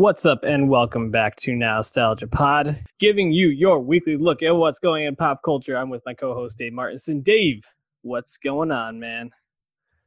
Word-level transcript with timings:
What's 0.00 0.24
up, 0.24 0.44
and 0.44 0.70
welcome 0.70 1.10
back 1.10 1.36
to 1.40 1.54
Nostalgia 1.54 2.26
Pod, 2.26 2.82
giving 3.00 3.32
you 3.32 3.48
your 3.48 3.80
weekly 3.80 4.16
look 4.16 4.42
at 4.42 4.56
what's 4.56 4.78
going 4.78 5.04
in 5.04 5.14
pop 5.14 5.42
culture. 5.42 5.76
I'm 5.76 5.90
with 5.90 6.00
my 6.06 6.14
co-host 6.14 6.56
Dave 6.56 6.72
Martinson. 6.72 7.20
Dave, 7.20 7.66
what's 8.00 8.38
going 8.38 8.70
on, 8.72 8.98
man? 8.98 9.30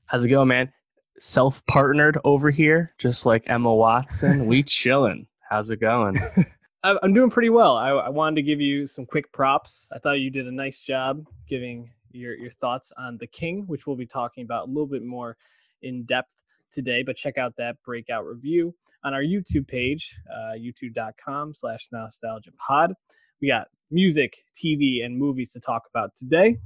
How's 0.07 0.25
it 0.25 0.29
going, 0.29 0.47
man? 0.47 0.73
Self 1.19 1.63
partnered 1.67 2.17
over 2.23 2.49
here, 2.49 2.95
just 2.97 3.27
like 3.27 3.43
Emma 3.45 3.71
Watson. 3.71 4.47
we 4.47 4.63
chilling. 4.67 5.27
How's 5.47 5.69
it 5.69 5.79
going? 5.79 6.17
I- 6.83 6.97
I'm 7.03 7.13
doing 7.13 7.29
pretty 7.29 7.51
well. 7.51 7.77
I, 7.77 7.89
I 7.89 8.09
wanted 8.09 8.37
to 8.37 8.41
give 8.41 8.59
you 8.59 8.87
some 8.87 9.05
quick 9.05 9.31
props. 9.31 9.91
I 9.93 9.99
thought 9.99 10.13
you 10.13 10.31
did 10.31 10.47
a 10.47 10.51
nice 10.51 10.81
job 10.81 11.23
giving 11.47 11.91
your 12.11 12.33
your 12.33 12.49
thoughts 12.49 12.93
on 12.97 13.19
The 13.19 13.27
King, 13.27 13.67
which 13.67 13.85
we'll 13.85 13.95
be 13.95 14.07
talking 14.07 14.43
about 14.43 14.65
a 14.65 14.71
little 14.71 14.87
bit 14.87 15.03
more 15.03 15.37
in 15.83 16.01
depth 16.05 16.33
today. 16.73 17.03
But 17.03 17.15
check 17.15 17.37
out 17.37 17.53
that 17.57 17.75
breakout 17.85 18.25
review 18.25 18.73
on 19.03 19.13
our 19.13 19.21
YouTube 19.21 19.67
page, 19.67 20.19
uh, 20.33 20.53
youtube.com 20.57 21.53
slash 21.53 21.87
nostalgia 21.91 22.51
pod. 22.53 22.93
We 23.41 23.47
got 23.47 23.67
music, 23.91 24.37
TV, 24.55 25.05
and 25.05 25.17
movies 25.17 25.51
to 25.53 25.59
talk 25.59 25.83
about 25.93 26.15
today. 26.15 26.57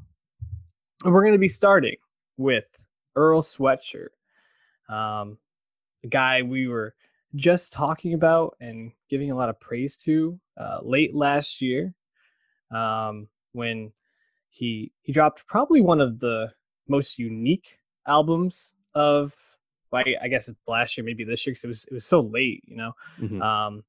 And 1.03 1.13
we're 1.13 1.21
going 1.21 1.34
to 1.34 1.39
be 1.39 1.48
starting 1.48 1.98
with 2.38 2.65
Earl 3.15 3.41
Sweatshirt, 3.41 4.09
um, 4.89 5.38
a 6.03 6.07
guy 6.07 6.41
we 6.41 6.67
were 6.67 6.93
just 7.35 7.73
talking 7.73 8.13
about 8.13 8.55
and 8.62 8.91
giving 9.09 9.31
a 9.31 9.35
lot 9.35 9.49
of 9.49 9.59
praise 9.59 9.98
to 9.98 10.39
uh, 10.59 10.79
late 10.81 11.15
last 11.15 11.62
year 11.62 11.93
um, 12.71 13.27
when 13.53 13.91
he 14.49 14.91
he 15.01 15.12
dropped 15.12 15.45
probably 15.48 15.82
one 15.82 16.01
of 16.01 16.20
the 16.20 16.51
most 16.87 17.20
unique 17.20 17.79
albums 18.07 18.73
of 18.95 19.57
well, 19.91 20.04
I, 20.05 20.26
I 20.26 20.27
guess 20.27 20.48
it's 20.49 20.60
last 20.68 20.98
year, 20.98 21.05
maybe 21.05 21.24
this 21.24 21.46
year, 21.46 21.52
because 21.52 21.63
it 21.63 21.68
was 21.68 21.85
it 21.85 21.93
was 21.93 22.05
so 22.05 22.21
late, 22.21 22.63
you 22.66 22.76
know. 22.76 22.91
Mhm. 23.20 23.41
Um, 23.41 23.84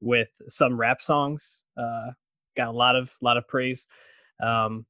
with 0.00 0.28
some 0.48 0.76
rap 0.76 1.00
songs, 1.00 1.62
uh, 1.76 2.10
got 2.56 2.68
a 2.68 2.72
lot 2.72 2.96
of 2.96 3.14
lot 3.20 3.36
of 3.36 3.46
praise. 3.48 3.86
Um, 4.42 4.86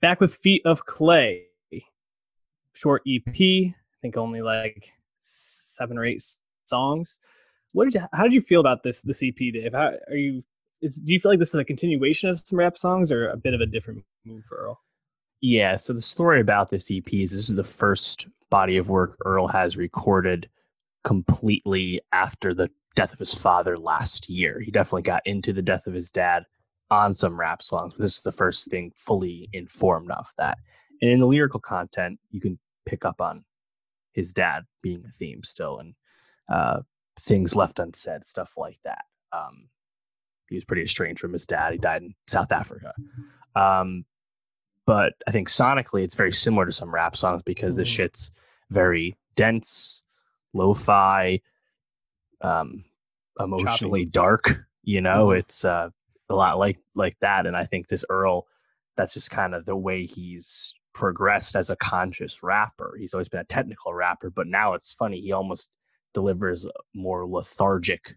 back 0.00 0.20
with 0.20 0.34
Feet 0.34 0.62
of 0.64 0.86
Clay, 0.86 1.44
short 2.72 3.02
EP. 3.06 3.26
I 3.36 3.74
think 4.00 4.16
only 4.16 4.42
like 4.42 4.92
seven 5.20 5.98
or 5.98 6.04
eight 6.04 6.22
songs. 6.64 7.18
What 7.72 7.84
did 7.84 7.94
you? 7.94 8.06
How 8.12 8.22
did 8.22 8.32
you 8.32 8.40
feel 8.40 8.60
about 8.60 8.82
this 8.82 9.02
this 9.02 9.22
EP, 9.22 9.36
Dave? 9.36 9.72
How 9.72 9.92
are 10.08 10.16
you? 10.16 10.42
Is, 10.82 10.96
do 10.96 11.12
you 11.12 11.20
feel 11.20 11.32
like 11.32 11.38
this 11.38 11.54
is 11.54 11.60
a 11.60 11.64
continuation 11.64 12.28
of 12.28 12.38
some 12.38 12.58
rap 12.58 12.76
songs, 12.76 13.10
or 13.10 13.28
a 13.28 13.36
bit 13.36 13.54
of 13.54 13.60
a 13.60 13.66
different 13.66 14.04
move 14.24 14.44
for 14.44 14.56
Earl? 14.56 14.80
Yeah, 15.40 15.76
so 15.76 15.92
the 15.92 16.00
story 16.00 16.40
about 16.40 16.70
this 16.70 16.90
EP 16.90 17.12
is 17.12 17.32
this 17.32 17.50
is 17.50 17.56
the 17.56 17.64
first 17.64 18.26
body 18.50 18.76
of 18.76 18.88
work 18.88 19.16
Earl 19.24 19.48
has 19.48 19.76
recorded 19.76 20.48
completely 21.04 22.00
after 22.12 22.54
the 22.54 22.70
death 22.94 23.12
of 23.12 23.18
his 23.18 23.34
father 23.34 23.78
last 23.78 24.28
year. 24.28 24.60
He 24.60 24.70
definitely 24.70 25.02
got 25.02 25.26
into 25.26 25.52
the 25.52 25.62
death 25.62 25.86
of 25.86 25.94
his 25.94 26.10
dad 26.10 26.44
on 26.90 27.14
some 27.14 27.38
rap 27.38 27.62
songs, 27.62 27.94
but 27.94 28.02
this 28.02 28.16
is 28.16 28.22
the 28.22 28.32
first 28.32 28.70
thing 28.70 28.92
fully 28.96 29.48
informed 29.52 30.10
of 30.10 30.32
that. 30.38 30.58
And 31.00 31.10
in 31.10 31.20
the 31.20 31.26
lyrical 31.26 31.60
content, 31.60 32.18
you 32.30 32.40
can 32.40 32.58
pick 32.86 33.04
up 33.04 33.20
on 33.20 33.44
his 34.12 34.32
dad 34.32 34.64
being 34.82 35.04
a 35.06 35.12
theme 35.12 35.42
still 35.42 35.78
and 35.78 35.94
uh, 36.48 36.80
things 37.20 37.54
left 37.54 37.78
unsaid, 37.78 38.26
stuff 38.26 38.52
like 38.56 38.78
that. 38.84 39.04
Um, 39.32 39.68
he 40.48 40.54
was 40.54 40.64
pretty 40.64 40.82
estranged 40.82 41.20
from 41.20 41.32
his 41.32 41.46
dad. 41.46 41.72
He 41.72 41.78
died 41.78 42.02
in 42.02 42.14
South 42.26 42.52
Africa. 42.52 42.94
Um, 43.54 44.04
but 44.86 45.14
I 45.26 45.32
think 45.32 45.48
sonically 45.48 46.02
it's 46.02 46.14
very 46.14 46.32
similar 46.32 46.64
to 46.64 46.72
some 46.72 46.94
rap 46.94 47.16
songs 47.16 47.42
because 47.42 47.76
this 47.76 47.88
Mhm. 47.88 47.96
shit's 47.96 48.32
very 48.70 49.16
dense, 49.34 50.04
lo-fi, 50.54 51.40
um, 52.40 52.84
emotionally 53.38 54.04
dark. 54.04 54.64
You 54.82 55.00
know, 55.00 55.28
Mhm. 55.28 55.38
it's 55.38 55.64
uh, 55.64 55.90
a 56.28 56.34
lot 56.34 56.58
like 56.58 56.78
like 56.94 57.18
that. 57.20 57.46
And 57.46 57.56
I 57.56 57.64
think 57.64 57.88
this 57.88 58.04
Earl, 58.08 58.46
that's 58.96 59.14
just 59.14 59.30
kind 59.30 59.54
of 59.54 59.64
the 59.66 59.76
way 59.76 60.06
he's 60.06 60.74
progressed 60.94 61.56
as 61.56 61.68
a 61.68 61.76
conscious 61.76 62.42
rapper. 62.42 62.96
He's 62.98 63.12
always 63.12 63.28
been 63.28 63.40
a 63.40 63.44
technical 63.44 63.92
rapper, 63.92 64.30
but 64.30 64.46
now 64.46 64.72
it's 64.74 64.94
funny. 64.94 65.20
He 65.20 65.32
almost 65.32 65.76
delivers 66.14 66.66
more 66.94 67.26
lethargic 67.26 68.16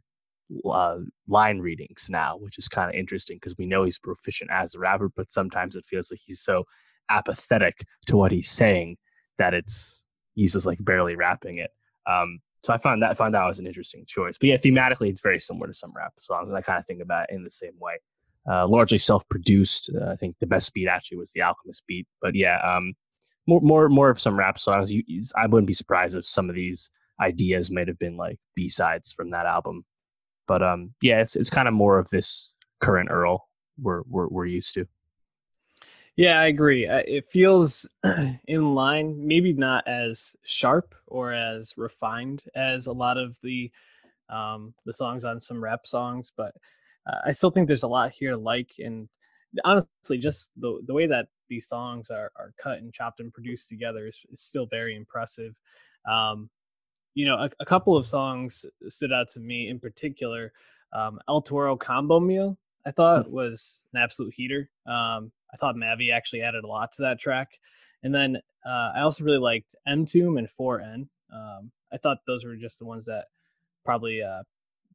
uh, 0.69 0.97
line 1.27 1.59
readings 1.59 2.07
now, 2.09 2.37
which 2.37 2.57
is 2.57 2.67
kind 2.67 2.89
of 2.89 2.95
interesting 2.95 3.37
because 3.37 3.57
we 3.57 3.65
know 3.65 3.83
he's 3.83 3.99
proficient 3.99 4.49
as 4.51 4.75
a 4.75 4.79
rapper, 4.79 5.09
but 5.15 5.31
sometimes 5.31 5.75
it 5.75 5.85
feels 5.85 6.11
like 6.11 6.21
he's 6.23 6.41
so 6.41 6.63
apathetic 7.09 7.85
to 8.07 8.15
what 8.15 8.31
he's 8.31 8.49
saying 8.49 8.97
that 9.37 9.53
it's 9.53 10.05
he's 10.35 10.53
just 10.53 10.65
like 10.65 10.83
barely 10.83 11.15
rapping 11.15 11.57
it. 11.57 11.71
Um, 12.07 12.39
so 12.61 12.73
I 12.73 12.77
found 12.77 13.01
that 13.01 13.17
found 13.17 13.33
that 13.33 13.45
was 13.45 13.59
an 13.59 13.67
interesting 13.67 14.03
choice. 14.07 14.35
But 14.39 14.47
yeah, 14.47 14.57
thematically, 14.57 15.09
it's 15.09 15.21
very 15.21 15.39
similar 15.39 15.67
to 15.67 15.73
some 15.73 15.93
rap 15.95 16.13
songs, 16.17 16.49
and 16.49 16.57
I 16.57 16.61
kind 16.61 16.79
of 16.79 16.85
think 16.85 17.01
about 17.01 17.29
it 17.29 17.35
in 17.35 17.43
the 17.43 17.49
same 17.49 17.73
way. 17.79 17.99
Uh, 18.49 18.67
largely 18.67 18.97
self-produced. 18.97 19.91
Uh, 19.95 20.09
I 20.09 20.15
think 20.15 20.35
the 20.39 20.47
best 20.47 20.73
beat 20.73 20.87
actually 20.87 21.17
was 21.17 21.31
the 21.31 21.41
Alchemist 21.41 21.83
beat, 21.87 22.07
but 22.21 22.35
yeah, 22.35 22.59
um, 22.59 22.93
more 23.47 23.61
more 23.61 23.89
more 23.89 24.09
of 24.09 24.19
some 24.19 24.37
rap 24.37 24.59
songs. 24.59 24.91
You, 24.91 25.03
I 25.35 25.45
wouldn't 25.47 25.67
be 25.67 25.73
surprised 25.73 26.15
if 26.15 26.25
some 26.25 26.49
of 26.49 26.55
these 26.55 26.89
ideas 27.21 27.71
might 27.71 27.87
have 27.87 27.99
been 27.99 28.17
like 28.17 28.39
B 28.55 28.69
sides 28.69 29.13
from 29.13 29.31
that 29.31 29.45
album. 29.45 29.85
But 30.49 30.63
um, 30.63 30.95
yeah, 30.99 31.21
it's 31.21 31.35
it's 31.35 31.51
kind 31.51 31.67
of 31.67 31.75
more 31.75 31.99
of 31.99 32.09
this 32.09 32.53
current 32.81 33.09
Earl 33.11 33.47
we're 33.79 34.01
we're, 34.09 34.27
we're 34.27 34.45
used 34.47 34.73
to. 34.73 34.87
Yeah, 36.17 36.39
I 36.39 36.47
agree. 36.47 36.87
It 36.87 37.29
feels 37.29 37.87
in 38.47 38.73
line, 38.75 39.15
maybe 39.25 39.53
not 39.53 39.87
as 39.87 40.35
sharp 40.43 40.95
or 41.05 41.31
as 41.31 41.75
refined 41.77 42.43
as 42.55 42.87
a 42.87 42.91
lot 42.91 43.19
of 43.19 43.37
the 43.43 43.71
um, 44.27 44.73
the 44.85 44.91
songs 44.91 45.23
on 45.23 45.39
some 45.39 45.63
rap 45.63 45.85
songs, 45.85 46.31
but 46.35 46.55
uh, 47.07 47.19
I 47.27 47.31
still 47.31 47.51
think 47.51 47.67
there's 47.67 47.83
a 47.83 47.87
lot 47.87 48.11
here 48.11 48.31
to 48.31 48.37
like. 48.37 48.71
And 48.79 49.07
honestly, 49.63 50.17
just 50.17 50.51
the 50.57 50.81
the 50.83 50.95
way 50.95 51.05
that 51.05 51.27
these 51.47 51.67
songs 51.67 52.09
are 52.09 52.31
are 52.35 52.53
cut 52.61 52.79
and 52.79 52.91
chopped 52.91 53.19
and 53.19 53.31
produced 53.31 53.69
together 53.69 54.07
is, 54.07 54.19
is 54.31 54.41
still 54.41 54.65
very 54.65 54.95
impressive. 54.95 55.55
Um, 56.09 56.49
you 57.13 57.25
know, 57.25 57.35
a, 57.35 57.49
a 57.59 57.65
couple 57.65 57.97
of 57.97 58.05
songs 58.05 58.65
stood 58.87 59.11
out 59.11 59.29
to 59.29 59.39
me 59.39 59.69
in 59.69 59.79
particular. 59.79 60.51
Um, 60.93 61.19
El 61.27 61.41
Toro 61.41 61.75
Combo 61.75 62.19
Meal, 62.19 62.57
I 62.85 62.91
thought 62.91 63.29
was 63.29 63.83
an 63.93 64.01
absolute 64.01 64.33
heater. 64.35 64.69
Um, 64.85 65.31
I 65.53 65.57
thought 65.59 65.75
Mavi 65.75 66.11
actually 66.13 66.41
added 66.41 66.63
a 66.63 66.67
lot 66.67 66.91
to 66.93 67.03
that 67.03 67.19
track. 67.19 67.49
And 68.03 68.13
then 68.13 68.37
uh, 68.65 68.91
I 68.95 69.01
also 69.01 69.23
really 69.23 69.39
liked 69.39 69.75
MTOMB 69.87 70.37
and 70.39 70.47
4N. 70.47 71.07
Um, 71.33 71.71
I 71.91 71.97
thought 71.97 72.19
those 72.25 72.45
were 72.45 72.55
just 72.55 72.79
the 72.79 72.85
ones 72.85 73.05
that 73.05 73.25
probably 73.83 74.21
uh, 74.21 74.43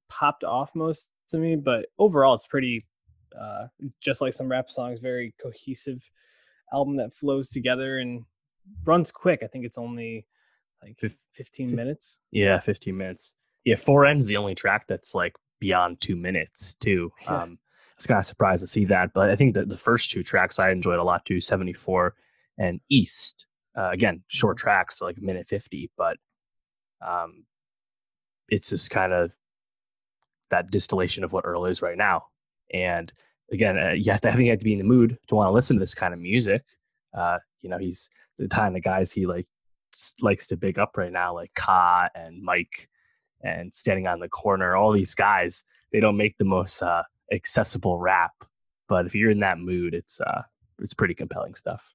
popped 0.08 0.44
off 0.44 0.74
most 0.74 1.08
to 1.28 1.38
me. 1.38 1.56
But 1.56 1.86
overall, 1.98 2.34
it's 2.34 2.46
pretty, 2.46 2.86
uh, 3.38 3.66
just 4.00 4.20
like 4.20 4.32
some 4.32 4.48
rap 4.48 4.70
songs, 4.70 5.00
very 5.00 5.34
cohesive 5.42 6.08
album 6.72 6.96
that 6.96 7.14
flows 7.14 7.48
together 7.48 7.98
and 7.98 8.24
runs 8.84 9.10
quick. 9.10 9.40
I 9.42 9.46
think 9.46 9.64
it's 9.64 9.78
only 9.78 10.26
like 10.84 10.98
Fif- 10.98 11.16
15 11.32 11.74
minutes. 11.74 12.20
Yeah, 12.30 12.58
15 12.60 12.96
minutes. 12.96 13.32
Yeah, 13.64 13.76
Four 13.76 14.04
N's 14.04 14.26
the 14.26 14.36
only 14.36 14.54
track 14.54 14.86
that's 14.86 15.14
like 15.14 15.34
beyond 15.60 16.00
two 16.00 16.16
minutes 16.16 16.74
too. 16.74 17.10
Yeah. 17.22 17.42
Um, 17.42 17.58
I 17.62 17.96
was 17.96 18.06
kind 18.08 18.18
of 18.18 18.26
surprised 18.26 18.60
to 18.60 18.66
see 18.66 18.84
that, 18.86 19.12
but 19.14 19.30
I 19.30 19.36
think 19.36 19.54
that 19.54 19.68
the 19.68 19.78
first 19.78 20.10
two 20.10 20.24
tracks 20.24 20.58
I 20.58 20.70
enjoyed 20.70 20.98
a 20.98 21.04
lot 21.04 21.24
too, 21.24 21.40
74 21.40 22.14
and 22.58 22.80
East. 22.90 23.46
Uh, 23.76 23.90
again, 23.92 24.20
short 24.26 24.56
tracks, 24.56 24.98
so 24.98 25.04
like 25.04 25.16
a 25.16 25.20
minute 25.20 25.46
50, 25.46 25.92
but 25.96 26.16
um, 27.06 27.44
it's 28.48 28.70
just 28.70 28.90
kind 28.90 29.12
of 29.12 29.30
that 30.50 30.72
distillation 30.72 31.22
of 31.22 31.32
what 31.32 31.44
Earl 31.44 31.66
is 31.66 31.82
right 31.82 31.96
now. 31.96 32.24
And 32.72 33.12
again, 33.52 33.78
uh, 33.78 33.92
you 33.92 34.10
have 34.10 34.20
to, 34.22 34.28
I 34.28 34.32
think 34.32 34.44
you 34.46 34.50
have 34.50 34.58
to 34.58 34.64
be 34.64 34.72
in 34.72 34.78
the 34.78 34.84
mood 34.84 35.16
to 35.28 35.34
want 35.36 35.48
to 35.48 35.52
listen 35.52 35.76
to 35.76 35.80
this 35.80 35.94
kind 35.94 36.12
of 36.12 36.18
music. 36.18 36.64
Uh, 37.16 37.38
you 37.62 37.70
know, 37.70 37.78
he's 37.78 38.10
the 38.38 38.48
kind 38.48 38.76
of 38.76 38.82
guys 38.82 39.12
he 39.12 39.24
like 39.26 39.46
likes 40.20 40.46
to 40.48 40.56
big 40.56 40.78
up 40.78 40.96
right 40.96 41.12
now, 41.12 41.34
like 41.34 41.52
Ka 41.54 42.08
and 42.14 42.42
Mike 42.42 42.88
and 43.42 43.74
standing 43.74 44.06
on 44.06 44.20
the 44.20 44.28
corner. 44.28 44.76
All 44.76 44.92
these 44.92 45.14
guys, 45.14 45.64
they 45.92 46.00
don't 46.00 46.16
make 46.16 46.36
the 46.38 46.44
most 46.44 46.82
uh, 46.82 47.02
accessible 47.32 47.98
rap, 47.98 48.32
but 48.88 49.06
if 49.06 49.14
you're 49.14 49.30
in 49.30 49.40
that 49.40 49.58
mood, 49.58 49.94
it's 49.94 50.20
uh, 50.20 50.42
it's 50.80 50.94
pretty 50.94 51.14
compelling 51.14 51.54
stuff. 51.54 51.94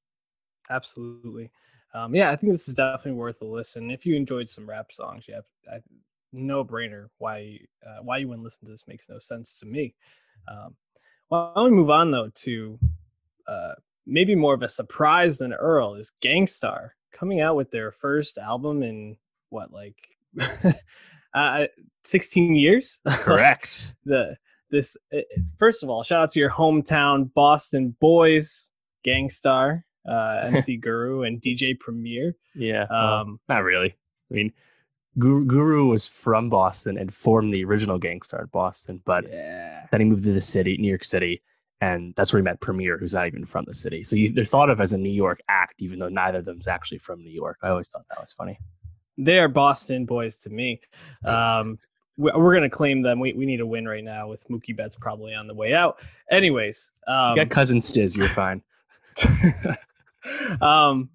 Absolutely. 0.70 1.52
Um, 1.94 2.14
yeah, 2.14 2.32
I 2.32 2.36
think 2.36 2.52
this 2.52 2.70
is 2.70 2.76
definitely 2.76 3.14
worth 3.14 3.42
a 3.42 3.46
listen. 3.46 3.90
If 3.90 4.06
you 4.06 4.16
enjoyed 4.16 4.48
some 4.48 4.70
rap 4.70 4.92
songs, 4.92 5.26
yeah, 5.28 5.40
I, 5.72 5.80
no 6.32 6.64
brainer. 6.64 7.08
Why 7.18 7.60
uh, 7.86 8.04
why 8.04 8.18
you 8.18 8.28
wouldn't 8.28 8.44
listen 8.44 8.66
to 8.66 8.72
this 8.72 8.88
makes 8.88 9.10
no 9.10 9.20
sense 9.20 9.60
to 9.60 9.66
me. 9.66 9.96
Um, 10.48 10.76
well, 11.30 11.52
I 11.56 11.62
want 11.62 11.72
to 11.72 11.76
move 11.76 11.90
on 11.90 12.12
though 12.12 12.30
to 12.34 12.80
uh, 13.48 13.74
maybe 14.06 14.36
more 14.36 14.54
of 14.54 14.62
a 14.62 14.70
surprise 14.70 15.38
than 15.40 15.54
Earl 15.54 15.96
is 15.96 16.12
Gang 16.22 16.46
Starr 16.46 16.96
coming 17.20 17.42
out 17.42 17.56
with 17.56 17.70
their 17.72 17.92
first 17.92 18.38
album 18.38 18.82
in 18.84 19.18
what 19.50 19.72
like 19.74 19.96
uh, 21.34 21.66
16 22.04 22.56
years. 22.56 23.00
Correct. 23.10 23.96
the 24.06 24.36
this 24.72 24.96
uh, 25.14 25.20
first 25.58 25.84
of 25.84 25.90
all, 25.90 26.04
shout 26.04 26.24
out 26.24 26.30
to 26.32 26.40
your 26.40 26.52
hometown 26.52 27.34
Boston 27.34 27.96
boys, 28.00 28.70
Gang 29.04 29.28
Starr, 29.30 29.84
uh, 30.08 30.42
MC 30.44 30.78
Guru, 30.86 31.24
and 31.24 31.42
DJ 31.42 31.78
Premier. 31.80 32.36
yeah. 32.56 32.86
well, 32.90 33.14
Um, 33.22 33.40
not 33.50 33.64
really. 33.64 33.96
I 34.32 34.34
mean, 34.34 34.54
Guru, 35.18 35.44
Guru 35.46 35.88
was 35.88 36.06
from 36.06 36.50
Boston 36.52 37.00
and 37.00 37.12
formed 37.12 37.52
the 37.52 37.66
original 37.66 37.98
Gang 37.98 38.22
Starr 38.22 38.42
in 38.42 38.48
Boston, 38.54 39.02
but 39.06 39.26
Yeah. 39.28 39.88
then 39.92 40.02
he 40.02 40.06
moved 40.06 40.24
to 40.26 40.34
the 40.34 40.40
city, 40.42 40.78
New 40.78 40.88
York 40.88 41.04
City, 41.04 41.42
and 41.82 42.14
that's 42.16 42.34
where 42.34 42.40
he 42.40 42.44
met 42.44 42.60
Premier, 42.60 42.98
who's 42.98 43.14
not 43.14 43.28
even 43.28 43.46
from 43.46 43.66
the 43.66 43.74
city. 43.74 44.04
So 44.04 44.16
you, 44.16 44.32
they're 44.32 44.46
thought 44.46 44.70
of 44.70 44.82
as 44.82 44.94
a 44.94 44.98
New 44.98 45.10
York 45.12 45.40
act, 45.48 45.82
even 45.82 46.00
though 46.00 46.10
neither 46.10 46.40
of 46.40 46.46
them's 46.46 46.68
actually 46.68 46.98
from 46.98 47.24
New 47.24 47.32
York. 47.32 47.58
I 47.64 47.70
always 47.70 47.90
thought 47.90 48.06
that 48.10 48.20
was 48.20 48.34
funny. 48.34 48.60
They 49.18 49.40
are 49.40 49.48
Boston 49.48 50.06
boys 50.06 50.38
to 50.40 50.50
me. 50.50 50.80
Um, 51.26 51.78
we- 52.18 52.32
we're 52.36 52.54
gonna 52.54 52.70
claim 52.70 53.02
them. 53.02 53.20
We, 53.20 53.34
we 53.34 53.46
need 53.46 53.62
a 53.62 53.66
win 53.66 53.88
right 53.88 54.04
now 54.04 54.28
with 54.28 54.46
Mookie 54.50 54.76
Betts 54.76 54.96
probably 54.96 55.34
on 55.34 55.48
the 55.48 55.54
way 55.54 55.74
out. 55.74 56.02
Anyways, 56.32 56.92
um, 57.08 57.38
you 57.38 57.44
got 57.44 57.50
cousin 57.50 57.80
Stizz, 57.80 58.18
you're 58.18 58.28
fine. 58.30 58.62
um, 60.62 61.10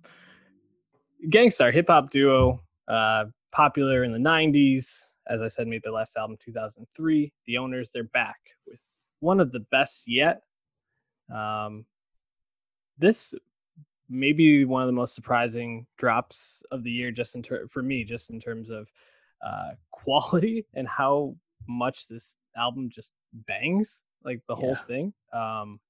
Gang 1.30 1.50
Starr 1.50 1.70
hip 1.72 1.86
hop 1.88 2.10
duo, 2.10 2.62
uh, 2.88 3.26
popular 3.52 4.04
in 4.04 4.12
the 4.12 4.18
'90s. 4.18 5.10
As 5.26 5.40
I 5.40 5.48
said, 5.48 5.66
made 5.66 5.82
their 5.82 5.92
last 5.92 6.16
album 6.18 6.36
2003. 6.38 7.32
The 7.46 7.54
Ownerz, 7.54 7.90
they're 7.92 8.04
back 8.04 8.36
with 8.66 8.78
one 9.20 9.40
of 9.40 9.52
the 9.52 9.60
best 9.70 10.04
yet. 10.06 10.42
Um, 11.32 11.84
this 12.98 13.34
may 14.08 14.32
be 14.32 14.64
one 14.64 14.82
of 14.82 14.86
the 14.86 14.92
most 14.92 15.14
surprising 15.14 15.86
drops 15.96 16.62
of 16.70 16.82
the 16.82 16.90
year, 16.90 17.10
just 17.10 17.34
in 17.34 17.42
ter- 17.42 17.66
for 17.68 17.82
me, 17.82 18.04
just 18.04 18.30
in 18.30 18.40
terms 18.40 18.70
of 18.70 18.88
uh, 19.44 19.72
quality 19.90 20.64
and 20.74 20.86
how 20.86 21.36
much 21.66 22.08
this 22.08 22.36
album 22.56 22.90
just 22.90 23.12
bangs, 23.32 24.04
like 24.24 24.40
the 24.48 24.54
whole 24.54 24.76
thing. 24.86 25.12
Um, 25.32 25.80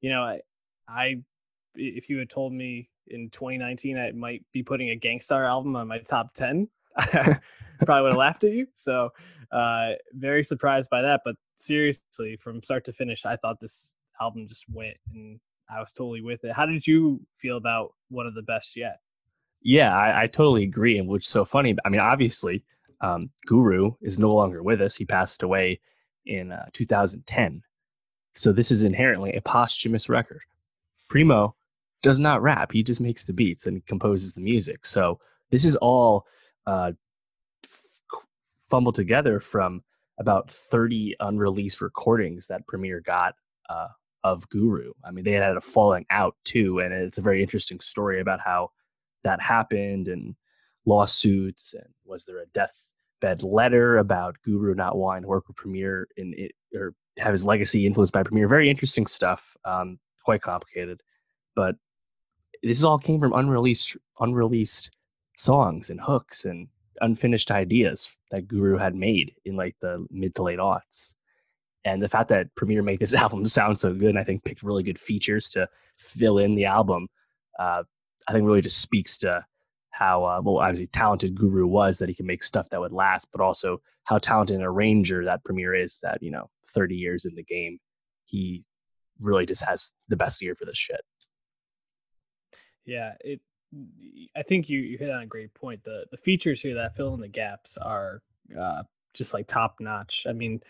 you 0.00 0.10
know, 0.10 0.22
I, 0.22 0.40
I, 0.88 1.16
if 1.74 2.08
you 2.08 2.18
had 2.18 2.30
told 2.30 2.52
me 2.52 2.88
in 3.08 3.28
2019 3.30 3.98
I 3.98 4.12
might 4.12 4.44
be 4.52 4.62
putting 4.62 4.90
a 4.90 4.96
Gang 4.96 5.20
Starr 5.20 5.44
album 5.44 5.76
on 5.76 5.88
my 5.88 5.98
top 5.98 6.32
10, 6.34 6.68
I 6.96 7.38
probably 7.84 8.02
would 8.02 8.12
have 8.12 8.18
laughed 8.18 8.44
at 8.44 8.52
you. 8.52 8.66
So, 8.72 9.10
uh, 9.52 9.92
very 10.12 10.42
surprised 10.42 10.90
by 10.90 11.02
that. 11.02 11.22
But 11.24 11.34
seriously, 11.56 12.36
from 12.36 12.62
start 12.62 12.84
to 12.86 12.92
finish, 12.92 13.26
I 13.26 13.36
thought 13.36 13.60
this 13.60 13.94
album 14.20 14.46
just 14.48 14.64
went, 14.70 14.96
and 15.14 15.40
I 15.68 15.80
was 15.80 15.92
totally 15.92 16.20
with 16.20 16.44
it. 16.44 16.52
How 16.52 16.66
did 16.66 16.86
you 16.86 17.20
feel 17.36 17.56
about 17.56 17.94
one 18.08 18.26
of 18.26 18.34
the 18.34 18.42
best 18.42 18.76
yet? 18.76 18.98
Yeah, 19.62 19.96
I, 19.96 20.22
I 20.22 20.26
totally 20.26 20.64
agree. 20.64 20.98
And 20.98 21.08
which 21.08 21.24
is 21.24 21.30
so 21.30 21.44
funny. 21.44 21.76
I 21.84 21.88
mean, 21.88 22.00
obviously, 22.00 22.64
um, 23.00 23.30
Guru 23.46 23.92
is 24.00 24.18
no 24.18 24.34
longer 24.34 24.62
with 24.62 24.80
us. 24.80 24.96
He 24.96 25.04
passed 25.04 25.42
away 25.42 25.80
in 26.26 26.52
uh, 26.52 26.66
2010. 26.72 27.62
So 28.34 28.52
this 28.52 28.70
is 28.70 28.82
inherently 28.82 29.32
a 29.34 29.40
posthumous 29.40 30.08
record. 30.08 30.40
Primo 31.08 31.54
does 32.02 32.18
not 32.18 32.42
rap. 32.42 32.72
He 32.72 32.82
just 32.82 33.00
makes 33.00 33.24
the 33.24 33.32
beats 33.32 33.66
and 33.66 33.84
composes 33.86 34.34
the 34.34 34.40
music. 34.40 34.86
So 34.86 35.18
this 35.50 35.64
is 35.64 35.76
all 35.76 36.26
uh, 36.66 36.92
fumbled 38.70 38.94
together 38.94 39.40
from 39.40 39.82
about 40.18 40.50
30 40.50 41.16
unreleased 41.20 41.80
recordings 41.80 42.46
that 42.46 42.66
Premier 42.66 43.00
got 43.00 43.34
uh, 43.68 43.88
of 44.24 44.48
Guru. 44.48 44.92
I 45.04 45.10
mean, 45.10 45.24
they 45.24 45.32
had 45.32 45.42
had 45.42 45.56
a 45.56 45.60
falling 45.60 46.06
out 46.10 46.36
too. 46.44 46.80
And 46.80 46.92
it's 46.92 47.18
a 47.18 47.22
very 47.22 47.42
interesting 47.42 47.80
story 47.80 48.20
about 48.20 48.40
how 48.40 48.70
that 49.24 49.40
happened 49.40 50.08
and 50.08 50.34
lawsuits 50.86 51.74
and 51.74 51.92
was 52.04 52.24
there 52.24 52.38
a 52.38 52.46
deathbed 52.46 53.42
letter 53.42 53.98
about 53.98 54.36
Guru 54.44 54.74
not 54.74 54.96
wanting 54.96 55.22
to 55.22 55.28
work 55.28 55.48
with 55.48 55.56
Premier 55.56 56.08
in 56.16 56.34
it 56.36 56.52
or 56.74 56.94
have 57.18 57.32
his 57.32 57.44
legacy 57.44 57.86
influenced 57.86 58.12
by 58.12 58.22
Premier? 58.22 58.48
Very 58.48 58.70
interesting 58.70 59.06
stuff. 59.06 59.56
Um, 59.64 59.98
quite 60.24 60.42
complicated, 60.42 61.02
but 61.54 61.76
this 62.62 62.84
all 62.84 62.98
came 62.98 63.20
from 63.20 63.32
unreleased 63.32 63.96
unreleased 64.20 64.90
songs 65.36 65.90
and 65.90 66.00
hooks 66.00 66.44
and 66.44 66.68
unfinished 67.00 67.50
ideas 67.50 68.10
that 68.30 68.46
Guru 68.46 68.76
had 68.76 68.94
made 68.94 69.34
in 69.44 69.56
like 69.56 69.76
the 69.80 70.06
mid 70.10 70.34
to 70.34 70.42
late 70.42 70.58
aughts. 70.58 71.14
And 71.84 72.02
the 72.02 72.08
fact 72.08 72.28
that 72.28 72.54
Premier 72.54 72.82
made 72.82 73.00
this 73.00 73.14
album 73.22 73.46
sound 73.46 73.78
so 73.78 73.92
good, 73.92 74.10
and 74.10 74.18
I 74.18 74.24
think 74.24 74.44
picked 74.44 74.62
really 74.62 74.82
good 74.82 74.98
features 74.98 75.50
to 75.50 75.68
fill 75.98 76.38
in 76.38 76.54
the 76.54 76.66
album, 76.66 77.08
uh, 77.58 77.82
I 78.28 78.32
think 78.32 78.46
really 78.46 78.60
just 78.60 78.80
speaks 78.80 79.18
to 79.18 79.44
how 79.90 80.24
uh, 80.24 80.40
well 80.42 80.58
obviously 80.58 80.86
talented 80.86 81.34
Guru 81.34 81.66
was 81.66 81.98
that 81.98 82.08
he 82.08 82.14
can 82.14 82.26
make 82.26 82.42
stuff 82.42 82.68
that 82.70 82.80
would 82.80 82.92
last, 82.92 83.28
but 83.32 83.40
also 83.40 83.80
how 84.04 84.18
talented 84.18 84.56
an 84.56 84.62
arranger 84.62 85.24
that 85.24 85.44
Premier 85.44 85.74
is. 85.74 86.00
That 86.02 86.22
you 86.22 86.30
know, 86.30 86.48
thirty 86.68 86.94
years 86.94 87.24
in 87.24 87.34
the 87.34 87.42
game, 87.42 87.78
he 88.24 88.64
really 89.20 89.46
just 89.46 89.64
has 89.64 89.92
the 90.08 90.16
best 90.16 90.42
ear 90.42 90.54
for 90.54 90.64
this 90.64 90.78
shit. 90.78 91.00
Yeah, 92.84 93.12
it. 93.20 93.40
I 94.36 94.42
think 94.42 94.68
you 94.68 94.80
you 94.80 94.98
hit 94.98 95.10
on 95.10 95.22
a 95.22 95.26
great 95.26 95.54
point. 95.54 95.82
The 95.84 96.04
the 96.10 96.16
features 96.16 96.62
here 96.62 96.74
that 96.74 96.96
fill 96.96 97.14
in 97.14 97.20
the 97.20 97.28
gaps 97.28 97.76
are 97.76 98.22
uh, 98.58 98.82
just 99.14 99.34
like 99.34 99.46
top 99.46 99.76
notch. 99.80 100.26
I 100.28 100.32
mean, 100.32 100.60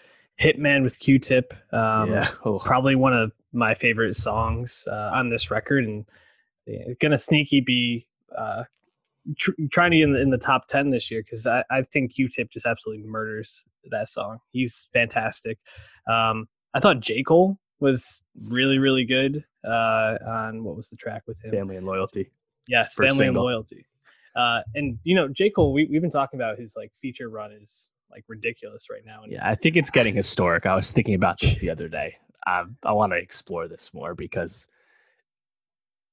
Hitman 0.41 0.83
with 0.83 0.99
Q-Tip, 0.99 1.53
um, 1.73 2.13
yeah, 2.13 2.31
oh, 2.45 2.59
probably 2.59 2.95
one 2.95 3.13
of 3.13 3.33
my 3.53 3.75
favorite 3.75 4.15
songs 4.15 4.89
uh, 4.91 5.11
on 5.13 5.29
this 5.29 5.51
record, 5.51 5.85
and 5.85 6.07
gonna 7.01 7.19
sneaky 7.19 7.61
be 7.61 8.07
uh, 8.37 8.65
tr- 9.37 9.51
trying 9.71 9.91
to 9.91 9.99
get 9.99 10.05
in 10.05 10.13
the, 10.13 10.21
in 10.21 10.31
the 10.31 10.39
top 10.39 10.67
ten 10.67 10.91
this 10.91 11.11
year 11.11 11.23
because 11.23 11.47
I, 11.47 11.65
I 11.71 11.83
think 11.83 12.15
Q-Tip 12.15 12.51
just 12.51 12.67
absolutely 12.67 13.05
murders 13.07 13.65
that 13.91 14.09
song. 14.09 14.39
He's 14.51 14.89
fantastic. 14.93 15.59
Um, 16.11 16.49
I 16.75 16.81
thought 16.81 17.01
J 17.01 17.23
Cole 17.23 17.59
was 17.81 18.23
really 18.41 18.79
really 18.79 19.05
good 19.05 19.45
uh, 19.67 20.17
on 20.27 20.65
what 20.65 20.77
was 20.77 20.89
the 20.89 20.97
track 20.97 21.23
with 21.27 21.43
him? 21.45 21.51
family 21.51 21.77
and 21.77 21.87
loyalty. 21.87 22.31
Yes, 22.67 22.95
first 22.95 23.11
family 23.11 23.27
single. 23.27 23.43
and 23.43 23.53
loyalty. 23.53 23.87
Uh, 24.37 24.61
and 24.75 24.99
you 25.05 25.15
know, 25.15 25.29
J 25.29 25.51
Cole, 25.51 25.73
we 25.73 25.87
we've 25.87 26.01
been 26.01 26.11
talking 26.11 26.39
about 26.39 26.59
his 26.59 26.75
like 26.77 26.93
feature 27.01 27.29
run 27.29 27.53
is 27.53 27.93
like 28.11 28.25
ridiculous 28.29 28.89
right 28.91 29.05
now. 29.05 29.23
And 29.23 29.33
Yeah, 29.33 29.49
I 29.49 29.55
think 29.55 29.77
it's 29.77 29.91
getting 29.91 30.15
historic. 30.15 30.67
I 30.67 30.75
was 30.75 30.93
thinking 30.93 31.15
about 31.15 31.39
this 31.41 31.59
the 31.59 31.71
other 31.71 31.89
day. 31.89 32.17
Um, 32.47 32.77
I 32.85 32.93
want 32.93 33.13
to 33.13 33.19
explore 33.19 33.69
this 33.69 33.93
more 33.93 34.15
because 34.15 34.67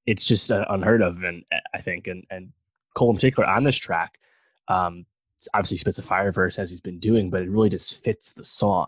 it's 0.06 0.26
just 0.26 0.52
uh, 0.52 0.66
unheard 0.70 1.02
of, 1.02 1.24
and 1.24 1.44
uh, 1.52 1.58
I 1.74 1.82
think, 1.82 2.08
and 2.08 2.24
and 2.32 2.52
Cole 2.96 3.12
in 3.12 3.16
particular 3.16 3.48
on 3.48 3.64
this 3.64 3.78
track, 3.78 4.18
um, 4.68 5.06
obviously 5.54 5.78
spits 5.78 6.00
a 6.00 6.04
fire 6.04 6.32
verse 6.32 6.58
as 6.58 6.72
he's 6.72 6.82
been 6.82 7.00
doing, 7.00 7.30
but 7.30 7.44
it 7.44 7.50
really 7.50 7.70
just 7.70 8.04
fits 8.04 8.34
the 8.34 8.44
song, 8.44 8.88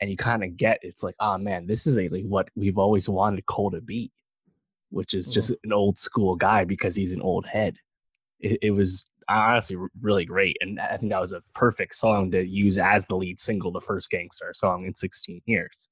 and 0.00 0.10
you 0.10 0.16
kind 0.16 0.44
of 0.44 0.56
get 0.56 0.78
it's 0.82 1.02
like, 1.02 1.16
oh 1.20 1.38
man, 1.38 1.66
this 1.66 1.86
is 1.86 1.98
a, 1.98 2.08
like 2.08 2.24
what 2.24 2.48
we've 2.54 2.78
always 2.78 3.08
wanted 3.08 3.44
Cole 3.46 3.70
to 3.72 3.80
be, 3.80 4.12
which 4.90 5.14
is 5.14 5.28
just 5.28 5.52
an 5.64 5.72
old 5.72 5.98
school 5.98 6.36
guy 6.36 6.64
because 6.64 6.94
he's 6.94 7.12
an 7.12 7.22
old 7.22 7.46
head. 7.46 7.76
It, 8.40 8.58
it 8.62 8.70
was 8.72 9.06
honestly 9.28 9.76
really 10.00 10.24
great, 10.24 10.56
and 10.60 10.80
I 10.80 10.96
think 10.96 11.12
that 11.12 11.20
was 11.20 11.32
a 11.32 11.42
perfect 11.54 11.94
song 11.94 12.30
to 12.32 12.42
use 12.44 12.78
as 12.78 13.06
the 13.06 13.16
lead 13.16 13.38
single, 13.38 13.70
the 13.70 13.80
first 13.80 14.10
Gang 14.10 14.28
Starr 14.32 14.52
song 14.54 14.84
in 14.86 14.94
16 14.94 15.40
years. 15.46 15.88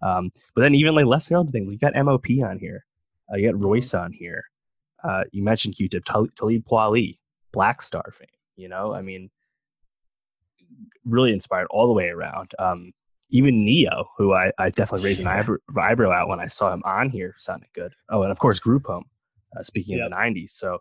Um, 0.00 0.30
but 0.54 0.62
then 0.62 0.74
even 0.74 0.94
like 0.94 1.06
less 1.06 1.28
heralded 1.28 1.52
things, 1.52 1.72
you 1.72 1.78
got 1.78 1.94
MOP 1.96 2.26
on 2.44 2.58
here, 2.58 2.84
uh, 3.32 3.36
you 3.36 3.50
got 3.50 3.60
Royce 3.60 3.94
on 3.94 4.12
here. 4.12 4.44
Uh, 5.02 5.24
you 5.32 5.42
mentioned 5.42 5.76
Q-Tip, 5.76 6.04
Tal- 6.04 6.26
Talib 6.36 6.64
Kweli, 6.70 7.18
Black 7.52 7.80
Star 7.82 8.04
fame. 8.12 8.26
You 8.56 8.68
know, 8.68 8.92
I 8.92 9.02
mean, 9.02 9.30
really 11.04 11.32
inspired 11.32 11.66
all 11.70 11.86
the 11.86 11.92
way 11.92 12.08
around. 12.08 12.52
Um, 12.58 12.92
even 13.30 13.64
Ne-Yo, 13.64 14.04
who 14.16 14.32
I, 14.32 14.50
I 14.58 14.70
definitely 14.70 15.06
raised 15.08 15.20
an 15.20 15.26
eyebrow, 15.28 15.56
eyebrow 15.78 16.22
at 16.22 16.28
when 16.28 16.40
I 16.40 16.46
saw 16.46 16.72
him 16.72 16.82
on 16.84 17.10
here, 17.10 17.34
sounded 17.38 17.68
good. 17.74 17.92
Oh, 18.08 18.22
and 18.22 18.30
of 18.32 18.38
course 18.38 18.58
Group 18.60 18.86
Home. 18.86 19.04
Uh, 19.58 19.62
speaking 19.62 19.96
Yep. 19.96 20.06
of 20.06 20.10
the 20.10 20.16
'90s, 20.16 20.50
so 20.50 20.78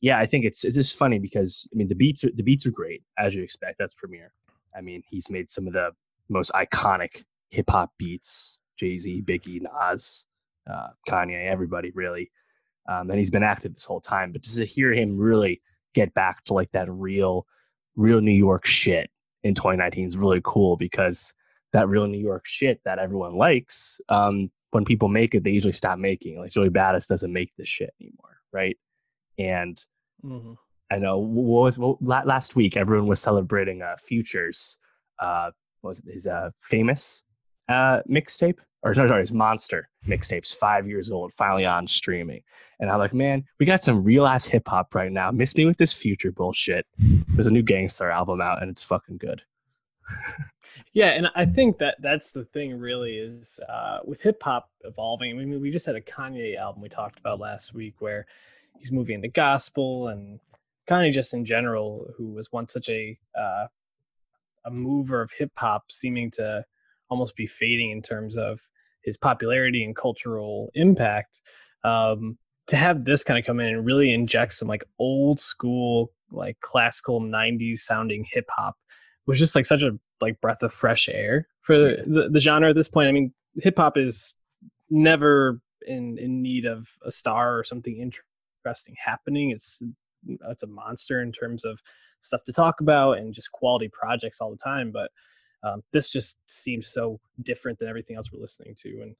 yeah, 0.00 0.18
I 0.18 0.26
think 0.26 0.44
it's 0.44 0.64
it's 0.64 0.76
just 0.76 0.96
funny 0.96 1.18
because 1.18 1.68
I 1.72 1.76
mean 1.76 1.88
the 1.88 1.94
beats 1.94 2.24
are 2.24 2.30
the 2.34 2.42
beats 2.42 2.66
are 2.66 2.70
great 2.70 3.02
as 3.18 3.34
you 3.34 3.42
expect. 3.42 3.76
That's 3.78 3.94
Premier. 3.94 4.32
I 4.76 4.80
mean 4.80 5.02
he's 5.08 5.28
made 5.28 5.50
some 5.50 5.66
of 5.66 5.72
the 5.72 5.90
most 6.28 6.50
iconic 6.52 7.24
hip 7.50 7.70
hop 7.70 7.90
beats: 7.98 8.58
Jay 8.78 8.96
Z, 8.96 9.22
Biggie, 9.26 9.62
Nas, 9.62 10.26
uh, 10.70 10.88
Kanye, 11.08 11.48
everybody 11.48 11.90
really. 11.94 12.30
Um, 12.88 13.10
and 13.10 13.18
he's 13.18 13.30
been 13.30 13.42
active 13.42 13.74
this 13.74 13.84
whole 13.84 14.00
time. 14.00 14.32
But 14.32 14.42
just 14.42 14.56
to 14.56 14.64
hear 14.64 14.92
him 14.92 15.16
really 15.16 15.60
get 15.94 16.12
back 16.14 16.44
to 16.44 16.54
like 16.54 16.72
that 16.72 16.90
real, 16.90 17.46
real 17.94 18.20
New 18.20 18.32
York 18.32 18.66
shit 18.66 19.10
in 19.44 19.54
2019 19.54 20.08
is 20.08 20.16
really 20.16 20.40
cool 20.44 20.76
because 20.76 21.32
that 21.72 21.88
real 21.88 22.06
New 22.06 22.18
York 22.18 22.46
shit 22.46 22.80
that 22.84 22.98
everyone 22.98 23.36
likes, 23.36 24.00
um, 24.08 24.50
when 24.70 24.84
people 24.84 25.08
make 25.08 25.34
it, 25.34 25.44
they 25.44 25.50
usually 25.50 25.72
stop 25.72 25.98
making. 25.98 26.38
Like 26.38 26.52
Joey 26.52 26.70
Badass 26.70 27.06
doesn't 27.06 27.32
make 27.32 27.52
this 27.56 27.68
shit 27.68 27.92
anymore, 28.00 28.38
right? 28.52 28.76
And 29.38 29.84
Mhm. 30.24 30.56
I 30.90 30.98
know 30.98 31.18
what 31.18 31.62
was 31.62 31.78
what, 31.78 32.26
last 32.26 32.56
week 32.56 32.76
everyone 32.76 33.06
was 33.06 33.20
celebrating 33.20 33.82
uh, 33.82 33.96
Futures, 34.02 34.76
uh, 35.18 35.50
was 35.82 36.00
it 36.00 36.12
his 36.12 36.26
uh, 36.26 36.50
famous 36.60 37.22
uh, 37.68 38.00
mixtape 38.08 38.58
or 38.82 38.94
sorry, 38.94 39.08
sorry, 39.08 39.20
his 39.20 39.32
Monster 39.32 39.88
mixtape's 40.06 40.54
five 40.54 40.88
years 40.88 41.10
old, 41.10 41.32
finally 41.34 41.66
on 41.66 41.86
streaming, 41.86 42.42
and 42.80 42.90
I'm 42.90 42.98
like, 42.98 43.12
man, 43.12 43.44
we 43.58 43.66
got 43.66 43.82
some 43.82 44.02
real 44.02 44.26
ass 44.26 44.46
hip 44.46 44.66
hop 44.66 44.94
right 44.94 45.12
now. 45.12 45.30
Miss 45.30 45.54
me 45.56 45.66
with 45.66 45.76
this 45.76 45.92
Future 45.92 46.32
bullshit. 46.32 46.86
There's 46.98 47.46
a 47.46 47.50
new 47.50 47.62
Gang 47.62 47.88
Starr 47.88 48.10
album 48.10 48.40
out, 48.40 48.62
and 48.62 48.70
it's 48.70 48.82
fucking 48.82 49.18
good. 49.18 49.42
Yeah, 50.92 51.08
and 51.10 51.28
I 51.34 51.44
think 51.44 51.78
that 51.78 51.96
that's 52.00 52.30
the 52.30 52.44
thing. 52.44 52.78
Really, 52.78 53.16
is 53.16 53.60
uh, 53.68 53.98
with 54.04 54.22
hip 54.22 54.42
hop 54.42 54.70
evolving. 54.84 55.30
I 55.30 55.44
mean, 55.44 55.60
we 55.60 55.70
just 55.70 55.86
had 55.86 55.96
a 55.96 56.00
Kanye 56.00 56.56
album 56.56 56.82
we 56.82 56.88
talked 56.88 57.18
about 57.18 57.38
last 57.38 57.74
week, 57.74 57.96
where 57.98 58.26
he's 58.80 58.90
moving 58.90 59.20
the 59.20 59.28
gospel, 59.28 60.08
and 60.08 60.40
Kanye 60.88 61.12
just 61.12 61.34
in 61.34 61.44
general, 61.44 62.08
who 62.16 62.32
was 62.32 62.50
once 62.50 62.72
such 62.72 62.88
a 62.88 63.16
uh, 63.38 63.66
a 64.64 64.70
mover 64.70 65.22
of 65.22 65.30
hip 65.38 65.52
hop, 65.54 65.84
seeming 65.90 66.30
to 66.32 66.64
almost 67.08 67.36
be 67.36 67.46
fading 67.46 67.90
in 67.90 68.02
terms 68.02 68.36
of 68.36 68.60
his 69.02 69.16
popularity 69.16 69.84
and 69.84 69.94
cultural 69.94 70.70
impact. 70.74 71.40
Um, 71.84 72.38
to 72.66 72.76
have 72.76 73.04
this 73.04 73.24
kind 73.24 73.38
of 73.38 73.44
come 73.44 73.58
in 73.58 73.66
and 73.66 73.84
really 73.84 74.12
inject 74.12 74.52
some 74.52 74.68
like 74.68 74.84
old 74.98 75.40
school, 75.40 76.12
like 76.30 76.58
classical 76.60 77.20
'90s 77.20 77.76
sounding 77.76 78.26
hip 78.30 78.46
hop 78.50 78.76
was 79.26 79.38
just 79.38 79.54
like 79.54 79.66
such 79.66 79.82
a 79.82 79.98
like 80.20 80.40
breath 80.40 80.62
of 80.62 80.72
fresh 80.72 81.08
air 81.08 81.48
for 81.60 81.78
the, 81.78 82.04
the, 82.06 82.28
the 82.28 82.40
genre 82.40 82.70
at 82.70 82.76
this 82.76 82.88
point. 82.88 83.08
I 83.08 83.12
mean, 83.12 83.32
hip 83.56 83.78
hop 83.78 83.96
is 83.96 84.34
never 84.88 85.60
in 85.86 86.18
in 86.18 86.42
need 86.42 86.66
of 86.66 86.88
a 87.04 87.10
star 87.10 87.58
or 87.58 87.64
something 87.64 87.96
interesting 88.64 88.96
happening. 89.04 89.50
It's 89.50 89.82
it's 90.50 90.62
a 90.62 90.66
monster 90.66 91.22
in 91.22 91.32
terms 91.32 91.64
of 91.64 91.80
stuff 92.22 92.44
to 92.44 92.52
talk 92.52 92.80
about 92.80 93.18
and 93.18 93.32
just 93.32 93.52
quality 93.52 93.88
projects 93.88 94.40
all 94.40 94.50
the 94.50 94.56
time. 94.58 94.90
But 94.92 95.10
um, 95.62 95.82
this 95.92 96.08
just 96.08 96.36
seems 96.46 96.88
so 96.88 97.20
different 97.42 97.78
than 97.78 97.88
everything 97.88 98.16
else 98.16 98.30
we're 98.32 98.40
listening 98.40 98.74
to. 98.82 99.02
And 99.02 99.16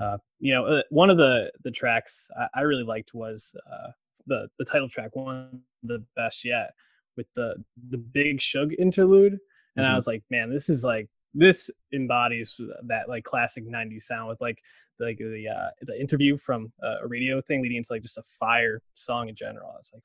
uh, 0.00 0.18
you 0.38 0.54
know, 0.54 0.64
uh, 0.66 0.82
one 0.90 1.10
of 1.10 1.18
the 1.18 1.50
the 1.64 1.70
tracks 1.70 2.28
I, 2.38 2.60
I 2.60 2.62
really 2.62 2.84
liked 2.84 3.14
was 3.14 3.54
uh, 3.70 3.90
the 4.26 4.48
the 4.58 4.64
title 4.64 4.88
track, 4.88 5.14
one 5.14 5.62
the 5.82 6.04
best 6.16 6.44
yet, 6.44 6.72
with 7.16 7.26
the 7.34 7.54
the 7.90 7.98
Big 7.98 8.40
Shug 8.40 8.72
interlude. 8.78 9.38
And 9.76 9.84
mm-hmm. 9.84 9.92
I 9.92 9.96
was 9.96 10.06
like, 10.06 10.22
man, 10.30 10.50
this 10.50 10.68
is 10.68 10.84
like 10.84 11.08
this 11.34 11.70
embodies 11.92 12.56
that 12.86 13.08
like 13.08 13.24
classic 13.24 13.64
90s 13.64 14.02
sound 14.02 14.28
with 14.28 14.40
like 14.40 14.58
like 15.00 15.18
the 15.18 15.48
uh, 15.48 15.70
the 15.82 15.98
interview 16.00 16.36
from 16.36 16.72
uh, 16.82 17.04
a 17.04 17.08
radio 17.08 17.40
thing 17.40 17.62
leading 17.62 17.78
into 17.78 17.92
like 17.92 18.02
just 18.02 18.18
a 18.18 18.22
fire 18.22 18.82
song 18.94 19.28
in 19.28 19.34
general. 19.34 19.70
I 19.72 19.76
was 19.76 19.90
like, 19.92 20.02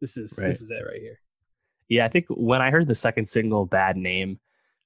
this 0.00 0.16
is 0.16 0.38
right. 0.38 0.48
this 0.48 0.62
is 0.62 0.70
it 0.70 0.82
right 0.86 1.00
here. 1.00 1.20
Yeah, 1.88 2.04
I 2.04 2.08
think 2.08 2.26
when 2.28 2.62
I 2.62 2.70
heard 2.70 2.86
the 2.86 2.94
second 2.94 3.28
single, 3.28 3.66
"Bad 3.66 3.96
Name," 3.96 4.40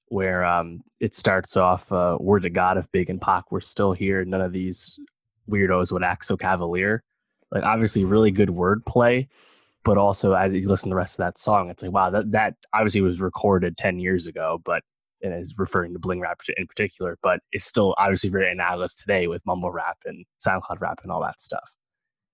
where 0.07 0.43
um, 0.43 0.83
it 0.99 1.15
starts 1.15 1.55
off, 1.55 1.91
uh, 1.91 2.17
"Word 2.19 2.43
to 2.43 2.49
God, 2.49 2.77
if 2.77 2.91
Big 2.91 3.09
and 3.09 3.21
Pac 3.21 3.51
were 3.51 3.61
still 3.61 3.93
here, 3.93 4.25
none 4.25 4.41
of 4.41 4.53
these 4.53 4.99
weirdos 5.49 5.91
would 5.91 6.03
act 6.03 6.25
so 6.25 6.35
cavalier." 6.35 7.03
Like, 7.51 7.63
obviously, 7.63 8.03
really 8.05 8.31
good 8.31 8.49
wordplay, 8.49 9.27
but 9.83 9.97
also 9.97 10.33
as 10.33 10.51
you 10.51 10.67
listen 10.67 10.89
to 10.89 10.93
the 10.93 10.97
rest 10.97 11.15
of 11.15 11.25
that 11.25 11.37
song, 11.37 11.69
it's 11.69 11.83
like, 11.83 11.91
wow, 11.91 12.09
that 12.09 12.31
that 12.31 12.55
obviously 12.73 13.01
was 13.01 13.21
recorded 13.21 13.77
ten 13.77 13.99
years 13.99 14.27
ago, 14.27 14.61
but 14.65 14.83
and 15.25 15.41
is 15.41 15.57
referring 15.57 15.93
to 15.93 15.99
bling 15.99 16.21
rap 16.21 16.39
in 16.55 16.67
particular, 16.67 17.17
but 17.21 17.39
it's 17.51 17.65
still 17.65 17.95
obviously 17.97 18.29
very 18.29 18.51
analogous 18.51 18.95
today 18.95 19.27
with 19.27 19.45
mumble 19.45 19.71
rap 19.71 19.97
and 20.05 20.25
SoundCloud 20.45 20.79
rap 20.79 20.99
and 21.03 21.11
all 21.11 21.21
that 21.21 21.41
stuff. 21.41 21.73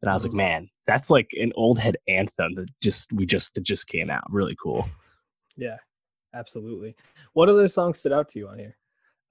And 0.02 0.10
I 0.10 0.14
was 0.14 0.26
mm-hmm. 0.26 0.38
like, 0.38 0.46
man, 0.46 0.70
that's 0.88 1.10
like 1.10 1.32
an 1.40 1.52
old 1.56 1.80
head 1.80 1.98
anthem 2.08 2.56
that 2.56 2.70
just 2.82 3.12
we 3.14 3.26
just 3.26 3.56
that 3.56 3.64
just 3.64 3.88
came 3.88 4.10
out. 4.10 4.24
Really 4.30 4.56
cool. 4.62 4.88
Yeah, 5.58 5.78
absolutely. 6.34 6.96
What 7.34 7.50
other 7.50 7.68
songs 7.68 8.00
stood 8.00 8.14
out 8.14 8.30
to 8.30 8.40
you 8.40 8.48
on 8.48 8.60
here? 8.60 8.78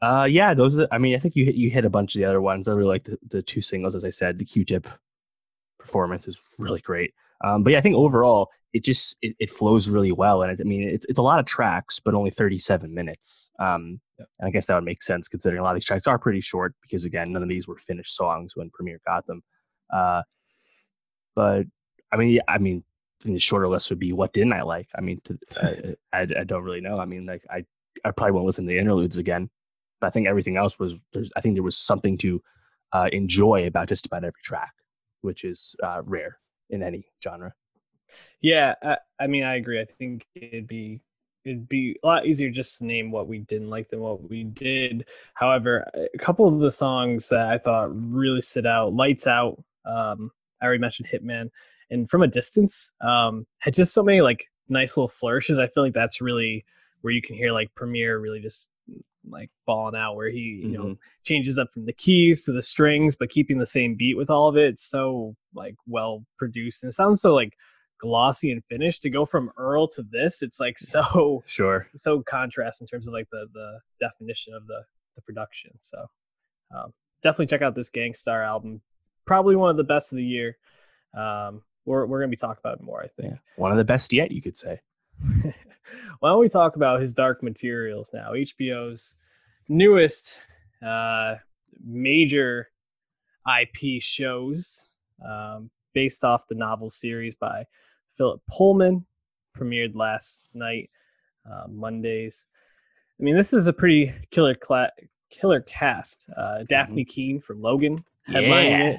Uh, 0.02 0.25
yeah, 0.25 0.55
those 0.55 0.75
are. 0.76 0.81
The, 0.81 0.88
I 0.93 0.99
mean, 0.99 1.14
I 1.14 1.19
think 1.19 1.37
you 1.37 1.45
hit 1.45 1.57
you 1.57 1.71
hit 1.71 1.85
a 1.85 1.90
bunch 1.90 2.14
of 2.14 2.21
the 2.21 2.25
other 2.25 2.40
ones. 2.40 2.69
I 2.69 2.73
really 2.73 2.88
like 2.88 3.05
the, 3.05 3.19
the 3.29 3.43
two 3.43 3.61
singles, 3.61 3.95
as 3.95 4.05
I 4.05 4.11
said. 4.11 4.38
The 4.38 4.45
Q-Tip 4.45 4.88
performance 5.79 6.26
is 6.26 6.40
really 6.59 6.81
great. 6.81 7.12
Um, 7.42 7.62
but 7.62 7.73
yeah, 7.73 7.78
I 7.78 7.82
think 7.82 7.97
overall 7.97 8.50
it 8.73 8.85
just 8.85 9.16
it, 9.23 9.35
it 9.38 9.50
flows 9.50 9.88
really 9.88 10.12
well, 10.12 10.42
and 10.42 10.52
it, 10.52 10.61
I 10.61 10.64
mean 10.64 10.88
it's 10.88 11.06
it's 11.09 11.18
a 11.18 11.23
lot 11.23 11.40
of 11.40 11.47
tracks, 11.47 12.00
but 12.00 12.14
only 12.14 12.30
37 12.30 12.92
minutes. 12.92 13.50
Um, 13.59 14.00
yeah. 14.18 14.26
and 14.38 14.49
I 14.49 14.50
guess 14.50 14.66
that 14.66 14.75
would 14.75 14.85
make 14.85 15.02
sense 15.02 15.28
considering 15.28 15.61
a 15.61 15.64
lot 15.64 15.70
of 15.70 15.76
these 15.76 15.85
tracks 15.85 16.06
are 16.06 16.18
pretty 16.18 16.40
short 16.40 16.75
because 16.82 17.04
again, 17.04 17.32
none 17.32 17.42
of 17.42 17.49
these 17.49 17.66
were 17.66 17.78
finished 17.78 18.14
songs 18.14 18.52
when 18.54 18.70
Premier 18.70 19.00
got 19.06 19.26
them. 19.26 19.42
Uh, 19.92 20.23
but 21.35 21.66
I 22.12 22.16
mean, 22.16 22.30
yeah, 22.30 22.42
I 22.49 22.59
mean, 22.59 22.85
the 23.25 23.38
shorter 23.38 23.68
list 23.68 23.90
would 23.90 23.99
be 23.99 24.12
what 24.12 24.32
didn't 24.32 24.52
I 24.52 24.62
like? 24.62 24.88
I 24.94 25.00
mean, 25.00 25.20
to, 25.25 25.38
I, 25.62 25.94
I, 26.12 26.20
I 26.40 26.44
don't 26.44 26.62
really 26.62 26.80
know. 26.80 26.99
I 26.99 27.04
mean, 27.06 27.26
like 27.26 27.42
I 27.50 27.64
I 28.04 28.11
probably 28.12 28.32
won't 28.32 28.47
listen 28.47 28.66
to 28.66 28.68
the 28.68 28.78
interludes 28.78 29.16
again, 29.16 29.50
but 30.00 30.09
I 30.09 30.11
think 30.11 30.26
everything 30.26 30.56
else 30.56 30.78
was 30.78 31.00
there's 31.12 31.30
I 31.37 31.40
think 31.40 31.54
there 31.56 31.62
was 31.62 31.76
something 31.76 32.18
to 32.18 32.42
uh, 32.92 33.09
enjoy 33.12 33.66
about 33.66 33.88
just 33.88 34.06
about 34.06 34.25
every 34.25 34.42
track, 34.42 34.73
which 35.23 35.44
is 35.44 35.75
uh, 35.82 36.02
rare 36.04 36.39
in 36.71 36.83
any 36.83 37.07
genre. 37.23 37.55
Yeah, 38.41 38.75
I, 38.83 38.97
I 39.21 39.27
mean, 39.27 39.45
I 39.45 39.57
agree. 39.57 39.81
I 39.81 39.85
think 39.85 40.27
it'd 40.35 40.67
be 40.67 41.00
it'd 41.45 41.69
be 41.69 41.97
a 42.03 42.07
lot 42.07 42.27
easier 42.27 42.50
just 42.50 42.79
to 42.79 42.87
name 42.87 43.11
what 43.11 43.27
we 43.27 43.39
didn't 43.39 43.71
like 43.71 43.89
than 43.89 44.00
what 44.00 44.29
we 44.29 44.45
did. 44.45 45.07
However, 45.35 45.89
a 45.95 46.19
couple 46.19 46.47
of 46.47 46.61
the 46.61 46.71
songs 46.71 47.29
that 47.31 47.47
I 47.47 47.59
thought 47.59 47.91
really 47.93 48.41
stood 48.41 48.67
out, 48.67 48.95
"Lights 48.95 49.27
Out," 49.27 49.62
um, 49.85 50.31
I 50.61 50.67
already 50.67 50.81
mentioned 50.81 51.09
"Hitman," 51.09 51.50
and 51.91 52.09
"From 52.09 52.23
a 52.23 52.29
Distance" 52.29 52.93
um, 53.00 53.47
had 53.61 53.75
just 53.75 53.95
so 53.95 54.03
many 54.03 54.21
like 54.21 54.45
nice 54.69 54.97
little 54.97 55.09
flourishes. 55.09 55.59
I 55.59 55.69
feel 55.69 55.83
like 55.83 55.95
that's 55.95 56.21
really 56.21 56.65
where 57.03 57.12
you 57.12 57.23
can 57.23 57.37
hear 57.37 57.53
like 57.53 57.75
Premier 57.75 58.19
really 58.19 58.41
just 58.41 58.71
like 59.29 59.50
balling 59.67 59.97
out 59.97 60.17
where 60.17 60.31
he 60.31 60.39
you 60.39 60.65
mm-hmm. 60.65 60.73
know 60.73 60.97
changes 61.25 61.59
up 61.59 61.71
from 61.73 61.85
the 61.85 61.93
keys 61.93 62.43
to 62.45 62.53
the 62.53 62.62
strings 62.62 63.15
but 63.15 63.29
keeping 63.29 63.59
the 63.59 63.67
same 63.67 63.95
beat 63.97 64.17
with 64.17 64.31
all 64.31 64.49
of 64.49 64.57
it. 64.57 64.71
It's 64.71 64.89
so 64.89 65.35
like 65.55 65.75
well 65.87 66.25
produced 66.39 66.83
and 66.83 66.91
it 66.91 66.95
sounds 66.95 67.21
so 67.21 67.35
like 67.35 67.55
glossy 68.00 68.50
and 68.50 68.65
finished. 68.65 69.03
To 69.03 69.11
go 69.11 69.25
from 69.25 69.50
earl 69.57 69.89
to 69.89 70.03
this 70.03 70.43
it's 70.43 70.61
like 70.61 70.79
so 70.79 71.43
sure. 71.47 71.89
so 71.95 72.23
contrast 72.23 72.81
in 72.81 72.87
terms 72.87 73.07
of 73.07 73.12
like 73.12 73.29
the 73.31 73.47
the 73.53 73.81
definition 74.00 74.55
of 74.55 74.67
the 74.67 74.83
the 75.17 75.23
production. 75.23 75.73
So 75.79 76.07
um, 76.75 76.93
definitely 77.23 77.47
check 77.47 77.62
out 77.62 77.75
this 77.75 77.91
Gang 77.91 78.15
Starr 78.15 78.43
album. 78.43 78.81
Probably 79.27 79.57
one 79.57 79.71
of 79.71 79.77
the 79.77 79.85
best 79.85 80.12
of 80.12 80.17
the 80.17 80.25
year. 80.25 80.57
Um, 81.17 81.62
we're, 81.85 82.07
we're 82.07 82.21
gonna 82.21 82.31
be 82.31 82.37
talking 82.37 82.61
about 82.62 82.79
it 82.79 82.83
more 82.83 83.03
i 83.03 83.09
think. 83.09 83.33
Yeah. 83.33 83.39
one 83.57 83.73
of 83.73 83.79
the 83.79 83.85
best 83.85 84.12
yet 84.12 84.31
you 84.31 84.43
could 84.43 84.57
say 84.57 84.81
why 86.21 86.31
don't 86.31 86.41
we 86.41 86.49
talk 86.49 86.77
about 86.77 87.00
his 87.00 87.15
Dark 87.15 87.43
Materials 87.43 88.11
now? 88.12 88.33
HBO's 88.33 89.17
newest 89.69 90.41
uh, 90.85 91.37
major 91.85 92.71
IP 93.61 94.03
shows 94.03 94.89
um, 95.27 95.71
based 95.95 96.25
off 96.25 96.47
the 96.49 96.55
novel 96.55 96.91
series 96.91 97.35
by 97.35 97.65
Philip 98.17 98.41
Pullman, 98.49 99.07
premiered 99.57 99.95
last 99.95 100.49
night, 100.55 100.91
uh, 101.50 101.67
Mondays. 101.69 102.47
I 103.19 103.23
mean, 103.23 103.37
this 103.37 103.53
is 103.53 103.67
a 103.67 103.73
pretty 103.73 104.12
killer 104.31 104.55
cla- 104.55 104.93
killer 105.31 105.61
cast. 105.61 106.27
Uh, 106.37 106.65
Dafne 106.71 107.00
mm-hmm. 107.00 107.11
Keen 107.11 107.41
from 107.41 107.61
Logan 107.61 108.05
headlining 108.29 108.71
yeah. 108.71 108.99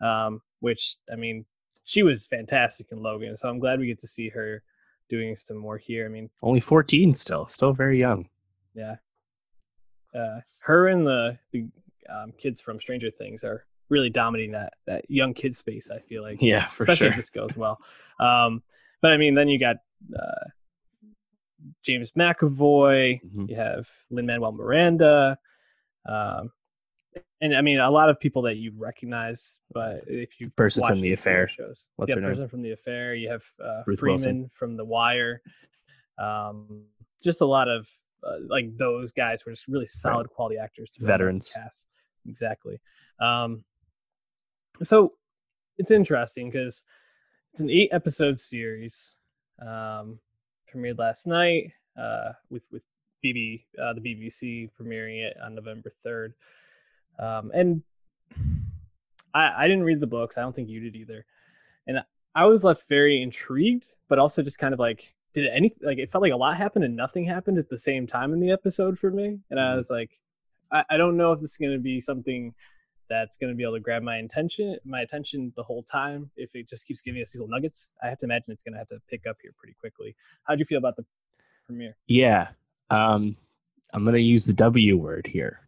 it, 0.00 0.04
um, 0.04 0.40
which 0.60 0.96
I 1.12 1.16
mean, 1.16 1.44
she 1.84 2.02
was 2.02 2.26
fantastic 2.26 2.88
in 2.90 3.02
Logan. 3.02 3.36
So 3.36 3.48
I'm 3.48 3.58
glad 3.58 3.78
we 3.78 3.86
get 3.86 3.98
to 4.00 4.06
see 4.06 4.28
her 4.30 4.62
doing 5.08 5.34
some 5.36 5.56
more 5.56 5.78
here. 5.78 6.06
I 6.06 6.08
mean, 6.08 6.30
only 6.42 6.60
14 6.60 7.14
still, 7.14 7.46
still 7.46 7.72
very 7.72 7.98
young. 7.98 8.28
Yeah. 8.74 8.96
Uh, 10.14 10.40
her 10.60 10.88
and 10.88 11.06
the 11.06 11.38
the 11.52 11.66
um, 12.08 12.32
kids 12.38 12.60
from 12.60 12.80
Stranger 12.80 13.10
Things 13.10 13.42
are 13.42 13.64
really 13.88 14.10
dominating 14.10 14.52
that 14.52 14.74
that 14.86 15.10
young 15.10 15.34
kid 15.34 15.56
space. 15.56 15.90
I 15.90 15.98
feel 15.98 16.22
like, 16.22 16.38
yeah, 16.40 16.68
for 16.68 16.84
especially 16.84 17.06
sure. 17.06 17.10
if 17.10 17.16
this 17.16 17.30
goes 17.30 17.56
well. 17.56 17.78
Um, 18.20 18.62
but 19.02 19.12
I 19.12 19.16
mean, 19.16 19.34
then 19.34 19.48
you 19.48 19.58
got 19.58 19.76
uh, 20.16 20.48
James 21.82 22.12
McAvoy. 22.12 23.20
Mm-hmm. 23.22 23.46
You 23.48 23.56
have 23.56 23.88
Lin 24.10 24.26
Manuel 24.26 24.52
Miranda. 24.52 25.38
Um, 26.06 26.50
and 27.44 27.54
I 27.54 27.60
mean 27.60 27.78
a 27.78 27.90
lot 27.90 28.08
of 28.08 28.18
people 28.18 28.40
that 28.42 28.56
you 28.56 28.72
recognize, 28.74 29.60
but 29.70 30.04
if 30.06 30.40
you 30.40 30.48
person 30.50 30.82
from 30.86 31.00
the 31.02 31.12
affair 31.12 31.46
shows, 31.46 31.86
what's 31.96 32.08
yeah, 32.08 32.14
person 32.16 32.40
name? 32.40 32.48
from 32.48 32.62
the 32.62 32.72
affair. 32.72 33.14
You 33.14 33.28
have 33.30 33.42
uh, 33.62 33.82
Freeman 33.84 34.14
Wilson. 34.14 34.48
from 34.50 34.76
The 34.78 34.84
Wire. 34.84 35.42
Um, 36.18 36.84
just 37.22 37.42
a 37.42 37.46
lot 37.46 37.68
of 37.68 37.86
uh, 38.26 38.36
like 38.48 38.74
those 38.78 39.12
guys 39.12 39.44
were 39.44 39.52
just 39.52 39.68
really 39.68 39.84
solid 39.84 40.24
right. 40.24 40.30
quality 40.30 40.56
actors. 40.56 40.90
Veterans. 40.98 41.52
Cast. 41.54 41.90
Exactly. 42.26 42.80
Um, 43.20 43.62
so 44.82 45.12
it's 45.76 45.90
interesting 45.90 46.50
because 46.50 46.84
it's 47.52 47.60
an 47.60 47.68
eight 47.68 47.90
episode 47.92 48.38
series. 48.38 49.16
Um, 49.60 50.18
premiered 50.74 50.98
last 50.98 51.26
night 51.26 51.72
uh, 52.00 52.32
with 52.48 52.62
with 52.72 52.82
BB 53.22 53.64
uh, 53.78 53.92
the 53.92 54.00
BBC 54.00 54.70
premiering 54.80 55.22
it 55.22 55.36
on 55.44 55.54
November 55.54 55.90
third. 56.02 56.32
Um, 57.18 57.50
and 57.54 57.82
I, 59.34 59.64
I 59.64 59.68
didn't 59.68 59.84
read 59.84 60.00
the 60.00 60.06
books. 60.06 60.38
I 60.38 60.42
don't 60.42 60.54
think 60.54 60.68
you 60.68 60.80
did 60.80 60.96
either. 60.96 61.24
And 61.86 61.98
I 62.34 62.46
was 62.46 62.64
left 62.64 62.88
very 62.88 63.22
intrigued, 63.22 63.88
but 64.08 64.18
also 64.18 64.42
just 64.42 64.58
kind 64.58 64.72
of 64.72 64.80
like, 64.80 65.14
did 65.34 65.48
any 65.52 65.74
like 65.82 65.98
it 65.98 66.12
felt 66.12 66.22
like 66.22 66.32
a 66.32 66.36
lot 66.36 66.56
happened 66.56 66.84
and 66.84 66.94
nothing 66.94 67.24
happened 67.24 67.58
at 67.58 67.68
the 67.68 67.76
same 67.76 68.06
time 68.06 68.32
in 68.32 68.38
the 68.38 68.52
episode 68.52 68.98
for 68.98 69.10
me. 69.10 69.40
And 69.50 69.58
I 69.58 69.64
mm-hmm. 69.64 69.76
was 69.76 69.90
like, 69.90 70.20
I, 70.70 70.84
I 70.90 70.96
don't 70.96 71.16
know 71.16 71.32
if 71.32 71.40
this 71.40 71.50
is 71.50 71.56
going 71.56 71.72
to 71.72 71.78
be 71.78 72.00
something 72.00 72.54
that's 73.10 73.36
going 73.36 73.52
to 73.52 73.56
be 73.56 73.64
able 73.64 73.74
to 73.74 73.80
grab 73.80 74.02
my 74.02 74.18
attention, 74.18 74.78
my 74.84 75.00
attention 75.00 75.52
the 75.56 75.62
whole 75.62 75.82
time. 75.82 76.30
If 76.36 76.54
it 76.54 76.68
just 76.68 76.86
keeps 76.86 77.00
giving 77.00 77.20
us 77.20 77.32
these 77.32 77.40
little 77.40 77.54
nuggets, 77.54 77.92
I 78.02 78.08
have 78.08 78.18
to 78.18 78.26
imagine 78.26 78.52
it's 78.52 78.62
going 78.62 78.74
to 78.74 78.78
have 78.78 78.88
to 78.88 78.98
pick 79.10 79.26
up 79.28 79.36
here 79.42 79.52
pretty 79.58 79.74
quickly. 79.78 80.14
How'd 80.44 80.60
you 80.60 80.66
feel 80.66 80.78
about 80.78 80.96
the 80.96 81.04
premiere? 81.66 81.96
Yeah, 82.06 82.48
um, 82.90 83.36
I'm 83.92 84.04
going 84.04 84.14
to 84.14 84.22
use 84.22 84.46
the 84.46 84.54
W 84.54 84.96
word 84.96 85.26
here 85.26 85.63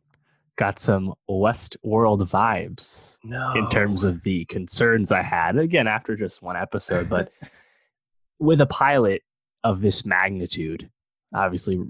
got 0.56 0.78
some 0.78 1.14
Westworld 1.28 2.22
vibes 2.28 3.18
no. 3.22 3.52
in 3.54 3.68
terms 3.68 4.04
of 4.04 4.22
the 4.22 4.44
concerns 4.46 5.12
I 5.12 5.22
had. 5.22 5.56
Again, 5.58 5.86
after 5.86 6.16
just 6.16 6.42
one 6.42 6.56
episode, 6.56 7.08
but 7.08 7.30
with 8.38 8.60
a 8.60 8.66
pilot 8.66 9.22
of 9.64 9.80
this 9.80 10.04
magnitude, 10.04 10.88
obviously 11.34 11.80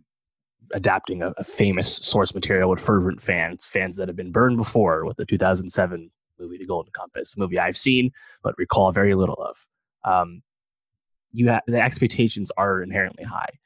adapting 0.72 1.22
a, 1.22 1.32
a, 1.36 1.44
famous 1.44 1.96
source 1.96 2.34
material 2.34 2.70
with 2.70 2.80
fervent 2.80 3.22
fans, 3.22 3.66
fans 3.66 3.96
that 3.96 4.08
have 4.08 4.16
been 4.16 4.32
burned 4.32 4.56
before 4.56 5.04
with 5.04 5.16
the 5.16 5.24
2007 5.24 6.10
movie 6.40 6.58
The 6.58 6.66
Golden 6.66 6.92
Compass, 6.92 7.36
a 7.36 7.38
movie 7.38 7.58
I've 7.58 7.76
seen 7.76 8.10
but 8.42 8.58
recall 8.58 8.90
very 8.92 9.14
little 9.14 9.36
of. 9.36 9.66
Um, 10.04 10.42
you 11.32 11.48
have 11.48 11.62
the 11.66 11.80
expectations 11.80 12.50
are 12.56 12.82
inherently 12.82 13.24
high, 13.24 13.58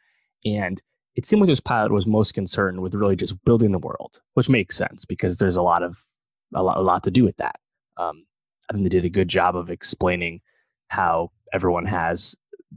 and 0.44 0.80
it 1.20 1.26
seemed 1.26 1.42
like 1.42 1.48
this 1.48 1.60
pilot 1.60 1.92
was 1.92 2.06
most 2.06 2.32
concerned 2.32 2.80
with 2.80 2.94
really 2.94 3.14
just 3.14 3.44
building 3.44 3.72
the 3.72 3.78
world, 3.78 4.20
which 4.32 4.48
makes 4.48 4.74
sense 4.74 5.04
because 5.04 5.36
there's 5.36 5.54
a 5.54 5.60
lot 5.60 5.82
of 5.82 6.02
a 6.54 6.62
lot, 6.62 6.78
a 6.78 6.80
lot 6.80 7.04
to 7.04 7.10
do 7.10 7.24
with 7.24 7.36
that. 7.36 7.60
Um, 7.98 8.24
I 8.70 8.72
think 8.72 8.84
they 8.84 8.88
did 8.88 9.04
a 9.04 9.10
good 9.10 9.28
job 9.28 9.54
of 9.54 9.70
explaining 9.70 10.40
how 10.88 11.30
everyone 11.52 11.84
has 11.84 12.34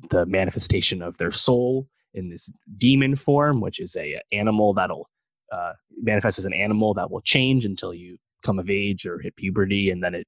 the 0.10 0.26
manifestation 0.26 1.02
of 1.02 1.18
their 1.18 1.32
soul 1.32 1.88
in 2.14 2.30
this 2.30 2.52
daemon 2.78 3.16
form, 3.16 3.62
which 3.62 3.80
is 3.80 3.96
a, 3.96 4.16
a 4.16 4.22
animal 4.34 4.74
that'll 4.74 5.10
uh, 5.54 5.72
manifest 6.02 6.38
as 6.38 6.46
an 6.46 6.54
animal 6.54 6.94
that 6.96 7.10
will 7.10 7.22
change 7.22 7.64
until 7.64 7.94
you 7.94 8.18
come 8.44 8.60
of 8.60 8.70
age 8.70 9.06
or 9.06 9.20
hit 9.20 9.38
puberty, 9.38 9.90
and 9.90 10.04
then 10.04 10.14
it 10.14 10.28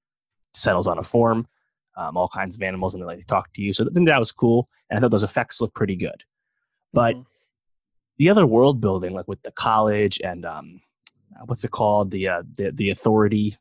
settles 0.54 0.88
on 0.88 0.98
a 0.98 1.04
form. 1.04 1.50
Um, 1.98 2.16
all 2.16 2.30
kinds 2.30 2.56
of 2.56 2.62
animals, 2.62 2.94
and 2.94 3.04
they 3.04 3.08
like 3.08 3.28
talk 3.28 3.52
to 3.56 3.62
you. 3.62 3.74
So 3.74 3.84
I 3.84 3.94
think 3.94 4.08
that 4.08 4.20
was 4.20 4.32
cool, 4.32 4.70
and 4.90 4.98
I 4.98 5.02
thought 5.02 5.12
those 5.12 5.24
effects 5.24 5.60
looked 5.60 5.76
pretty 5.76 5.98
good. 5.98 6.24
But 6.94 7.16
mm-hmm. 7.16 7.35
The 8.18 8.30
other 8.30 8.46
world 8.46 8.82
building, 8.82 9.14
like 9.14 9.28
with 9.28 9.42
the 9.44 9.52
college 9.52 10.20
and 10.24 10.46
um, 10.46 10.82
what's 11.46 11.64
it 11.64 11.72
called, 11.72 12.12
the 12.12 12.28
uh, 12.28 12.44
the 12.56 12.72
the 12.72 12.90
authority 12.90 13.58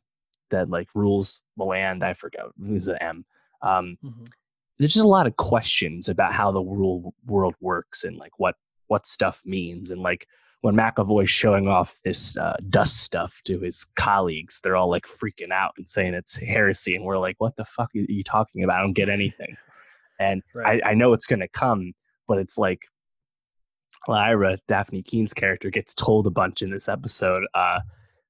that 0.49 0.69
like 0.69 0.87
rules 0.93 1.43
the 1.57 1.63
land. 1.63 2.03
I 2.03 2.13
forget. 2.13 2.45
Who's 2.59 2.87
an 2.87 2.97
M. 3.01 3.25
Um, 3.61 3.97
mm-hmm 4.03 4.23
there's 4.77 4.93
just 4.93 5.05
a 5.05 5.09
lot 5.09 5.27
of 5.27 5.37
questions 5.37 6.09
about 6.09 6.33
how 6.33 6.51
the 6.51 6.61
world 6.61 7.13
world 7.25 7.55
works 7.61 8.03
and 8.03 8.17
like 8.17 8.37
what 8.37 8.55
what 8.87 9.07
stuff 9.07 9.41
means 9.45 9.91
and 9.91 10.01
like 10.01 10.27
when 10.61 10.75
McAvoy's 10.75 11.29
showing 11.29 11.67
off 11.67 11.99
this 12.03 12.35
uh, 12.37 12.55
dust 12.69 13.03
stuff 13.03 13.39
to 13.45 13.59
his 13.59 13.85
colleagues, 13.97 14.59
they're 14.63 14.75
all 14.75 14.89
like 14.89 15.05
freaking 15.05 15.51
out 15.51 15.75
and 15.77 15.87
saying 15.87 16.15
it's 16.15 16.39
heresy, 16.39 16.95
and 16.95 17.05
we're 17.05 17.19
like, 17.19 17.35
"What 17.37 17.55
the 17.55 17.65
fuck 17.65 17.91
are 17.93 17.99
you 17.99 18.23
talking 18.23 18.63
about? 18.63 18.79
I 18.79 18.81
don't 18.81 18.93
get 18.93 19.07
anything." 19.07 19.57
And 20.19 20.41
right. 20.55 20.81
I, 20.83 20.91
I 20.91 20.93
know 20.95 21.13
it's 21.13 21.27
gonna 21.27 21.47
come, 21.47 21.93
but 22.27 22.39
it's 22.39 22.57
like 22.57 22.87
Lyra, 24.07 24.57
Dafne 24.67 25.03
Keen's 25.03 25.33
character, 25.33 25.69
gets 25.69 25.93
told 25.93 26.27
a 26.27 26.31
bunch 26.31 26.61
in 26.61 26.69
this 26.69 26.87
episode. 26.87 27.43
Uh, 27.53 27.79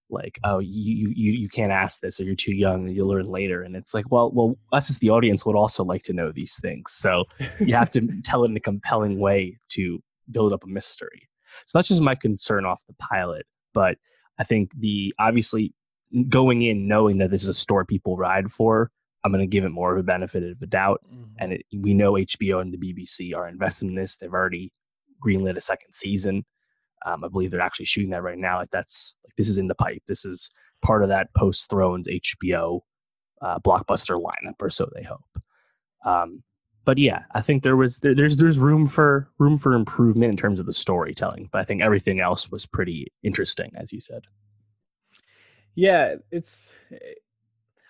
like 0.10 0.39
oh 0.44 0.60
you 0.60 1.12
you 1.15 1.32
you 1.32 1.50
can't 1.50 1.72
ask 1.72 2.01
this 2.01 2.20
or 2.20 2.24
you're 2.24 2.36
too 2.36 2.53
young 2.53 2.88
and 2.88 2.96
you'll 2.96 3.10
learn 3.10 3.25
later 3.25 3.63
and 3.63 3.75
it's 3.75 3.94
like 3.94 4.05
well 4.12 4.32
well 4.32 4.58
us 4.72 4.89
as 4.89 5.00
the 5.00 5.10
audience 5.10 5.46
would 5.46 5.55
also 5.55 5.84
like 5.84 6.03
to 6.03 6.13
know 6.13 6.32
these 6.32 6.60
things 6.60 6.91
so 6.91 7.25
you 7.60 7.75
have 7.75 7.89
to 7.89 8.08
tell 8.24 8.44
it 8.44 8.50
in 8.50 8.58
a 8.58 8.60
compelling 8.60 9.20
way 9.20 9.58
to 9.70 10.01
build 10.29 10.53
up 10.53 10.63
a 10.63 10.67
mystery 10.67 11.27
so 11.65 11.77
that's 11.77 11.88
just 11.88 12.01
my 12.01 12.15
concern 12.15 12.65
off 12.65 12.84
the 12.88 12.94
pilot 12.96 13.46
but 13.74 13.98
i 14.38 14.44
think 14.44 14.72
the 14.79 15.13
obviously 15.20 15.74
going 16.29 16.62
in 16.62 16.88
knowing 16.88 17.17
that 17.17 17.32
this 17.32 17.44
is 17.44 17.50
a 17.50 17.53
store 17.53 17.84
people 17.84 18.15
ride 18.15 18.51
for 18.51 18.91
i'm 19.24 19.32
going 19.32 19.41
to 19.41 19.48
give 19.48 19.65
it 19.65 19.70
more 19.70 19.91
of 19.91 20.00
a 20.00 20.03
benefit 20.03 20.44
of 20.44 20.60
the 20.60 20.67
doubt 20.67 21.01
mm-hmm. 21.12 21.24
and 21.39 21.53
it, 21.53 21.65
we 21.74 21.94
know 21.96 22.13
hbo 22.13 22.62
and 22.62 22.72
the 22.72 22.77
bbc 22.77 23.36
are 23.36 23.48
invested 23.48 23.88
in 23.88 23.96
this 23.96 24.17
they've 24.17 24.34
already 24.34 24.72
greenlit 25.24 25.57
a 25.57 25.62
second 25.62 25.93
season 25.93 26.45
um, 27.05 27.24
I 27.24 27.27
believe 27.27 27.51
they're 27.51 27.62
actually 27.62 27.86
shooting 27.86 28.10
that 28.12 28.24
right 28.24 28.38
now. 28.38 28.57
Like 28.57 28.72
that's 28.72 29.15
like 29.25 29.36
this 29.36 29.48
is 29.48 29.57
in 29.57 29.67
the 29.67 29.75
pipe. 29.75 30.01
This 30.07 30.25
is 30.25 30.50
part 30.81 31.03
of 31.03 31.10
that 31.10 31.34
post 31.36 31.69
Thrones 31.69 32.07
HBO 32.07 32.81
uh, 33.41 33.60
blockbuster 33.60 34.22
lineup, 34.22 34.61
or 34.61 34.70
so 34.70 34.90
they 34.94 35.03
hope. 35.03 35.42
Um, 36.03 36.44
but 36.83 36.98
yeah, 36.98 37.24
I 37.33 37.42
think 37.42 37.63
there 37.63 37.75
was 37.75 38.00
there, 38.00 38.16
there's 38.16 38.37
there's 38.37 38.59
room 38.59 38.87
for 38.87 39.29
room 39.37 39.57
for 39.57 39.74
improvement 39.74 40.31
in 40.31 40.37
terms 40.37 40.59
of 40.59 40.66
the 40.66 40.74
storytelling. 40.74 41.50
But 41.51 41.61
I 41.61 41.63
think 41.63 41.81
everything 41.81 42.20
else 42.20 42.50
was 42.50 42.66
pretty 42.66 43.11
interesting, 43.24 43.72
as 43.75 43.94
you 43.94 44.01
said. 44.01 44.24
Yeah, 45.75 46.16
it's. 46.31 46.75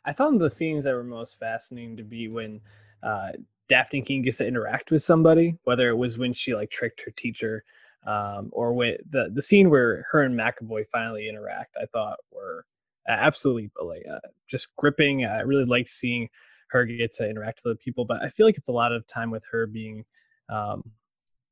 I 0.08 0.13
found 0.13 0.39
the 0.39 0.50
scenes 0.50 0.84
that 0.84 0.93
were 0.93 1.04
most 1.04 1.39
fascinating 1.39 1.97
to 1.97 2.04
be 2.04 2.28
when 2.28 2.62
uh, 3.02 3.30
Dafne 3.69 4.06
Keen 4.06 4.21
gets 4.21 4.38
to 4.38 4.47
interact 4.47 4.91
with 4.91 5.01
somebody, 5.01 5.58
whether 5.63 5.89
it 5.89 5.97
was 5.97 6.17
when 6.17 6.34
she 6.34 6.54
like 6.56 6.69
tricked 6.69 7.01
her 7.01 7.12
teacher 7.12 7.63
um, 8.06 8.49
or 8.51 8.73
when 8.73 8.97
the 9.10 9.30
the 9.34 9.41
scene 9.41 9.69
where 9.69 10.06
her 10.12 10.21
and 10.21 10.38
McAvoy 10.38 10.86
finally 10.91 11.28
interact, 11.28 11.75
I 11.82 11.86
thought 11.86 12.19
were 12.32 12.65
absolutely 13.08 13.71
like 13.84 14.04
uh, 14.10 14.19
just 14.47 14.75
gripping. 14.75 15.25
I 15.25 15.41
really 15.41 15.65
liked 15.65 15.89
seeing 15.89 16.30
her 16.69 16.86
get 16.86 17.13
to 17.13 17.30
interact 17.30 17.62
with 17.63 17.71
other 17.71 17.80
people, 17.84 18.06
but 18.06 18.21
I 18.21 18.30
feel 18.30 18.45
like 18.45 18.58
it's 18.58 18.67
a 18.67 18.73
lot 18.73 18.91
of 18.91 19.06
time 19.08 19.32
with 19.32 19.43
her 19.51 19.65
being 19.65 20.06
um, 20.49 20.84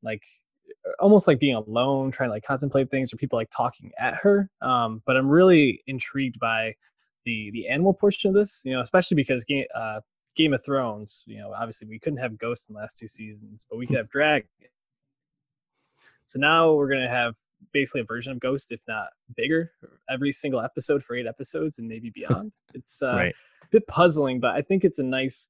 like 0.03 0.21
almost 0.99 1.27
like 1.27 1.39
being 1.39 1.55
alone, 1.55 2.11
trying 2.11 2.29
to 2.29 2.33
like 2.33 2.45
contemplate 2.45 2.91
things, 2.91 3.13
or 3.13 3.17
people 3.17 3.37
like 3.37 3.49
talking 3.49 3.91
at 3.97 4.15
her. 4.15 4.49
Um, 4.61 5.01
but 5.05 5.17
I'm 5.17 5.29
really 5.29 5.81
intrigued 5.87 6.39
by 6.39 6.75
the 7.25 7.49
the 7.51 7.67
animal 7.67 7.93
portion 7.93 8.29
of 8.29 8.35
this, 8.35 8.61
you 8.65 8.73
know, 8.73 8.81
especially 8.81 9.15
because 9.15 9.43
uh, 9.75 10.01
Game 10.35 10.53
of 10.53 10.63
Thrones, 10.63 11.23
you 11.27 11.37
know, 11.37 11.53
obviously 11.53 11.87
we 11.87 11.99
couldn't 11.99 12.19
have 12.19 12.37
ghosts 12.37 12.67
in 12.67 12.73
the 12.73 12.81
last 12.81 12.97
two 12.97 13.07
seasons, 13.07 13.67
but 13.69 13.77
we 13.77 13.85
could 13.85 13.97
have 13.97 14.09
dragons 14.09 14.49
so 16.25 16.39
now 16.39 16.73
we're 16.73 16.89
gonna 16.89 17.09
have 17.09 17.35
basically 17.71 18.01
a 18.01 18.05
version 18.05 18.31
of 18.31 18.39
Ghost, 18.39 18.71
if 18.71 18.81
not 18.87 19.07
bigger, 19.35 19.71
every 20.09 20.31
single 20.31 20.61
episode 20.61 21.03
for 21.03 21.15
eight 21.15 21.27
episodes 21.27 21.79
and 21.79 21.87
maybe 21.87 22.09
beyond. 22.13 22.51
It's 22.73 23.01
uh, 23.01 23.15
right. 23.15 23.35
a 23.63 23.67
bit 23.71 23.87
puzzling, 23.87 24.39
but 24.39 24.55
I 24.55 24.61
think 24.61 24.83
it's 24.83 24.99
a 24.99 25.03
nice 25.03 25.49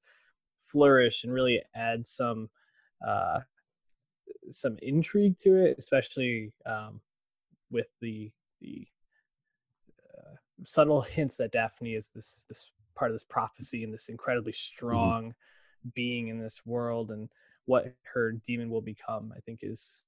flourish 0.65 1.23
and 1.23 1.33
really 1.33 1.61
adds 1.75 2.09
some 2.09 2.49
uh, 3.05 3.41
some 4.49 4.77
intrigue 4.81 5.37
to 5.39 5.55
it, 5.55 5.75
especially 5.77 6.53
um, 6.65 7.01
with 7.71 7.87
the 8.01 8.31
the 8.61 8.87
uh, 10.17 10.35
subtle 10.63 11.01
hints 11.01 11.37
that 11.37 11.53
Dafne 11.53 11.95
is 11.95 12.09
this 12.09 12.45
this 12.49 12.71
part 12.95 13.11
of 13.11 13.15
this 13.15 13.23
prophecy 13.23 13.83
and 13.83 13.93
this 13.93 14.09
incredibly 14.09 14.51
mm-hmm. 14.51 14.75
strong 14.75 15.23
mm-hmm. 15.23 15.89
being 15.93 16.27
in 16.27 16.39
this 16.39 16.61
world 16.65 17.11
and 17.11 17.29
what 17.65 17.93
her 18.13 18.33
daemon 18.45 18.69
will 18.69 18.81
become. 18.81 19.33
I 19.35 19.39
think 19.41 19.59
is 19.61 20.03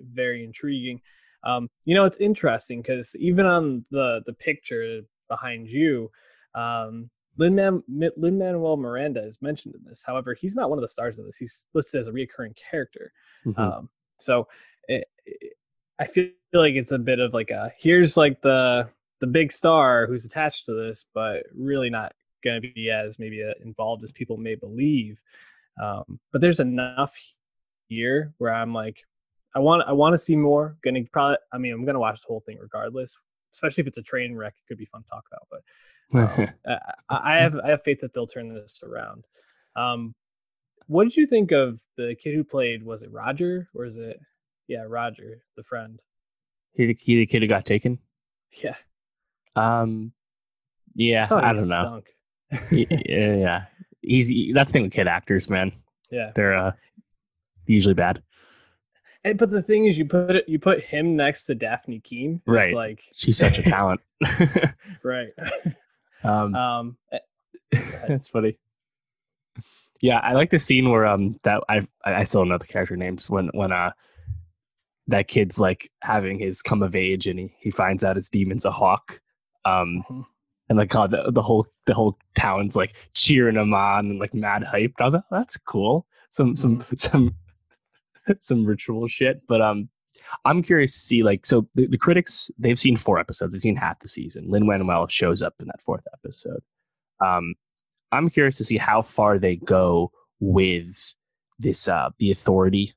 very 0.00 0.44
intriguing. 0.44 1.00
Um, 1.44 1.68
you 1.84 1.94
know, 1.94 2.04
it's 2.04 2.16
interesting 2.18 2.82
because 2.82 3.14
even 3.18 3.46
on 3.46 3.84
the 3.90 4.22
the 4.26 4.32
picture 4.32 5.02
behind 5.28 5.68
you, 5.68 6.10
um, 6.54 7.10
Lin 7.38 7.82
Manuel 7.86 8.76
Miranda 8.76 9.24
is 9.24 9.38
mentioned 9.40 9.74
in 9.74 9.84
this. 9.84 10.02
However, 10.06 10.34
he's 10.34 10.56
not 10.56 10.70
one 10.70 10.78
of 10.78 10.82
the 10.82 10.88
stars 10.88 11.18
of 11.18 11.26
this. 11.26 11.36
He's 11.36 11.66
listed 11.74 12.00
as 12.00 12.08
a 12.08 12.12
reoccurring 12.12 12.56
character. 12.70 13.12
Mm-hmm. 13.44 13.60
Um, 13.60 13.90
so 14.16 14.48
it, 14.88 15.06
it, 15.26 15.52
I 15.98 16.06
feel 16.06 16.30
like 16.52 16.74
it's 16.74 16.92
a 16.92 16.98
bit 16.98 17.20
of 17.20 17.34
like 17.34 17.50
a 17.50 17.72
here's 17.78 18.16
like 18.16 18.40
the 18.42 18.88
the 19.20 19.26
big 19.26 19.52
star 19.52 20.06
who's 20.06 20.24
attached 20.24 20.66
to 20.66 20.74
this, 20.74 21.06
but 21.14 21.44
really 21.54 21.90
not 21.90 22.12
going 22.44 22.60
to 22.60 22.72
be 22.74 22.90
as 22.90 23.18
maybe 23.18 23.42
uh, 23.42 23.52
involved 23.64 24.02
as 24.04 24.12
people 24.12 24.36
may 24.36 24.54
believe. 24.54 25.20
Um, 25.82 26.18
but 26.32 26.40
there's 26.40 26.60
enough 26.60 27.14
here 27.88 28.32
where 28.38 28.52
I'm 28.52 28.72
like, 28.72 29.04
I 29.54 29.58
want 29.58 29.84
I 29.86 29.92
want 29.92 30.12
to 30.12 30.18
see 30.18 30.36
more. 30.36 30.76
Gonna 30.84 31.00
probably 31.10 31.38
I 31.52 31.58
mean 31.58 31.72
I'm 31.72 31.86
gonna 31.86 31.98
watch 31.98 32.20
the 32.20 32.26
whole 32.28 32.42
thing 32.44 32.58
regardless, 32.60 33.16
especially 33.54 33.82
if 33.82 33.88
it's 33.88 33.98
a 33.98 34.02
train 34.02 34.36
wreck. 34.36 34.54
It 34.54 34.68
could 34.68 34.78
be 34.78 34.84
fun 34.84 35.02
to 35.02 35.08
talk 35.08 35.24
about. 35.32 35.48
But 35.50 36.40
um, 36.40 36.48
I, 37.08 37.32
I, 37.32 37.36
have 37.36 37.56
I 37.56 37.70
have 37.70 37.82
faith 37.82 38.00
that 38.00 38.12
they'll 38.12 38.26
turn 38.26 38.52
this 38.54 38.82
around. 38.82 39.24
Um, 39.74 40.14
what 40.88 41.04
did 41.04 41.16
you 41.16 41.26
think 41.26 41.52
of 41.52 41.80
the 41.96 42.14
kid 42.22 42.34
who 42.34 42.44
played? 42.44 42.82
Was 42.82 43.02
it 43.02 43.10
Roger 43.10 43.68
or 43.74 43.86
is 43.86 43.96
it 43.96 44.20
yeah 44.68 44.84
Roger 44.86 45.42
the 45.56 45.62
friend? 45.62 46.00
He 46.72 46.86
the, 46.86 46.96
he 47.00 47.16
the 47.16 47.26
kid 47.26 47.40
who 47.40 47.48
got 47.48 47.64
taken. 47.64 47.98
Yeah. 48.62 48.76
Um. 49.56 50.12
Yeah, 50.94 51.26
I, 51.30 51.50
I 51.50 51.52
don't 51.52 51.68
know. 51.68 52.02
yeah, 52.70 53.34
yeah, 53.34 53.64
he's 54.02 54.32
that's 54.54 54.70
the 54.70 54.72
thing 54.72 54.82
with 54.84 54.92
kid 54.92 55.08
actors, 55.08 55.50
man. 55.50 55.72
Yeah, 56.10 56.32
they're 56.34 56.56
uh 56.56 56.72
usually 57.66 57.94
bad. 57.94 58.22
And, 59.24 59.36
but 59.38 59.50
the 59.50 59.62
thing 59.62 59.86
is, 59.86 59.98
you 59.98 60.06
put 60.06 60.36
it, 60.36 60.48
you 60.48 60.60
put 60.60 60.84
him 60.84 61.16
next 61.16 61.44
to 61.46 61.56
Dafne 61.56 62.02
Keen. 62.02 62.40
Right. 62.46 62.72
like 62.72 63.02
she's 63.12 63.36
such 63.36 63.58
a 63.58 63.62
talent. 63.64 64.00
right. 65.02 65.30
Um, 66.22 66.54
um 66.54 66.96
that's 68.06 68.28
funny. 68.28 68.56
Yeah, 70.00 70.18
I 70.18 70.34
like 70.34 70.50
the 70.50 70.58
scene 70.58 70.90
where 70.90 71.06
um 71.06 71.40
that 71.42 71.62
I 71.68 71.86
I 72.04 72.24
still 72.24 72.42
don't 72.42 72.50
know 72.50 72.58
the 72.58 72.66
character 72.66 72.96
names 72.96 73.28
when 73.28 73.48
when 73.48 73.72
uh 73.72 73.90
that 75.08 75.28
kid's 75.28 75.58
like 75.58 75.90
having 76.02 76.38
his 76.38 76.62
come 76.62 76.82
of 76.82 76.96
age 76.96 77.26
and 77.26 77.38
he, 77.38 77.54
he 77.58 77.70
finds 77.70 78.04
out 78.04 78.16
his 78.16 78.28
daemon's 78.28 78.64
a 78.64 78.70
hawk. 78.70 79.20
Um 79.66 80.04
mm-hmm. 80.08 80.20
and 80.68 80.78
like 80.78 80.90
God, 80.90 81.10
the, 81.10 81.30
the 81.30 81.42
whole 81.42 81.66
the 81.86 81.94
whole 81.94 82.18
town's 82.34 82.76
like 82.76 82.94
cheering 83.14 83.56
him 83.56 83.74
on 83.74 84.10
and 84.10 84.18
like 84.18 84.34
mad 84.34 84.62
hyped. 84.62 84.94
I 85.00 85.04
was 85.04 85.14
like, 85.14 85.24
oh, 85.30 85.36
that's 85.36 85.56
cool. 85.56 86.06
Some 86.30 86.56
some 86.56 86.78
mm-hmm. 86.78 86.96
some 86.96 87.34
some 88.40 88.64
ritual 88.64 89.06
shit. 89.08 89.42
But 89.46 89.60
um, 89.60 89.88
I'm 90.44 90.62
curious 90.62 90.92
to 90.92 91.00
see 91.00 91.22
like 91.22 91.46
so 91.46 91.68
the, 91.74 91.86
the 91.86 91.98
critics 91.98 92.50
they've 92.58 92.78
seen 92.78 92.96
four 92.96 93.18
episodes, 93.18 93.52
they've 93.52 93.62
seen 93.62 93.76
half 93.76 94.00
the 94.00 94.08
season. 94.08 94.50
Lin 94.50 94.66
Manuel 94.66 95.08
shows 95.08 95.42
up 95.42 95.54
in 95.60 95.66
that 95.66 95.82
fourth 95.82 96.04
episode. 96.12 96.62
Um, 97.24 97.54
I'm 98.12 98.30
curious 98.30 98.56
to 98.58 98.64
see 98.64 98.78
how 98.78 99.02
far 99.02 99.38
they 99.38 99.56
go 99.56 100.12
with 100.40 101.14
this 101.58 101.88
uh 101.88 102.10
the 102.18 102.30
authority 102.30 102.94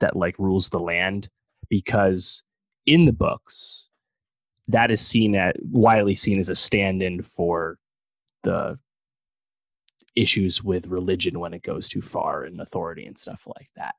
that 0.00 0.16
like 0.16 0.38
rules 0.38 0.68
the 0.68 0.78
land 0.78 1.28
because 1.70 2.42
in 2.84 3.06
the 3.06 3.12
books 3.12 3.88
that 4.68 4.90
is 4.90 5.00
seen 5.00 5.34
at 5.34 5.56
widely 5.62 6.14
seen 6.14 6.38
as 6.38 6.48
a 6.48 6.54
stand-in 6.54 7.22
for 7.22 7.78
the 8.42 8.78
issues 10.16 10.62
with 10.62 10.86
religion 10.86 11.40
when 11.40 11.52
it 11.52 11.62
goes 11.62 11.88
too 11.88 12.00
far 12.00 12.44
and 12.44 12.60
authority 12.60 13.04
and 13.04 13.18
stuff 13.18 13.46
like 13.46 13.68
that 13.76 13.94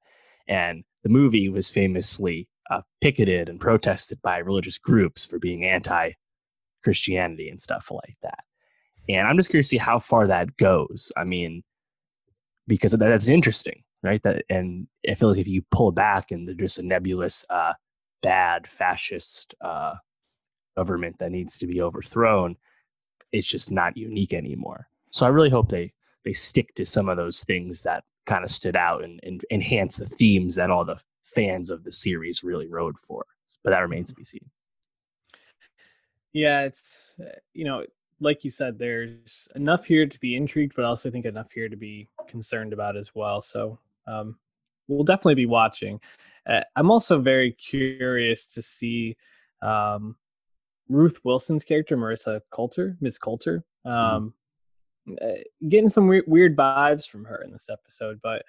and 0.48 0.84
the 1.04 1.10
movie 1.10 1.50
was 1.50 1.70
famously 1.70 2.48
uh, 2.70 2.82
picketed 3.02 3.50
and 3.50 3.60
protested 3.60 4.22
by 4.22 4.38
religious 4.38 4.78
groups 4.78 5.26
for 5.26 5.40
being 5.40 5.66
anti 5.66 6.12
Christianity 6.84 7.50
and 7.50 7.60
stuff 7.60 7.92
like 7.92 8.18
that. 8.22 8.44
And 9.10 9.28
I'm 9.28 9.38
just 9.38 9.50
curious 9.50 9.68
to 9.68 9.72
see 9.72 9.78
how 9.78 10.00
far 10.00 10.28
that 10.28 10.56
goes. 10.58 11.12
I 11.16 11.24
mean, 11.24 11.64
because 12.68 12.92
that's 12.94 13.28
interesting, 13.28 13.84
right? 14.04 14.22
That 14.24 14.44
and 14.50 14.88
I 15.08 15.16
feel 15.16 15.30
like 15.30 15.40
if 15.40 15.48
you 15.48 15.64
pull 15.72 15.92
back 15.92 16.32
and 16.32 16.48
there's 16.48 16.58
just 16.58 16.80
a 16.80 16.84
nebulous, 16.84 17.46
uh, 17.50 17.74
bad 18.22 18.68
fascist 18.68 19.54
uh, 19.62 19.96
government 20.76 21.18
that 21.20 21.32
needs 21.32 21.58
to 21.58 21.68
be 21.68 21.82
overthrown, 21.82 22.56
it's 23.32 23.48
just 23.48 23.72
not 23.72 23.98
unique 23.98 24.34
anymore. 24.34 24.88
So 25.12 25.26
I 25.26 25.30
really 25.30 25.50
hope 25.50 25.70
they 25.70 25.94
they 26.24 26.34
stick 26.34 26.74
to 26.76 26.86
some 26.86 27.08
of 27.08 27.18
those 27.18 27.44
things 27.44 27.84
that 27.84 28.04
kind 28.26 28.44
of 28.44 28.50
stood 28.50 28.76
out 28.76 29.04
and, 29.04 29.20
and 29.24 29.46
enhance 29.52 29.98
the 29.98 30.08
themes 30.08 30.56
that 30.56 30.72
all 30.72 30.84
the 30.84 31.00
fans 31.24 31.70
of 31.70 31.84
the 31.84 31.92
series 31.92 32.44
really 32.44 32.68
rode 32.68 32.98
for. 32.98 33.26
But 33.64 33.70
that 33.72 33.80
remains 33.80 34.10
to 34.10 34.16
be 34.16 34.24
seen. 34.24 34.50
Yeah, 36.34 36.62
it's 36.62 37.16
you 37.54 37.66
know, 37.66 37.86
like 38.20 38.44
you 38.44 38.50
said, 38.50 38.78
there's 38.78 39.48
enough 39.56 39.86
here 39.86 40.06
to 40.06 40.20
be 40.20 40.36
intrigued, 40.36 40.76
but 40.76 40.86
also 40.86 41.10
I 41.10 41.12
think 41.12 41.26
enough 41.26 41.52
here 41.52 41.70
to 41.70 41.78
be 41.78 42.08
concerned 42.28 42.74
about 42.74 42.98
as 42.98 43.14
well. 43.14 43.40
So 43.40 43.80
um, 44.08 44.38
we'll 44.88 45.04
definitely 45.04 45.36
be 45.36 45.46
watching. 45.46 46.00
Uh, 46.48 46.62
I'm 46.76 46.92
also 46.92 47.20
very 47.20 47.54
curious 47.54 48.48
to 48.54 48.62
see 48.62 49.16
um, 49.62 50.16
Ruth 50.90 51.20
Wilson's 51.24 51.64
character, 51.64 51.98
Marisa 51.98 52.42
Coulter, 52.52 52.98
Miss 53.02 53.18
Coulter. 53.18 53.64
Mm-hmm. 53.86 54.16
Um, 54.16 54.34
mm-hmm. 55.08 55.68
getting 55.70 55.90
some 55.90 56.08
weird, 56.08 56.26
weird 56.28 56.56
vibes 56.56 57.08
from 57.08 57.26
her 57.26 57.42
in 57.44 57.52
this 57.52 57.70
episode, 57.70 58.20
but 58.22 58.44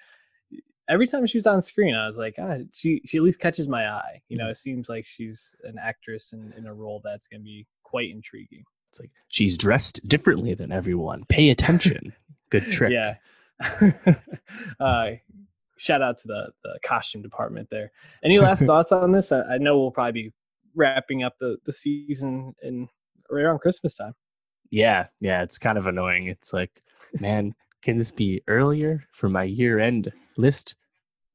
every 0.89 1.07
time 1.07 1.25
she 1.27 1.37
was 1.37 1.47
on 1.47 1.61
screen, 1.61 1.95
I 1.95 2.05
was 2.05 2.17
like, 2.17 2.35
ah, 2.37 2.57
she 2.73 3.01
she 3.05 3.17
at 3.17 3.23
least 3.23 3.39
catches 3.39 3.67
my 3.67 3.89
eye. 3.89 4.21
You 4.29 4.37
know, 4.37 4.45
mm-hmm. 4.45 4.51
it 4.51 4.57
seems 4.57 4.89
like 4.89 5.05
she's 5.05 5.55
an 5.63 5.75
actress 5.81 6.33
in, 6.33 6.53
in 6.57 6.65
a 6.65 6.73
role 6.73 7.01
that's 7.03 7.27
going 7.27 7.41
to 7.41 7.45
be 7.45 7.67
quite 7.83 8.09
intriguing. 8.09 8.63
It's 8.91 8.99
like 8.99 9.11
she's 9.27 9.57
dressed 9.57 10.07
differently 10.07 10.53
than 10.53 10.71
everyone. 10.71 11.25
Pay 11.25 11.49
attention. 11.49 12.13
Good 12.49 12.71
trick. 12.71 12.91
Yeah. 12.91 13.15
uh, 14.79 15.11
shout 15.77 16.01
out 16.01 16.17
to 16.19 16.27
the 16.27 16.47
the 16.63 16.79
costume 16.85 17.21
department 17.21 17.69
there. 17.69 17.91
Any 18.23 18.39
last 18.39 18.63
thoughts 18.65 18.91
on 18.91 19.11
this? 19.11 19.31
I, 19.31 19.41
I, 19.41 19.57
know 19.57 19.79
we'll 19.79 19.91
probably 19.91 20.23
be 20.23 20.33
wrapping 20.77 21.23
up 21.23 21.33
the 21.39 21.57
the 21.65 21.73
season 21.73 22.55
in 22.61 22.87
right 23.29 23.43
around 23.43 23.59
Christmas 23.59 23.95
time. 23.95 24.13
Yeah, 24.69 25.07
yeah, 25.19 25.43
it's 25.43 25.57
kind 25.57 25.77
of 25.77 25.87
annoying. 25.87 26.27
It's 26.27 26.53
like, 26.53 26.81
man, 27.19 27.55
can 27.81 27.97
this 27.97 28.11
be 28.11 28.41
earlier 28.47 29.03
for 29.13 29.29
my 29.29 29.43
year 29.43 29.79
end 29.79 30.11
list 30.37 30.75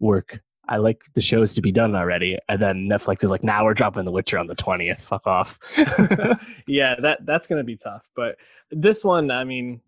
work? 0.01 0.41
I 0.69 0.77
like 0.77 1.03
the 1.15 1.21
shows 1.21 1.55
to 1.55 1.63
be 1.63 1.73
done 1.73 1.95
already. 1.95 2.39
And 2.49 2.61
then 2.61 2.89
Netflix 2.89 3.25
is 3.25 3.31
like, 3.31 3.43
now 3.43 3.59
nah, 3.59 3.65
we're 3.65 3.75
dropping 3.75 4.05
The 4.05 4.13
Witcher 4.13 4.39
on 4.39 4.47
the 4.47 4.55
20th. 4.55 5.01
Fuck 5.01 5.27
off. 5.27 5.59
yeah, 6.67 6.95
that 7.03 7.27
that's 7.27 7.47
going 7.47 7.59
to 7.59 7.65
be 7.65 7.77
tough. 7.77 8.09
But 8.15 8.37
this 8.71 9.05
one, 9.05 9.31
I 9.31 9.45
mean, 9.45 9.81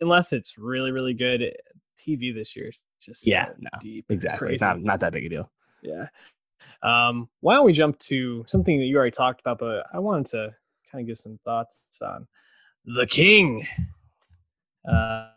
unless 0.00 0.32
it's 0.32 0.58
really, 0.58 0.90
really 0.90 1.14
good, 1.14 1.42
eh, 1.42 1.50
TV 1.96 2.34
this 2.34 2.56
year 2.56 2.68
is 2.68 2.80
just 3.00 3.26
yeah, 3.26 3.46
so 3.46 3.52
no, 3.60 3.70
deep. 3.80 4.06
Exactly. 4.08 4.54
It's 4.54 4.62
not, 4.62 4.80
not 4.80 5.00
that 5.00 5.12
big 5.12 5.26
a 5.26 5.28
deal. 5.28 5.50
Yeah. 5.82 6.08
Um, 6.82 7.28
why 7.40 7.54
don't 7.54 7.66
we 7.66 7.72
jump 7.72 7.98
to 8.00 8.44
something 8.48 8.78
that 8.78 8.86
you 8.86 8.96
already 8.96 9.12
talked 9.12 9.40
about, 9.40 9.58
but 9.58 9.86
I 9.92 9.98
wanted 9.98 10.26
to 10.32 10.54
kind 10.90 11.02
of 11.02 11.06
give 11.06 11.18
some 11.18 11.38
thoughts 11.44 11.86
on 12.02 12.26
The 12.84 13.06
King. 13.06 13.66
Uh, 14.88 15.28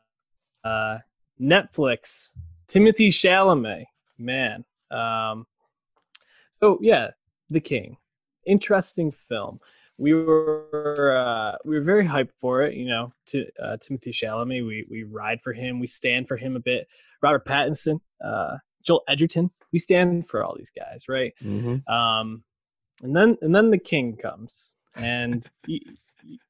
uh, 0.64 0.98
Netflix, 1.40 2.32
Timothée 2.68 3.10
Chalamet, 3.10 3.86
man. 4.18 4.66
Um, 4.92 5.46
so 6.52 6.80
yeah, 6.82 7.10
The 7.50 7.60
King, 7.60 7.98
interesting 8.46 9.12
film. 9.12 9.60
We 9.98 10.14
were 10.14 11.16
uh, 11.18 11.58
we 11.64 11.76
were 11.76 11.84
very 11.84 12.06
hyped 12.06 12.32
for 12.40 12.64
it. 12.64 12.74
You 12.74 12.88
know, 12.88 13.14
to 13.28 13.46
uh, 13.62 13.78
Timothée 13.78 14.10
Chalamet, 14.10 14.66
we 14.66 14.86
we 14.90 15.04
ride 15.04 15.42
for 15.42 15.54
him, 15.54 15.80
we 15.80 15.88
stand 15.88 16.28
for 16.28 16.38
him 16.38 16.56
a 16.56 16.60
bit. 16.60 16.88
Robert 17.22 17.46
Pattinson, 17.46 18.00
uh, 18.24 18.58
Joel 18.84 19.04
Edgerton, 19.08 19.52
we 19.76 19.80
stand 19.80 20.26
for 20.26 20.42
all 20.42 20.56
these 20.56 20.72
guys, 20.72 21.10
right? 21.10 21.34
Mm-hmm. 21.44 21.94
Um, 21.94 22.46
and 23.04 23.14
then 23.14 23.38
and 23.42 23.54
then 23.54 23.72
the 23.72 23.78
King 23.78 24.16
comes, 24.16 24.74
and 24.96 25.46
y- 25.68 25.82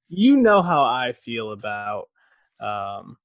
you 0.07 0.37
know 0.37 0.61
how 0.61 0.83
I 0.83 1.13
feel 1.13 1.51
about 1.51 2.07
um, 2.59 3.17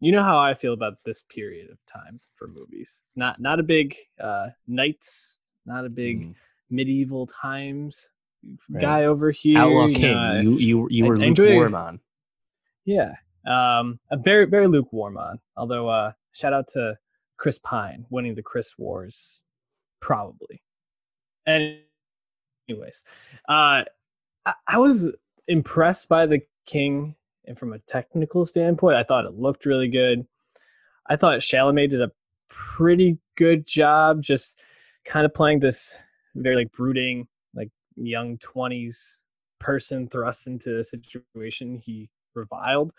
you 0.00 0.10
know 0.10 0.22
how 0.22 0.38
I 0.38 0.54
feel 0.54 0.72
about 0.72 0.94
this 1.04 1.22
period 1.22 1.70
of 1.70 1.76
time 1.84 2.18
for 2.34 2.48
movies. 2.48 3.02
Not 3.14 3.42
not 3.42 3.60
a 3.60 3.62
big 3.62 3.94
uh, 4.18 4.48
knights, 4.66 5.36
not 5.66 5.84
a 5.84 5.90
big 5.90 6.22
mm. 6.22 6.34
medieval 6.70 7.26
times 7.26 8.08
right. 8.70 8.80
guy 8.80 9.04
over 9.04 9.30
here. 9.30 9.58
Outlaw 9.58 9.88
you 9.88 9.94
King, 9.96 10.14
know, 10.14 10.40
you 10.40 10.58
you 10.58 10.88
you 10.90 11.04
were 11.04 11.16
I, 11.16 11.26
lukewarm 11.26 11.74
on. 11.74 12.00
Yeah, 12.86 13.16
um, 13.46 14.00
a 14.10 14.16
very 14.16 14.46
very 14.46 14.66
lukewarm 14.66 15.18
on. 15.18 15.40
Although 15.58 15.90
uh, 15.90 16.12
shout 16.32 16.54
out 16.54 16.68
to 16.68 16.96
Chris 17.40 17.58
Pine 17.58 18.04
winning 18.10 18.34
the 18.34 18.42
Chris 18.42 18.76
Wars, 18.76 19.42
probably. 20.00 20.62
And 21.46 21.78
anyways, 22.68 23.02
uh, 23.48 23.82
I, 24.44 24.54
I 24.68 24.78
was 24.78 25.10
impressed 25.48 26.10
by 26.10 26.26
the 26.26 26.42
King 26.66 27.14
and 27.46 27.58
from 27.58 27.72
a 27.72 27.78
technical 27.80 28.44
standpoint, 28.44 28.96
I 28.96 29.04
thought 29.04 29.24
it 29.24 29.38
looked 29.38 29.64
really 29.64 29.88
good. 29.88 30.26
I 31.08 31.16
thought 31.16 31.40
Chalamet 31.40 31.88
did 31.88 32.02
a 32.02 32.12
pretty 32.48 33.18
good 33.36 33.66
job 33.66 34.22
just 34.22 34.60
kind 35.06 35.24
of 35.24 35.32
playing 35.32 35.60
this 35.60 35.98
very 36.34 36.56
like 36.56 36.72
brooding, 36.72 37.26
like 37.54 37.70
young 37.96 38.36
20s 38.36 39.22
person 39.58 40.06
thrust 40.06 40.46
into 40.46 40.78
a 40.78 40.84
situation 40.84 41.78
he 41.78 42.10
reviled. 42.34 42.92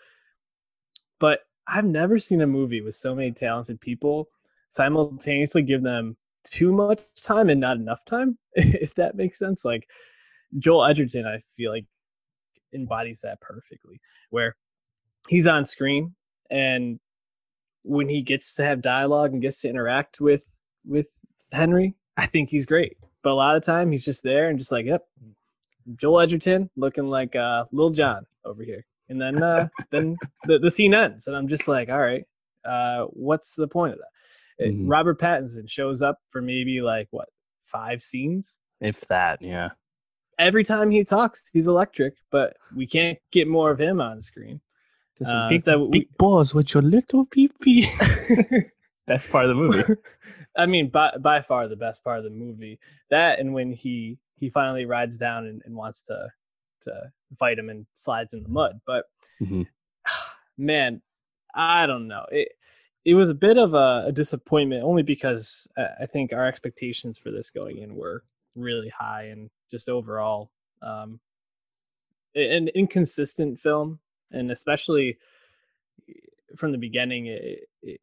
But 1.20 1.40
I've 1.66 1.84
never 1.84 2.18
seen 2.18 2.40
a 2.40 2.46
movie 2.46 2.80
with 2.80 2.94
so 2.94 3.14
many 3.14 3.32
talented 3.32 3.80
people 3.80 4.28
simultaneously 4.68 5.62
give 5.62 5.82
them 5.82 6.16
too 6.44 6.72
much 6.72 7.00
time 7.22 7.50
and 7.50 7.60
not 7.60 7.76
enough 7.76 8.04
time, 8.04 8.38
if 8.54 8.94
that 8.94 9.16
makes 9.16 9.38
sense. 9.38 9.64
Like 9.64 9.88
Joel 10.58 10.86
Edgerton, 10.86 11.26
I 11.26 11.40
feel 11.56 11.70
like 11.70 11.86
embodies 12.74 13.20
that 13.20 13.40
perfectly 13.40 14.00
where 14.30 14.56
he's 15.28 15.46
on 15.46 15.64
screen 15.64 16.14
and 16.50 16.98
when 17.82 18.08
he 18.08 18.22
gets 18.22 18.54
to 18.54 18.64
have 18.64 18.80
dialogue 18.80 19.32
and 19.32 19.42
gets 19.42 19.60
to 19.62 19.68
interact 19.68 20.20
with 20.20 20.46
with 20.84 21.08
Henry, 21.52 21.94
I 22.16 22.26
think 22.26 22.48
he's 22.48 22.66
great. 22.66 22.96
But 23.22 23.32
a 23.32 23.34
lot 23.34 23.56
of 23.56 23.62
time 23.62 23.92
he's 23.92 24.04
just 24.04 24.22
there 24.22 24.48
and 24.48 24.58
just 24.58 24.72
like, 24.72 24.86
yep, 24.86 25.06
Joel 25.96 26.20
Edgerton 26.20 26.70
looking 26.76 27.06
like 27.06 27.36
uh 27.36 27.64
Lil 27.72 27.90
Jon 27.90 28.26
over 28.44 28.62
here. 28.62 28.84
And 29.12 29.20
then 29.20 29.42
uh 29.42 29.68
then 29.90 30.16
the, 30.46 30.58
the 30.58 30.70
scene 30.70 30.94
ends 30.94 31.26
and 31.26 31.36
I'm 31.36 31.48
just 31.48 31.68
like, 31.68 31.88
all 31.88 32.00
right, 32.00 32.24
uh 32.64 33.04
what's 33.10 33.54
the 33.54 33.68
point 33.68 33.92
of 33.92 33.98
that? 33.98 34.66
Mm-hmm. 34.66 34.88
Robert 34.88 35.20
Pattinson 35.20 35.68
shows 35.68 36.02
up 36.02 36.18
for 36.30 36.42
maybe 36.42 36.80
like 36.80 37.08
what, 37.10 37.28
five 37.64 38.00
scenes? 38.00 38.58
If 38.80 39.00
that, 39.08 39.40
yeah 39.40 39.70
every 40.38 40.64
time 40.64 40.90
he 40.90 41.04
talks, 41.04 41.42
he's 41.52 41.68
electric, 41.68 42.14
but 42.30 42.56
we 42.74 42.86
can't 42.86 43.18
get 43.30 43.48
more 43.48 43.70
of 43.70 43.80
him 43.80 44.00
on 44.00 44.20
screen. 44.20 44.60
Uh, 45.24 45.48
big, 45.48 45.62
so 45.62 45.86
big 45.86 46.08
balls 46.18 46.52
with 46.52 46.74
your 46.74 46.82
little 46.82 47.24
pee 47.26 47.48
Best 49.06 49.30
part 49.30 49.44
of 49.44 49.50
the 49.50 49.54
movie. 49.54 49.84
I 50.56 50.66
mean, 50.66 50.88
by 50.88 51.12
by 51.20 51.40
far 51.40 51.68
the 51.68 51.76
best 51.76 52.02
part 52.02 52.18
of 52.18 52.24
the 52.24 52.30
movie. 52.30 52.80
That 53.10 53.38
and 53.38 53.54
when 53.54 53.72
he 53.72 54.18
he 54.36 54.50
finally 54.50 54.84
rides 54.84 55.16
down 55.16 55.46
and, 55.46 55.62
and 55.64 55.76
wants 55.76 56.02
to 56.06 56.28
him 56.86 57.68
and 57.68 57.86
slides 57.94 58.34
in 58.34 58.42
the 58.42 58.48
mud. 58.48 58.80
But 58.86 59.06
mm-hmm. 59.40 59.62
man, 60.58 61.02
I 61.54 61.86
don't 61.86 62.08
know. 62.08 62.24
It 62.30 62.48
it 63.04 63.14
was 63.14 63.30
a 63.30 63.34
bit 63.34 63.58
of 63.58 63.74
a, 63.74 64.04
a 64.06 64.12
disappointment 64.12 64.84
only 64.84 65.02
because 65.02 65.66
I 65.76 66.06
think 66.06 66.32
our 66.32 66.46
expectations 66.46 67.18
for 67.18 67.30
this 67.30 67.50
going 67.50 67.78
in 67.78 67.96
were 67.96 68.22
really 68.54 68.90
high 68.90 69.24
and 69.24 69.50
just 69.70 69.88
overall 69.88 70.50
um, 70.82 71.18
an 72.34 72.68
inconsistent 72.68 73.58
film 73.58 73.98
and 74.30 74.50
especially 74.50 75.18
from 76.56 76.72
the 76.72 76.78
beginning 76.78 77.26
it, 77.26 77.68
it, 77.82 78.00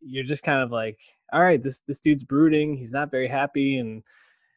you're 0.00 0.24
just 0.24 0.42
kind 0.42 0.62
of 0.62 0.70
like 0.70 0.98
all 1.32 1.42
right 1.42 1.62
this 1.62 1.80
this 1.80 2.00
dude's 2.00 2.24
brooding 2.24 2.76
he's 2.76 2.92
not 2.92 3.10
very 3.10 3.28
happy 3.28 3.78
and 3.78 4.02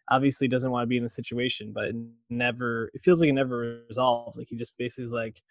obviously 0.09 0.47
doesn't 0.47 0.71
want 0.71 0.83
to 0.83 0.87
be 0.87 0.97
in 0.97 1.03
the 1.03 1.09
situation 1.09 1.71
but 1.73 1.85
it 1.85 1.95
never 2.29 2.91
it 2.93 3.03
feels 3.03 3.19
like 3.19 3.29
it 3.29 3.33
never 3.33 3.81
resolves 3.87 4.37
like 4.37 4.47
he 4.47 4.55
just 4.55 4.77
basically 4.77 5.03
is 5.03 5.11
like 5.11 5.41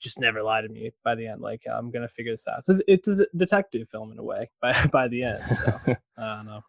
just 0.00 0.20
never 0.20 0.42
lie 0.42 0.60
to 0.60 0.68
me 0.68 0.92
by 1.04 1.14
the 1.14 1.26
end. 1.26 1.40
Like 1.40 1.62
I'm 1.70 1.90
gonna 1.90 2.08
figure 2.08 2.32
this 2.32 2.46
out. 2.48 2.64
So 2.64 2.78
it's 2.86 3.08
a 3.08 3.26
detective 3.36 3.88
film 3.88 4.12
in 4.12 4.18
a 4.18 4.22
way 4.22 4.50
by 4.60 4.86
by 4.86 5.08
the 5.08 5.24
end. 5.24 5.42
So 5.44 5.72
I 6.18 6.36
don't 6.36 6.46
know. 6.46 6.60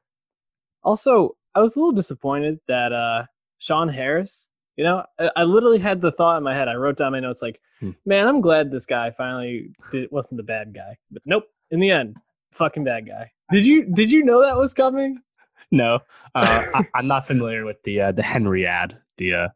Also, 0.84 1.36
I 1.56 1.62
was 1.62 1.76
a 1.76 1.80
little 1.80 1.94
disappointed 1.94 2.60
that 2.68 2.94
uh 2.94 3.26
Sean 3.60 3.90
Harris. 3.90 4.48
You 4.76 4.84
know, 4.84 5.04
I, 5.20 5.32
I 5.38 5.44
literally 5.44 5.80
had 5.80 6.02
the 6.02 6.12
thought 6.12 6.38
in 6.38 6.44
my 6.44 6.54
head. 6.54 6.68
I 6.68 6.76
wrote 6.76 6.98
down 6.98 7.12
my 7.12 7.20
notes 7.20 7.42
like, 7.42 7.60
hmm. 7.80 7.92
man, 8.06 8.28
I'm 8.28 8.42
glad 8.42 8.70
this 8.70 8.86
guy 8.86 9.10
finally 9.10 9.72
did, 9.92 10.12
wasn't 10.12 10.38
the 10.38 10.44
bad 10.44 10.74
guy. 10.74 10.98
But 11.10 11.24
nope. 11.26 11.46
In 11.72 11.80
the 11.80 11.90
end, 11.90 12.16
fucking 12.54 12.84
bad 12.84 13.08
guy. 13.08 13.32
Did 13.52 13.66
you 13.66 13.86
did 13.86 14.12
you 14.12 14.24
know 14.24 14.42
that 14.42 14.56
was 14.56 14.74
coming? 14.74 15.20
No, 15.72 16.00
uh, 16.34 16.64
I, 16.74 16.86
am 16.96 17.08
not 17.08 17.28
familiar 17.28 17.66
with 17.66 17.84
the 17.84 18.00
uh, 18.00 18.12
the 18.14 18.24
Henriade, 18.24 18.98
the 19.18 19.34
uh, 19.34 19.48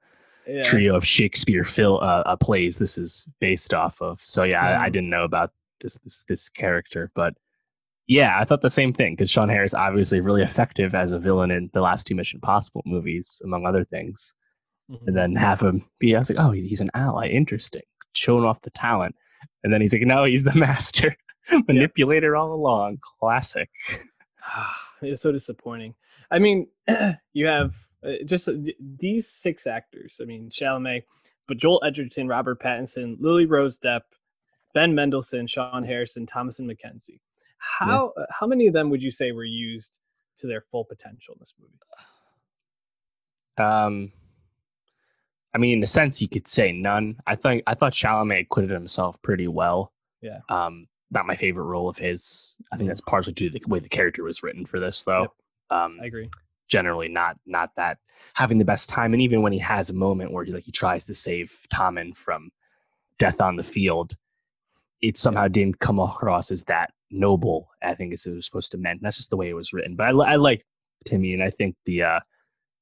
yeah. 0.46 0.64
trio 0.64 0.96
of 0.96 1.06
Shakespeare 1.08 1.64
Phil 1.64 2.00
uh, 2.02 2.24
uh, 2.26 2.36
plays 2.36 2.78
this 2.78 2.98
is 2.98 3.26
based 3.40 3.74
off 3.74 4.02
of. 4.02 4.20
So 4.24 4.44
yeah, 4.44 4.62
I, 4.62 4.86
I, 4.86 4.90
mm. 4.90 4.94
didn't 4.94 5.10
know 5.10 5.24
about 5.24 5.52
this 5.80 5.98
this 6.04 6.26
this 6.28 6.50
character, 6.50 7.12
but 7.16 7.34
yeah, 8.08 8.38
I 8.38 8.44
thought 8.44 8.62
the 8.62 8.70
same 8.70 8.92
thing 8.92 9.14
because 9.14 9.30
Sean 9.30 9.48
Harris 9.48 9.74
obviously 9.74 10.20
really 10.20 10.42
effective 10.42 10.94
as 10.94 11.14
a 11.14 11.20
villain 11.20 11.50
in 11.50 11.70
the 11.74 11.80
last 11.82 12.08
two 12.08 12.16
Mission 12.16 12.42
Possible 12.42 12.82
movies, 12.86 13.42
among 13.46 13.66
other 13.66 13.86
things. 13.86 14.36
Mm-hmm. 14.92 15.08
And 15.08 15.16
then 15.16 15.36
have 15.36 15.62
him 15.62 15.86
be, 16.00 16.14
I 16.14 16.20
was 16.20 16.30
like, 16.30 16.40
oh, 16.46 16.52
he's 16.52 16.82
an 16.82 16.92
ally, 16.94 17.28
interesting, 17.28 17.84
showing 18.12 18.44
off 18.44 18.64
the 18.64 18.70
talent. 18.72 19.16
And 19.64 19.72
then 19.72 19.80
he's 19.80 19.94
like, 19.94 20.02
no, 20.02 20.26
he's 20.26 20.44
the 20.44 20.56
master 20.56 21.16
manipulator 21.70 22.36
all 22.36 22.54
along, 22.54 22.98
classic. 23.20 23.70
it's 25.10 25.22
so 25.22 25.32
disappointing. 25.32 25.96
I 26.30 26.40
mean, 26.40 26.68
you 27.34 27.48
have 27.48 27.76
uh, 28.06 28.24
just 28.26 28.48
uh, 28.48 28.54
these 28.80 29.28
six 29.28 29.68
actors. 29.68 30.20
I 30.22 30.26
mean, 30.26 30.50
Chalamet, 30.50 31.04
but 31.48 31.58
Joel 31.58 31.82
Edgerton, 31.86 32.28
Robert 32.28 32.62
Pattinson, 32.62 33.18
Lily 33.20 33.46
Rose 33.46 33.78
Depp, 33.78 34.02
Ben 34.74 34.96
Mendelsohn, 34.96 35.48
Sean 35.48 35.84
Harrison, 35.84 36.26
Thomasin 36.26 36.70
McKenzie. 36.70 37.20
How 37.58 38.14
yeah. 38.18 38.24
Uh, 38.24 38.26
how 38.40 38.48
many 38.48 38.68
of 38.68 38.74
them 38.74 38.90
would 38.90 39.04
you 39.04 39.12
say 39.12 39.32
were 39.32 39.44
used 39.44 40.00
to 40.38 40.48
their 40.48 40.62
full 40.62 40.86
potential 40.86 41.34
in 41.36 41.40
this 41.40 41.54
movie? 41.60 41.74
Um, 43.58 44.12
I 45.54 45.58
mean, 45.58 45.78
in 45.78 45.84
a 45.84 45.88
sense, 45.88 46.22
you 46.22 46.30
could 46.30 46.48
say 46.48 46.72
none. 46.72 47.18
I 47.28 47.36
think 47.36 47.64
I 47.68 47.76
thought 47.76 47.94
Chalamet 47.94 48.42
acquitted 48.42 48.72
himself 48.72 49.22
pretty 49.22 49.48
well. 49.48 49.92
Yeah. 50.22 50.40
Um, 50.50 50.88
not 51.12 51.26
my 51.26 51.36
favorite 51.36 51.66
role 51.66 51.90
of 51.90 51.98
his. 51.98 52.56
I 52.72 52.78
think 52.78 52.88
that's 52.88 53.02
partially 53.02 53.34
due 53.34 53.50
to 53.50 53.60
the 53.60 53.68
way 53.68 53.80
the 53.80 53.90
character 53.90 54.24
was 54.24 54.44
written 54.44 54.66
for 54.66 54.80
this, 54.80 55.04
though. 55.04 55.22
Yep. 55.22 55.32
Um, 55.72 56.00
I 56.02 56.06
agree 56.06 56.30
generally 56.72 57.10
not 57.10 57.38
not 57.46 57.70
that 57.76 57.98
having 58.34 58.58
the 58.58 58.66
best 58.66 58.90
time. 58.90 59.14
And 59.14 59.22
even 59.22 59.44
when 59.44 59.54
he 59.54 59.60
has 59.60 59.90
a 59.90 59.94
moment 59.94 60.32
where 60.32 60.44
he 60.44 60.52
like 60.52 60.64
he 60.64 60.72
tries 60.72 61.06
to 61.06 61.14
save 61.14 61.54
Tommen 61.72 62.16
from 62.16 62.50
death 63.20 63.42
on 63.42 63.58
the 63.58 63.64
field, 63.64 64.16
it 65.02 65.18
somehow 65.18 65.48
didn't 65.48 65.80
come 65.80 66.00
across 66.00 66.50
as 66.50 66.64
that 66.64 66.94
noble. 67.12 67.70
I 67.84 67.94
think 67.94 68.14
as 68.14 68.26
it 68.26 68.32
was 68.32 68.46
supposed 68.46 68.72
to 68.72 68.78
mean. 68.78 69.00
That's 69.02 69.18
just 69.18 69.30
the 69.30 69.38
way 69.38 69.50
it 69.50 69.54
was 69.54 69.74
written. 69.74 69.96
But 69.96 70.08
I, 70.08 70.34
I 70.34 70.36
like 70.38 70.66
Timmy, 71.06 71.34
and 71.34 71.44
I 71.44 71.52
think 71.52 71.76
the 71.86 72.04
uh, 72.04 72.20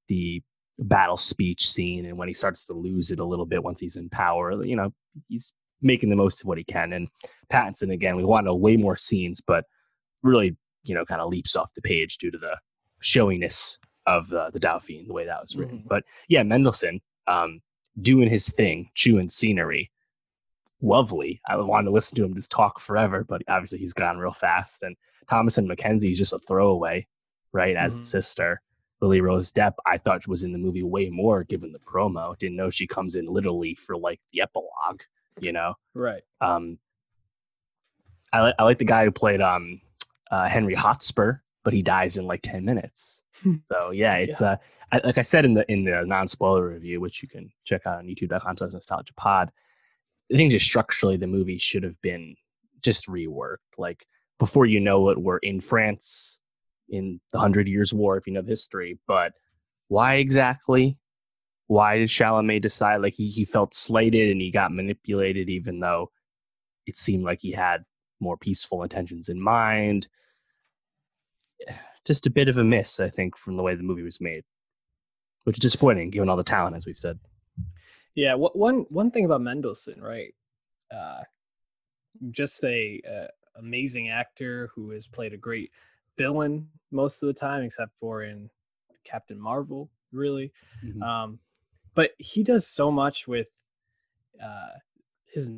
the 0.07 0.41
battle 0.77 1.17
speech 1.17 1.69
scene 1.69 2.05
and 2.05 2.17
when 2.17 2.29
he 2.29 2.33
starts 2.33 2.65
to 2.65 2.73
lose 2.73 3.11
it 3.11 3.19
a 3.19 3.25
little 3.25 3.45
bit 3.45 3.61
once 3.61 3.81
he's 3.81 3.97
in 3.97 4.07
power, 4.07 4.63
you 4.63 4.77
know, 4.77 4.93
he's 5.27 5.51
making 5.81 6.09
the 6.09 6.15
most 6.15 6.41
of 6.41 6.47
what 6.47 6.57
he 6.57 6.63
can. 6.63 6.93
And 6.93 7.09
Pattinson 7.51 7.93
again, 7.93 8.15
we 8.15 8.23
want 8.23 8.47
way 8.59 8.77
more 8.77 8.95
scenes, 8.95 9.41
but 9.41 9.65
really, 10.23 10.55
you 10.83 10.95
know, 10.95 11.05
kind 11.05 11.21
of 11.21 11.29
leaps 11.29 11.55
off 11.55 11.73
the 11.73 11.81
page 11.81 12.17
due 12.17 12.31
to 12.31 12.37
the 12.37 12.57
showiness 13.01 13.79
of 14.05 14.29
the 14.29 14.49
the 14.51 14.59
Dauphin, 14.59 15.05
the 15.07 15.13
way 15.13 15.25
that 15.25 15.41
was 15.41 15.55
written. 15.55 15.79
Mm-hmm. 15.79 15.87
But 15.87 16.03
yeah, 16.27 16.43
Mendelsohn 16.43 17.01
um, 17.27 17.61
doing 18.01 18.29
his 18.29 18.49
thing, 18.49 18.89
chewing 18.95 19.27
scenery, 19.27 19.91
lovely. 20.81 21.41
I 21.47 21.57
wanted 21.57 21.85
to 21.85 21.91
listen 21.91 22.15
to 22.17 22.23
him 22.23 22.33
just 22.33 22.51
talk 22.51 22.79
forever, 22.79 23.25
but 23.27 23.41
obviously 23.47 23.79
he's 23.79 23.93
gone 23.93 24.17
real 24.17 24.31
fast. 24.31 24.83
And 24.83 24.95
Thomasin 25.29 25.69
McKenzie 25.71 26.11
is 26.11 26.17
just 26.17 26.33
a 26.33 26.39
throwaway, 26.39 27.07
right? 27.51 27.75
As 27.75 27.93
mm-hmm. 27.93 28.01
the 28.01 28.07
sister. 28.07 28.61
Lily 29.01 29.21
Rose 29.21 29.53
Depp, 29.53 29.75
I 29.85 29.97
thought 29.97 30.27
was 30.27 30.43
in 30.43 30.51
the 30.51 30.57
movie 30.57 30.83
way 30.83 31.09
more 31.09 31.45
given 31.45 31.71
the 31.71 31.79
promo. 31.79 32.37
Didn't 32.37 32.57
know 32.57 32.69
she 32.69 32.85
comes 32.85 33.15
in 33.15 33.27
literally 33.27 33.73
for 33.75 33.95
like 33.95 34.19
the 34.33 34.41
epilogue, 34.41 35.03
you 35.39 35.53
know? 35.53 35.75
Right. 35.93 36.21
Um, 36.41 36.77
I, 38.31 38.43
li- 38.45 38.53
I 38.59 38.63
like 38.63 38.77
the 38.77 38.85
guy 38.85 39.05
who 39.05 39.11
played 39.11 39.41
um, 39.41 39.81
uh, 40.31 40.47
Henry 40.47 40.75
Hotspur 40.75 41.39
but 41.63 41.73
he 41.73 41.81
dies 41.81 42.17
in 42.17 42.25
like 42.25 42.41
10 42.41 42.63
minutes. 42.65 43.23
Hmm. 43.43 43.55
so 43.71 43.91
yeah, 43.91 44.17
it's 44.17 44.41
yeah. 44.41 44.51
uh 44.51 44.55
I, 44.91 45.01
like 45.03 45.17
I 45.19 45.21
said 45.21 45.45
in 45.45 45.53
the 45.53 45.71
in 45.71 45.85
the 45.85 46.03
non 46.03 46.27
spoiler 46.27 46.67
review, 46.69 46.99
which 46.99 47.21
you 47.21 47.29
can 47.29 47.51
check 47.63 47.83
out 47.85 47.99
on 47.99 48.05
youtube.com 48.05 48.57
slash 48.57 48.73
nostalgia 48.73 49.13
pod. 49.13 49.51
I 50.33 50.35
think 50.35 50.51
just 50.51 50.65
structurally 50.65 51.15
the 51.15 51.27
movie 51.27 51.59
should 51.59 51.83
have 51.83 52.01
been 52.01 52.35
just 52.81 53.07
reworked. 53.07 53.77
Like 53.77 54.05
before 54.39 54.65
you 54.65 54.79
know 54.79 55.09
it, 55.09 55.21
we're 55.21 55.37
in 55.37 55.61
France 55.61 56.39
in 56.89 57.21
the 57.31 57.37
Hundred 57.37 57.67
Years' 57.67 57.93
War, 57.93 58.17
if 58.17 58.25
you 58.25 58.33
know 58.33 58.41
the 58.41 58.49
history. 58.49 58.97
But 59.07 59.33
why 59.89 60.15
exactly? 60.15 60.97
Why 61.67 61.99
did 61.99 62.09
Chalamet 62.09 62.63
decide 62.63 62.97
like 62.97 63.13
he, 63.13 63.27
he 63.27 63.45
felt 63.45 63.75
slighted 63.75 64.31
and 64.31 64.41
he 64.41 64.49
got 64.49 64.71
manipulated, 64.71 65.49
even 65.49 65.79
though 65.79 66.09
it 66.87 66.97
seemed 66.97 67.25
like 67.25 67.41
he 67.41 67.51
had 67.51 67.83
more 68.19 68.37
peaceful 68.37 68.83
intentions 68.83 69.29
in 69.29 69.41
mind? 69.41 70.07
just 72.05 72.25
a 72.25 72.31
bit 72.31 72.47
of 72.47 72.57
a 72.57 72.63
miss, 72.63 72.99
I 72.99 73.09
think, 73.09 73.37
from 73.37 73.55
the 73.57 73.63
way 73.63 73.75
the 73.75 73.83
movie 73.83 74.03
was 74.03 74.21
made, 74.21 74.43
which 75.43 75.57
is 75.57 75.61
disappointing 75.61 76.09
given 76.09 76.29
all 76.29 76.37
the 76.37 76.43
talent, 76.43 76.75
as 76.75 76.85
we've 76.85 76.97
said. 76.97 77.19
Yeah, 78.15 78.33
one 78.35 78.85
one 78.89 79.11
thing 79.11 79.25
about 79.25 79.41
Mendelsohn, 79.41 80.01
right? 80.01 80.33
Uh, 80.91 81.21
just 82.31 82.63
a, 82.63 83.01
amazing 83.55 84.09
actor 84.09 84.69
who 84.73 84.91
has 84.91 85.05
played 85.05 85.33
a 85.33 85.37
great 85.37 85.71
villain 86.17 86.67
most 86.91 87.21
of 87.21 87.27
the 87.27 87.33
time, 87.33 87.63
except 87.63 87.91
for 87.99 88.23
in 88.23 88.49
Captain 89.03 89.39
Marvel, 89.39 89.89
really. 90.11 90.51
Mm-hmm. 90.83 91.01
Um, 91.03 91.39
but 91.93 92.11
he 92.17 92.43
does 92.43 92.67
so 92.67 92.91
much 92.91 93.27
with 93.27 93.47
uh, 94.43 94.77
his 95.25 95.51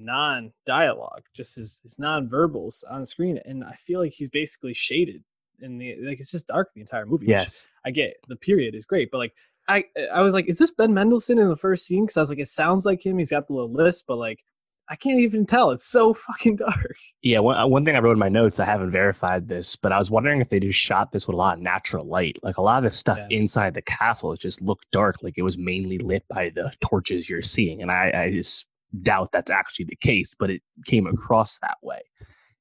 non-dialogue, 0.00 1.22
just 1.34 1.56
his, 1.56 1.80
his 1.82 1.98
non-verbals 1.98 2.84
on 2.90 3.06
screen, 3.06 3.38
and 3.44 3.64
I 3.64 3.74
feel 3.74 4.00
like 4.00 4.12
he's 4.12 4.28
basically 4.28 4.74
shaded 4.74 5.22
in 5.62 5.78
the 5.78 5.96
like 6.02 6.18
it's 6.18 6.30
just 6.30 6.46
dark 6.46 6.70
the 6.74 6.80
entire 6.80 7.06
movie. 7.06 7.26
Yes, 7.26 7.68
I 7.84 7.90
get 7.90 8.14
the 8.28 8.36
period 8.36 8.74
is 8.74 8.86
great, 8.86 9.10
but 9.10 9.18
like 9.18 9.34
I 9.68 9.84
I 10.12 10.20
was 10.20 10.34
like, 10.34 10.48
is 10.48 10.58
this 10.58 10.70
Ben 10.70 10.94
Mendelsohn 10.94 11.38
in 11.38 11.48
the 11.48 11.56
first 11.56 11.86
scene? 11.86 12.04
Because 12.04 12.16
I 12.16 12.20
was 12.20 12.30
like, 12.30 12.38
it 12.38 12.48
sounds 12.48 12.86
like 12.86 13.04
him. 13.04 13.18
He's 13.18 13.30
got 13.30 13.46
the 13.46 13.52
little 13.52 13.72
list, 13.72 14.06
but 14.08 14.16
like 14.16 14.42
I 14.90 14.96
can't 14.96 15.20
even 15.20 15.46
tell. 15.46 15.70
It's 15.70 15.86
so 15.86 16.12
fucking 16.14 16.56
dark. 16.56 16.96
Yeah, 17.22 17.38
one, 17.38 17.56
uh, 17.56 17.66
one 17.66 17.84
thing 17.84 17.94
I 17.94 18.00
wrote 18.00 18.12
in 18.12 18.18
my 18.18 18.28
notes, 18.28 18.58
I 18.58 18.64
haven't 18.64 18.90
verified 18.90 19.48
this, 19.48 19.76
but 19.76 19.92
I 19.92 19.98
was 19.98 20.10
wondering 20.10 20.40
if 20.40 20.48
they 20.48 20.58
just 20.58 20.78
shot 20.78 21.12
this 21.12 21.28
with 21.28 21.34
a 21.34 21.38
lot 21.38 21.58
of 21.58 21.62
natural 21.62 22.04
light. 22.04 22.38
Like 22.42 22.56
a 22.56 22.62
lot 22.62 22.78
of 22.78 22.84
the 22.84 22.90
stuff 22.90 23.18
yeah. 23.18 23.38
inside 23.38 23.74
the 23.74 23.82
castle, 23.82 24.32
it 24.32 24.40
just 24.40 24.60
looked 24.60 24.90
dark, 24.90 25.22
like 25.22 25.38
it 25.38 25.42
was 25.42 25.56
mainly 25.56 25.98
lit 25.98 26.24
by 26.28 26.50
the 26.50 26.72
torches 26.80 27.28
you're 27.28 27.40
seeing. 27.40 27.82
And 27.82 27.90
I, 27.90 28.10
I 28.14 28.30
just 28.32 28.66
doubt 29.02 29.30
that's 29.32 29.50
actually 29.50 29.86
the 29.86 29.96
case, 29.96 30.34
but 30.38 30.50
it 30.50 30.62
came 30.86 31.06
across 31.06 31.58
that 31.58 31.76
way. 31.82 32.00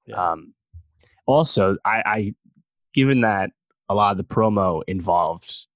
Yeah. 0.05 0.31
Um, 0.31 0.53
also, 1.25 1.77
I, 1.85 2.01
I, 2.05 2.33
given 2.93 3.21
that 3.21 3.51
a 3.87 3.95
lot 3.95 4.11
of 4.11 4.17
the 4.17 4.23
promo 4.23 4.81
involved 4.87 5.67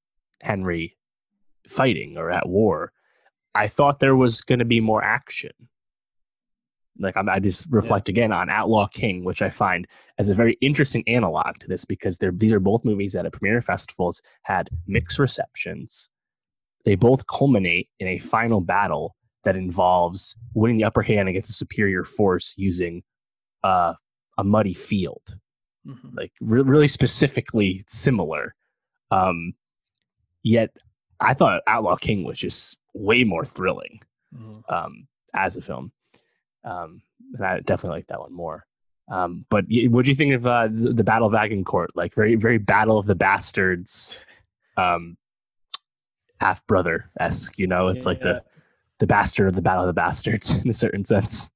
Henry 0.42 0.98
fighting 1.68 2.18
or 2.18 2.32
at 2.32 2.48
war, 2.48 2.92
I 3.56 3.68
thought 3.68 4.00
there 4.00 4.16
was 4.16 4.42
going 4.42 4.60
to 4.60 4.66
be 4.66 4.80
more 4.80 5.04
action. 5.04 5.52
Like 7.00 7.18
I'm, 7.18 7.28
i 7.28 7.40
just 7.40 7.72
reflect 7.72 8.08
yeah. 8.08 8.14
again 8.14 8.32
on 8.32 8.50
Outlaw 8.50 8.88
King, 8.88 9.24
which 9.24 9.42
I 9.42 9.50
find 9.50 9.88
as 10.20 10.30
a 10.30 10.36
very 10.36 10.58
interesting 10.62 11.04
analog 11.08 11.58
to 11.60 11.68
this 11.68 11.86
because 11.86 12.18
they're 12.18 12.32
these 12.32 12.54
are 12.54 12.60
both 12.60 12.86
movies 12.86 13.14
that 13.14 13.26
at 13.26 13.34
premiere 13.34 13.62
festivals 13.62 14.22
had 14.44 14.70
mixed 14.88 15.18
receptions. 15.18 16.10
They 16.86 16.96
both 16.96 17.26
culminate 17.28 17.90
in 18.00 18.08
a 18.08 18.20
final 18.20 18.62
battle 18.62 19.16
that 19.44 19.56
involves 19.56 20.36
winning 20.54 20.78
the 20.78 20.84
upper 20.84 21.02
hand 21.02 21.30
against 21.30 21.50
a 21.50 21.54
superior 21.54 22.04
force 22.04 22.56
using 22.58 23.04
uh, 23.64 23.94
a 24.38 24.44
muddy 24.44 24.74
field, 24.74 25.38
mm-hmm. 25.86 26.10
like 26.16 26.32
re- 26.42 26.62
really 26.62 26.88
specifically 26.88 27.84
similar. 27.88 28.56
Um, 29.12 29.54
yet, 30.44 30.70
I 31.20 31.34
thought 31.34 31.62
Outlaw 31.68 31.96
King 31.96 32.24
was 32.24 32.38
just 32.38 32.78
way 32.94 33.24
more 33.24 33.46
thrilling 33.46 34.02
mm-hmm. 34.36 34.74
um, 34.74 35.08
as 35.34 35.58
a 35.58 35.62
film, 35.62 35.92
um, 36.64 37.02
and 37.36 37.46
I 37.46 37.60
definitely 37.60 37.98
like 37.98 38.08
that 38.08 38.20
one 38.20 38.34
more. 38.34 38.66
Um, 39.10 39.46
but 39.50 39.66
what 39.68 40.06
do 40.06 40.12
you 40.12 40.16
think 40.16 40.34
of 40.34 40.48
uh, 40.48 40.68
the, 40.72 40.94
the, 40.94 41.04
Battle 41.04 41.28
of 41.28 41.34
Agincourt? 41.34 41.92
Like 41.94 42.16
very, 42.16 42.36
very 42.36 42.58
Battle 42.58 42.98
of 42.98 43.06
the 43.06 43.16
Bastards, 43.16 44.26
um, 44.78 45.18
half 46.40 46.66
brother 46.68 47.10
esque. 47.20 47.60
You 47.60 47.68
know, 47.68 47.90
it's 47.90 48.06
yeah. 48.06 48.10
like 48.10 48.22
the 48.22 48.44
the 49.04 49.08
bastard 49.08 49.50
of 49.50 49.54
the 49.54 49.62
Battle 49.62 49.84
of 49.84 49.88
the 49.88 49.94
Bastards 49.94 50.52
in 50.64 50.70
a 50.70 50.74
certain 50.74 51.04
sense. 51.04 51.52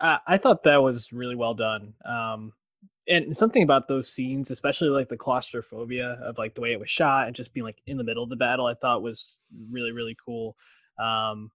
I 0.00 0.38
thought 0.38 0.62
that 0.62 0.76
was 0.76 1.12
really 1.12 1.34
well 1.34 1.54
done. 1.54 1.94
Um, 2.04 2.52
and 3.08 3.36
something 3.36 3.64
about 3.64 3.88
those 3.88 4.08
scenes, 4.08 4.50
especially 4.52 4.90
like 4.90 5.08
the 5.08 5.16
claustrophobia 5.16 6.18
of 6.22 6.38
like 6.38 6.54
the 6.54 6.60
way 6.60 6.72
it 6.72 6.78
was 6.78 6.90
shot 6.90 7.26
and 7.26 7.34
just 7.34 7.52
being 7.52 7.64
like 7.64 7.80
in 7.86 7.96
the 7.96 8.04
middle 8.04 8.22
of 8.22 8.30
the 8.30 8.36
battle, 8.36 8.66
I 8.66 8.74
thought 8.74 9.02
was 9.02 9.40
really 9.70 9.90
really 9.90 10.16
cool. 10.24 10.56
Um, 11.02 11.50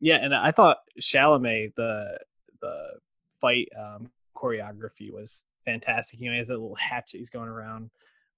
yeah, 0.00 0.16
and 0.16 0.34
I 0.34 0.50
thought 0.50 0.78
Chalamet 1.00 1.74
the 1.76 2.18
the 2.60 2.88
fight 3.40 3.68
um, 3.78 4.10
choreography 4.36 5.12
was 5.12 5.44
fantastic. 5.64 6.20
You 6.20 6.26
know, 6.26 6.32
he 6.32 6.38
has 6.38 6.50
a 6.50 6.54
little 6.54 6.74
hatchet 6.74 7.18
he's 7.18 7.30
going 7.30 7.48
around 7.48 7.90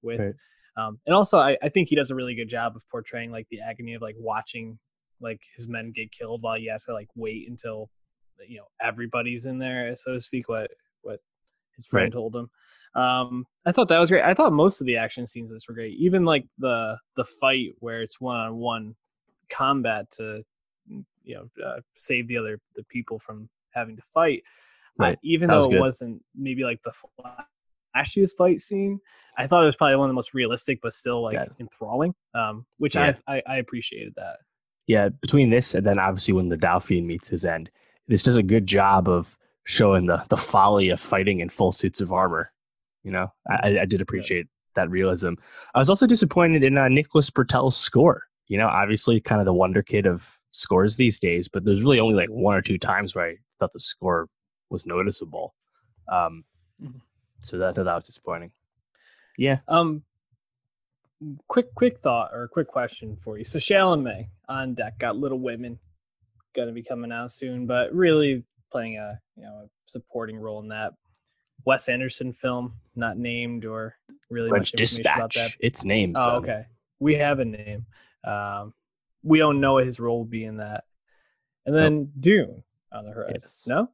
with. 0.02 0.20
Right. 0.20 0.34
Um, 0.76 0.98
and 1.06 1.14
also, 1.14 1.38
I, 1.38 1.56
I 1.62 1.68
think 1.68 1.88
he 1.88 1.96
does 1.96 2.10
a 2.10 2.14
really 2.14 2.34
good 2.34 2.48
job 2.48 2.76
of 2.76 2.88
portraying 2.90 3.30
like 3.32 3.46
the 3.50 3.60
agony 3.60 3.94
of 3.94 4.02
like 4.02 4.16
watching 4.18 4.78
like 5.20 5.40
his 5.56 5.68
men 5.68 5.92
get 5.94 6.12
killed 6.12 6.42
while 6.42 6.58
you 6.58 6.70
have 6.70 6.84
to 6.84 6.92
like 6.92 7.08
wait 7.14 7.48
until 7.48 7.90
you 8.48 8.58
know 8.58 8.66
everybody's 8.80 9.46
in 9.46 9.58
there, 9.58 9.94
so 9.96 10.14
to 10.14 10.20
speak. 10.20 10.48
What 10.48 10.70
what 11.02 11.20
his 11.76 11.86
friend 11.86 12.06
right. 12.06 12.12
told 12.12 12.34
him. 12.34 12.50
Um, 12.94 13.46
I 13.64 13.72
thought 13.72 13.88
that 13.88 13.98
was 13.98 14.10
great. 14.10 14.24
I 14.24 14.34
thought 14.34 14.52
most 14.52 14.80
of 14.80 14.86
the 14.86 14.96
action 14.96 15.26
scenes 15.26 15.50
this 15.50 15.68
were 15.68 15.74
great. 15.74 15.96
Even 15.98 16.24
like 16.24 16.44
the 16.58 16.96
the 17.16 17.24
fight 17.24 17.70
where 17.78 18.02
it's 18.02 18.20
one 18.20 18.40
on 18.40 18.56
one 18.56 18.96
combat 19.50 20.10
to 20.12 20.42
you 20.86 21.34
know 21.34 21.64
uh, 21.64 21.80
save 21.96 22.28
the 22.28 22.38
other 22.38 22.60
the 22.74 22.84
people 22.84 23.18
from 23.18 23.48
having 23.72 23.96
to 23.96 24.02
fight. 24.12 24.42
Right. 24.98 25.16
Uh, 25.16 25.20
even 25.22 25.48
though 25.48 25.70
it 25.70 25.78
wasn't 25.78 26.22
maybe 26.34 26.64
like 26.64 26.80
the 26.82 26.92
flashiest 27.96 28.36
fight 28.36 28.60
scene, 28.60 28.98
I 29.38 29.46
thought 29.46 29.62
it 29.62 29.66
was 29.66 29.76
probably 29.76 29.96
one 29.96 30.06
of 30.06 30.10
the 30.10 30.14
most 30.14 30.34
realistic, 30.34 30.80
but 30.82 30.92
still 30.92 31.22
like 31.22 31.34
yeah. 31.34 31.46
enthralling. 31.58 32.14
Um, 32.34 32.66
which 32.78 32.96
yeah. 32.96 33.14
I, 33.26 33.36
I, 33.36 33.42
I 33.46 33.56
appreciated 33.58 34.14
that. 34.16 34.38
Yeah, 34.90 35.08
between 35.08 35.50
this 35.50 35.76
and 35.76 35.86
then 35.86 36.00
obviously 36.00 36.34
when 36.34 36.48
the 36.48 36.56
Dauphin 36.56 37.06
meets 37.06 37.28
his 37.28 37.44
end, 37.44 37.70
this 38.08 38.24
does 38.24 38.36
a 38.36 38.42
good 38.42 38.66
job 38.66 39.08
of 39.08 39.38
showing 39.62 40.06
the 40.06 40.24
the 40.30 40.36
folly 40.36 40.88
of 40.88 40.98
fighting 40.98 41.38
in 41.38 41.48
full 41.48 41.70
suits 41.70 42.00
of 42.00 42.12
armor. 42.12 42.50
You 43.04 43.12
know, 43.12 43.32
I, 43.48 43.78
I 43.82 43.84
did 43.84 44.00
appreciate 44.00 44.48
that 44.74 44.90
realism. 44.90 45.34
I 45.76 45.78
was 45.78 45.88
also 45.88 46.08
disappointed 46.08 46.64
in 46.64 46.76
uh, 46.76 46.88
Nicholas 46.88 47.30
Britell's 47.30 47.76
score. 47.76 48.24
You 48.48 48.58
know, 48.58 48.66
obviously, 48.66 49.20
kind 49.20 49.40
of 49.40 49.44
the 49.44 49.52
wonder 49.52 49.80
kid 49.80 50.06
of 50.06 50.40
scores 50.50 50.96
these 50.96 51.20
days, 51.20 51.46
but 51.46 51.64
there's 51.64 51.84
really 51.84 52.00
only 52.00 52.16
like 52.16 52.28
one 52.28 52.56
or 52.56 52.62
two 52.62 52.76
times 52.76 53.14
where 53.14 53.26
I 53.26 53.36
thought 53.60 53.72
the 53.72 53.78
score 53.78 54.26
was 54.70 54.86
noticeable. 54.86 55.54
Um, 56.10 56.42
mm-hmm. 56.82 56.98
So 57.42 57.58
that 57.58 57.76
that 57.76 57.84
was 57.84 58.06
disappointing. 58.06 58.50
Yeah. 59.38 59.58
Um. 59.68 60.02
Quick, 61.48 61.74
quick 61.74 62.00
thought 62.00 62.30
or 62.32 62.44
a 62.44 62.48
quick 62.48 62.68
question 62.68 63.16
for 63.22 63.36
you. 63.36 63.44
So 63.44 63.58
Chalamet 63.58 64.28
on 64.48 64.74
deck 64.74 64.98
got 64.98 65.16
Little 65.16 65.38
Women, 65.38 65.78
going 66.56 66.68
to 66.68 66.74
be 66.74 66.82
coming 66.82 67.12
out 67.12 67.30
soon, 67.30 67.66
but 67.66 67.94
really 67.94 68.44
playing 68.72 68.96
a 68.96 69.20
you 69.36 69.42
know 69.42 69.64
a 69.64 69.68
supporting 69.86 70.38
role 70.38 70.60
in 70.60 70.68
that. 70.68 70.92
Wes 71.66 71.88
Anderson 71.88 72.32
film, 72.32 72.74
not 72.96 73.18
named 73.18 73.66
or 73.66 73.96
really 74.30 74.48
French 74.48 74.72
much 74.72 74.80
information 74.80 75.02
Dispatch. 75.02 75.16
about 75.16 75.34
that. 75.34 75.56
It's 75.60 75.84
named. 75.84 76.16
Oh, 76.18 76.36
okay. 76.36 76.64
We 77.00 77.16
have 77.16 77.38
a 77.38 77.44
name. 77.44 77.84
Um, 78.24 78.72
we 79.22 79.38
don't 79.38 79.60
know 79.60 79.74
what 79.74 79.84
his 79.84 80.00
role 80.00 80.18
will 80.18 80.24
be 80.24 80.44
in 80.44 80.58
that. 80.58 80.84
And 81.66 81.76
then 81.76 81.98
nope. 81.98 82.08
Dune 82.18 82.62
on 82.92 83.04
the 83.04 83.12
horizon. 83.12 83.38
Yes. 83.42 83.64
No? 83.66 83.90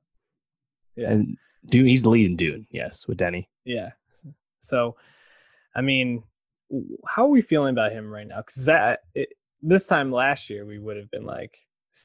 Yeah. 0.95 1.11
And 1.11 1.37
Dune, 1.69 1.87
he's 1.87 2.05
the 2.05 2.11
lead 2.11 2.27
in 2.27 2.37
Dune, 2.37 2.67
yes, 2.71 3.07
with 3.09 3.19
Denis. 3.19 3.45
Yeah. 3.65 3.91
So, 4.61 4.97
I 5.75 5.81
mean, 5.81 6.23
how 7.07 7.25
are 7.25 7.31
we 7.31 7.41
feeling 7.41 7.71
about 7.71 7.93
him 7.93 8.11
right 8.11 8.27
now? 8.27 8.39
Because 8.39 8.67
that 8.67 9.01
it, 9.15 9.31
this 9.63 9.87
time 9.87 10.11
last 10.11 10.51
year 10.51 10.65
we 10.65 10.79
would 10.79 10.97
have 10.97 11.11
been 11.11 11.25
like, 11.25 11.59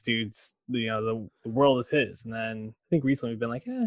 "Dude's, 0.04 0.52
you 0.68 0.86
know, 0.86 1.04
the 1.04 1.30
the 1.42 1.50
world 1.50 1.78
is 1.78 1.88
his." 1.88 2.24
And 2.24 2.34
then 2.34 2.74
I 2.74 2.86
think 2.90 3.04
recently 3.04 3.32
we've 3.32 3.40
been 3.40 3.48
like, 3.48 3.66
"Eh, 3.66 3.86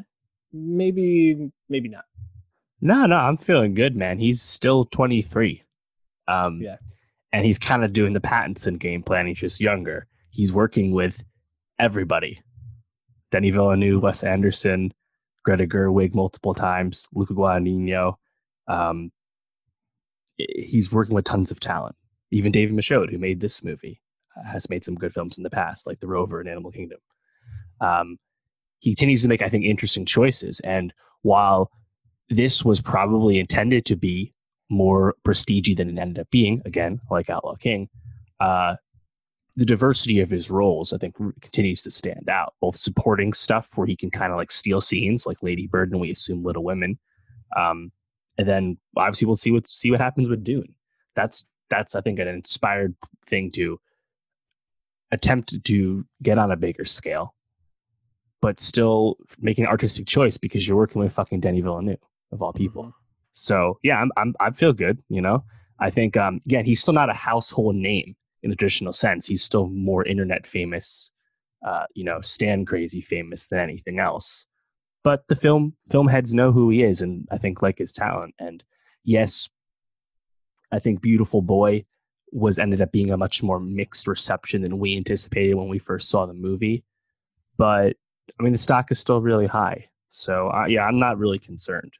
maybe, 0.53 1.51
maybe 1.69 1.89
not." 1.89 2.05
No, 2.81 3.05
no, 3.05 3.15
I'm 3.15 3.37
feeling 3.37 3.73
good, 3.73 3.95
man. 3.95 4.19
He's 4.19 4.41
still 4.41 4.85
23. 4.85 5.63
Um, 6.27 6.59
yeah 6.61 6.77
and 7.35 7.45
he's 7.45 7.59
kind 7.59 7.83
of 7.83 7.91
doing 7.91 8.13
the 8.13 8.21
Pattinson 8.21 8.79
game 8.79 9.03
plan. 9.03 9.27
He's 9.27 9.39
just 9.39 9.59
younger. 9.59 10.07
He's 10.29 10.53
working 10.53 10.93
with 10.93 11.21
everybody. 11.77 12.41
Denis 13.29 13.53
Villeneuve, 13.53 14.01
Wes 14.01 14.23
Anderson, 14.23 14.93
Greta 15.43 15.67
Gerwig 15.67 16.15
multiple 16.15 16.53
times, 16.53 17.09
Luca 17.13 17.33
Guadagnino. 17.33 18.15
Um, 18.69 19.11
he's 20.37 20.91
working 20.91 21.15
with 21.15 21.25
tons 21.25 21.51
of 21.51 21.59
talent. 21.59 21.95
Even 22.31 22.51
David 22.51 22.75
Michôd, 22.75 23.11
who 23.11 23.17
made 23.17 23.39
this 23.39 23.63
movie, 23.63 24.01
has 24.45 24.69
made 24.69 24.83
some 24.83 24.95
good 24.95 25.13
films 25.13 25.37
in 25.37 25.43
the 25.43 25.49
past, 25.49 25.87
like 25.87 25.99
The 25.99 26.07
Rover 26.07 26.39
and 26.39 26.49
Animal 26.49 26.71
Kingdom. 26.71 26.99
Um, 27.81 28.17
he 28.79 28.91
continues 28.91 29.23
to 29.23 29.29
make, 29.29 29.41
I 29.41 29.49
think, 29.49 29.65
interesting 29.65 30.05
choices. 30.05 30.59
And 30.61 30.93
while 31.21 31.71
this 32.29 32.65
was 32.65 32.81
probably 32.81 33.39
intended 33.39 33.85
to 33.85 33.95
be 33.95 34.33
more 34.69 35.15
prestige 35.23 35.75
than 35.75 35.89
it 35.89 35.99
ended 36.01 36.19
up 36.19 36.29
being. 36.31 36.61
Again, 36.65 36.99
like 37.09 37.29
Outlaw 37.29 37.55
King, 37.55 37.87
uh, 38.39 38.75
the 39.55 39.65
diversity 39.65 40.19
of 40.19 40.29
his 40.29 40.49
roles, 40.51 40.91
I 40.91 40.97
think, 40.97 41.15
continues 41.41 41.83
to 41.83 41.91
stand 41.91 42.27
out. 42.29 42.55
Both 42.61 42.75
supporting 42.75 43.31
stuff 43.31 43.69
where 43.75 43.87
he 43.87 43.95
can 43.95 44.11
kind 44.11 44.31
of 44.31 44.37
like 44.37 44.51
steal 44.51 44.81
scenes, 44.81 45.25
like 45.25 45.41
Lady 45.41 45.67
Bird, 45.67 45.91
and 45.91 46.01
we 46.01 46.11
assume 46.11 46.43
Little 46.43 46.63
Women, 46.63 46.99
um, 47.55 47.91
and 48.37 48.47
then 48.47 48.77
obviously 48.97 49.25
we'll 49.25 49.35
see 49.35 49.51
what 49.51 49.67
see 49.67 49.91
what 49.91 50.01
happens 50.01 50.29
with 50.29 50.43
Dune. 50.43 50.75
That's 51.15 51.45
that's 51.69 51.95
I 51.95 52.01
think 52.01 52.19
an 52.19 52.27
inspired 52.27 52.95
thing 53.25 53.51
to 53.51 53.79
attempt 55.11 55.63
to 55.63 56.05
get 56.21 56.37
on 56.37 56.51
a 56.51 56.57
bigger 56.57 56.85
scale, 56.85 57.35
but 58.41 58.59
still 58.59 59.17
making 59.39 59.65
an 59.65 59.71
artistic 59.71 60.07
choice 60.07 60.37
because 60.37 60.67
you're 60.67 60.77
working 60.77 61.01
with 61.01 61.13
fucking 61.13 61.39
Denis 61.39 61.63
Villeneuve 61.63 61.99
of 62.31 62.41
all 62.41 62.53
people. 62.53 62.83
Mm-hmm. 62.83 62.99
So 63.31 63.79
yeah, 63.83 63.99
I'm, 63.99 64.11
I'm 64.17 64.35
I 64.39 64.51
feel 64.51 64.73
good. 64.73 65.01
You 65.09 65.21
know, 65.21 65.43
I 65.79 65.89
think 65.89 66.17
um, 66.17 66.41
again 66.45 66.65
he's 66.65 66.81
still 66.81 66.93
not 66.93 67.09
a 67.09 67.13
household 67.13 67.75
name 67.75 68.15
in 68.43 68.49
the 68.49 68.55
traditional 68.55 68.93
sense. 68.93 69.25
He's 69.25 69.43
still 69.43 69.67
more 69.67 70.05
internet 70.05 70.45
famous, 70.45 71.11
uh, 71.65 71.85
you 71.95 72.03
know, 72.03 72.21
Stan 72.21 72.65
crazy 72.65 73.01
famous 73.01 73.47
than 73.47 73.59
anything 73.59 73.99
else. 73.99 74.45
But 75.05 75.27
the 75.27 75.35
film 75.35 75.75
film 75.87 76.07
heads 76.07 76.33
know 76.33 76.51
who 76.51 76.71
he 76.71 76.81
is, 76.81 77.03
and 77.03 77.27
I 77.29 77.37
think 77.37 77.61
like 77.61 77.77
his 77.77 77.93
talent. 77.93 78.33
And 78.39 78.63
yes, 79.03 79.47
I 80.71 80.79
think 80.79 80.99
Beautiful 80.99 81.43
Boy 81.43 81.85
was 82.31 82.57
ended 82.57 82.81
up 82.81 82.91
being 82.91 83.11
a 83.11 83.17
much 83.17 83.43
more 83.43 83.59
mixed 83.59 84.07
reception 84.07 84.63
than 84.63 84.79
we 84.79 84.97
anticipated 84.97 85.53
when 85.53 85.67
we 85.67 85.77
first 85.77 86.09
saw 86.09 86.25
the 86.25 86.33
movie. 86.33 86.83
But 87.55 87.95
I 88.39 88.43
mean, 88.43 88.51
the 88.51 88.57
stock 88.57 88.89
is 88.89 88.97
still 88.97 89.21
really 89.21 89.45
high. 89.45 89.89
So 90.09 90.49
uh, 90.49 90.65
yeah, 90.65 90.85
I'm 90.85 90.97
not 90.97 91.19
really 91.19 91.37
concerned. 91.37 91.93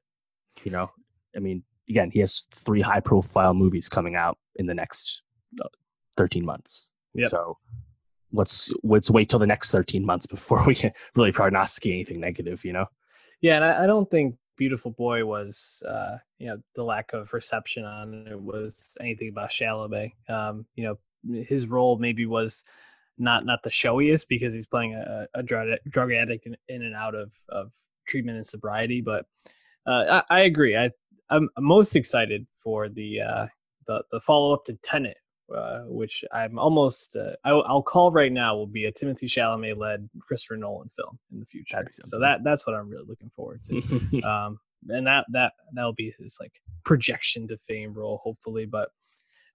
You 0.64 0.72
know, 0.72 0.90
I 1.36 1.40
mean, 1.40 1.62
again, 1.88 2.10
he 2.10 2.22
has 2.22 2.48
three 2.56 2.82
high 2.82 3.02
profile 3.02 3.54
movies 3.54 3.88
coming 3.88 4.16
out 4.16 4.40
in 4.56 4.66
the 4.66 4.74
next 4.74 5.22
uh, 5.64 5.68
13 6.18 6.44
months. 6.44 6.90
Yep. 7.14 7.30
So 7.30 7.60
let's 8.36 8.72
let's 8.84 9.10
wait 9.10 9.30
till 9.30 9.40
the 9.40 9.48
next 9.48 9.72
13 9.72 10.06
months 10.06 10.26
before 10.26 10.64
we 10.66 10.76
can 10.76 10.92
really 11.16 11.32
prognosticate 11.32 11.94
anything 11.94 12.20
negative, 12.20 12.64
you 12.64 12.74
know? 12.74 12.86
Yeah, 13.42 13.56
and 13.56 13.66
I, 13.66 13.84
I 13.84 13.88
don't 13.88 14.10
think 14.10 14.36
Beautiful 14.58 14.92
Boy 14.92 15.26
was, 15.26 15.84
uh, 15.88 16.18
you 16.40 16.48
know, 16.48 16.58
the 16.76 16.84
lack 16.84 17.14
of 17.14 17.34
reception 17.34 17.84
on 17.84 18.28
it 18.28 18.40
was 18.40 18.98
anything 19.02 19.30
about 19.30 19.50
Chalamet. 19.50 20.12
Um, 20.30 20.66
you 20.76 20.84
know, 20.84 21.44
his 21.44 21.68
role 21.68 21.98
maybe 21.98 22.26
was 22.26 22.64
not 23.18 23.46
not 23.46 23.64
the 23.64 23.70
showiest 23.70 24.28
because 24.30 24.54
he's 24.54 24.68
playing 24.68 24.94
a, 24.94 25.28
a 25.34 25.44
drug, 25.44 25.68
drug 25.90 26.12
addict 26.12 26.46
in, 26.46 26.56
in, 26.68 26.84
and 26.84 26.96
out 26.96 27.16
of, 27.16 27.32
of 27.50 27.72
treatment 28.08 28.38
and 28.38 28.48
sobriety, 28.48 29.02
but 29.02 29.26
uh, 29.88 30.22
I, 30.30 30.38
I, 30.38 30.40
agree. 30.42 30.76
I 30.76 30.92
I'm, 31.30 31.50
most 31.60 31.96
excited 31.96 32.46
for 32.58 32.90
the 32.90 33.22
uh, 33.22 33.48
the 33.88 34.04
the 34.12 34.20
follow 34.20 34.54
up 34.54 34.66
to 34.66 34.74
Tenet, 34.84 35.18
uh, 35.54 35.82
which 35.86 36.24
I'm 36.32 36.58
almost 36.58 37.16
uh, 37.16 37.36
I, 37.44 37.54
will 37.54 37.84
call 37.84 38.12
right 38.12 38.32
now 38.32 38.56
will 38.56 38.68
be 38.68 38.86
a 38.86 38.92
Timothée 38.92 39.26
Chalamet 39.26 39.78
led 39.78 40.10
Christopher 40.20 40.58
Nolan 40.58 40.90
film 40.96 41.20
in 41.32 41.40
the 41.40 41.46
future. 41.46 41.86
So 42.04 42.20
that 42.20 42.44
that's 42.44 42.66
what 42.66 42.76
I'm 42.76 42.90
really 42.90 43.06
looking 43.08 43.30
forward 43.36 43.62
to. 43.66 44.22
um, 44.24 44.60
and 44.90 45.08
that 45.08 45.26
that 45.32 45.54
that'll 45.74 45.94
be 45.94 46.14
his 46.20 46.38
like 46.40 46.54
projection 46.84 47.48
to 47.48 47.58
fame 47.68 47.94
role, 47.94 48.22
hopefully. 48.24 48.66
But 48.66 48.90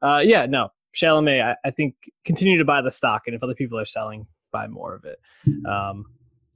uh, 0.02 0.22
yeah, 0.24 0.46
no, 0.46 0.70
Chalamet, 0.94 1.42
I, 1.42 1.56
I 1.64 1.70
think 1.70 1.94
continue 2.24 2.58
to 2.58 2.64
buy 2.64 2.82
the 2.82 2.90
stock, 2.90 3.22
and 3.26 3.34
if 3.34 3.42
other 3.42 3.54
people 3.54 3.78
are 3.78 3.84
selling, 3.84 4.26
buy 4.52 4.66
more 4.66 4.94
of 4.94 5.04
it. 5.04 5.18
Um, 5.66 6.06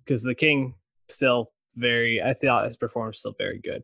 because 0.04 0.22
the 0.22 0.34
King 0.34 0.74
still 1.08 1.50
very, 1.76 2.22
I 2.22 2.34
thought 2.34 2.66
his 2.66 2.76
performance 2.76 3.18
still 3.18 3.34
very 3.38 3.58
good. 3.58 3.82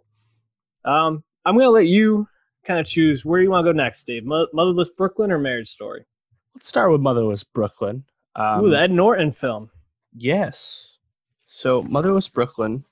Um, 0.85 1.25
I'm 1.45 1.55
going 1.55 1.67
to 1.67 1.71
let 1.71 1.87
you 1.87 2.29
kind 2.65 2.81
of 2.81 2.87
choose 2.87 3.25
where 3.25 3.41
you 3.41 3.51
want 3.51 3.65
to 3.65 3.73
go 3.73 3.77
next, 3.77 4.05
Dave. 4.05 4.25
Motherless 4.25 4.91
Brooklyn 4.91 5.33
or 5.33 5.39
Marriage 5.39 5.69
Story? 5.69 6.05
Let's 6.55 6.67
start 6.67 6.91
with 6.91 7.01
Motherless 7.01 7.45
Brooklyn. 7.45 8.05
Um, 8.37 8.65
Ooh, 8.65 8.71
the 8.71 8.81
Ed 8.81 8.91
Norton 8.91 9.33
film. 9.33 9.71
Yes. 10.15 10.99
So 11.47 11.83
Motherless 11.83 12.29
Brooklyn, 12.29 12.85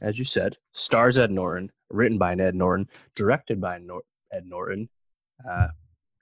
as 0.00 0.18
you 0.18 0.24
said, 0.24 0.56
stars 0.72 1.18
Ed 1.18 1.30
Norton, 1.30 1.70
written 1.90 2.18
by 2.18 2.32
Ed 2.34 2.54
Norton, 2.54 2.88
directed 3.14 3.60
by 3.60 3.78
Nor- 3.78 4.02
Ed 4.32 4.46
Norton. 4.46 4.88
Uh, 5.48 5.68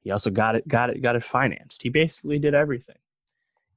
he 0.03 0.11
also 0.11 0.31
got 0.31 0.55
it, 0.55 0.67
got 0.69 0.91
it, 0.91 1.03
got 1.03 1.17
it 1.17 1.25
financed. 1.25 1.83
He 1.83 1.89
basically 1.89 2.39
did 2.39 2.55
everything. 2.55 2.97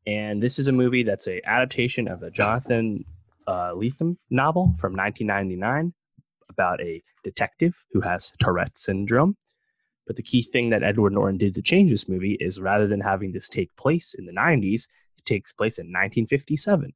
And 0.06 0.42
this 0.42 0.58
is 0.58 0.68
a 0.68 0.72
movie 0.72 1.04
that's 1.04 1.28
a 1.28 1.42
adaptation 1.48 2.08
of 2.08 2.24
a 2.24 2.32
Jonathan 2.32 3.04
uh, 3.46 3.72
Lethem 3.72 4.18
novel 4.30 4.76
from 4.78 4.96
1999 4.96 5.94
about 6.58 6.82
a 6.82 7.02
detective 7.24 7.84
who 7.92 8.02
has 8.02 8.34
Tourette 8.40 8.78
syndrome. 8.78 9.38
But 10.06 10.16
the 10.16 10.24
key 10.24 10.42
thing 10.42 10.70
that 10.70 10.84
Edward 10.84 11.14
Norton 11.14 11.38
did 11.38 11.54
to 11.56 11.62
change 11.62 11.92
this 11.92 12.08
movie 12.08 12.38
is 12.40 12.60
rather 12.60 12.88
than 12.88 13.02
having 13.02 13.34
this 13.34 13.50
take 13.50 13.76
place 13.76 14.16
in 14.18 14.26
the 14.26 14.32
90s, 14.32 14.88
it 15.18 15.26
takes 15.26 15.52
place 15.52 15.78
in 15.78 15.88
1957, 15.88 16.94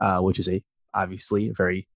uh, 0.00 0.18
which 0.20 0.38
is 0.38 0.48
a 0.48 0.62
obviously 0.94 1.48
a 1.48 1.52
very 1.52 1.86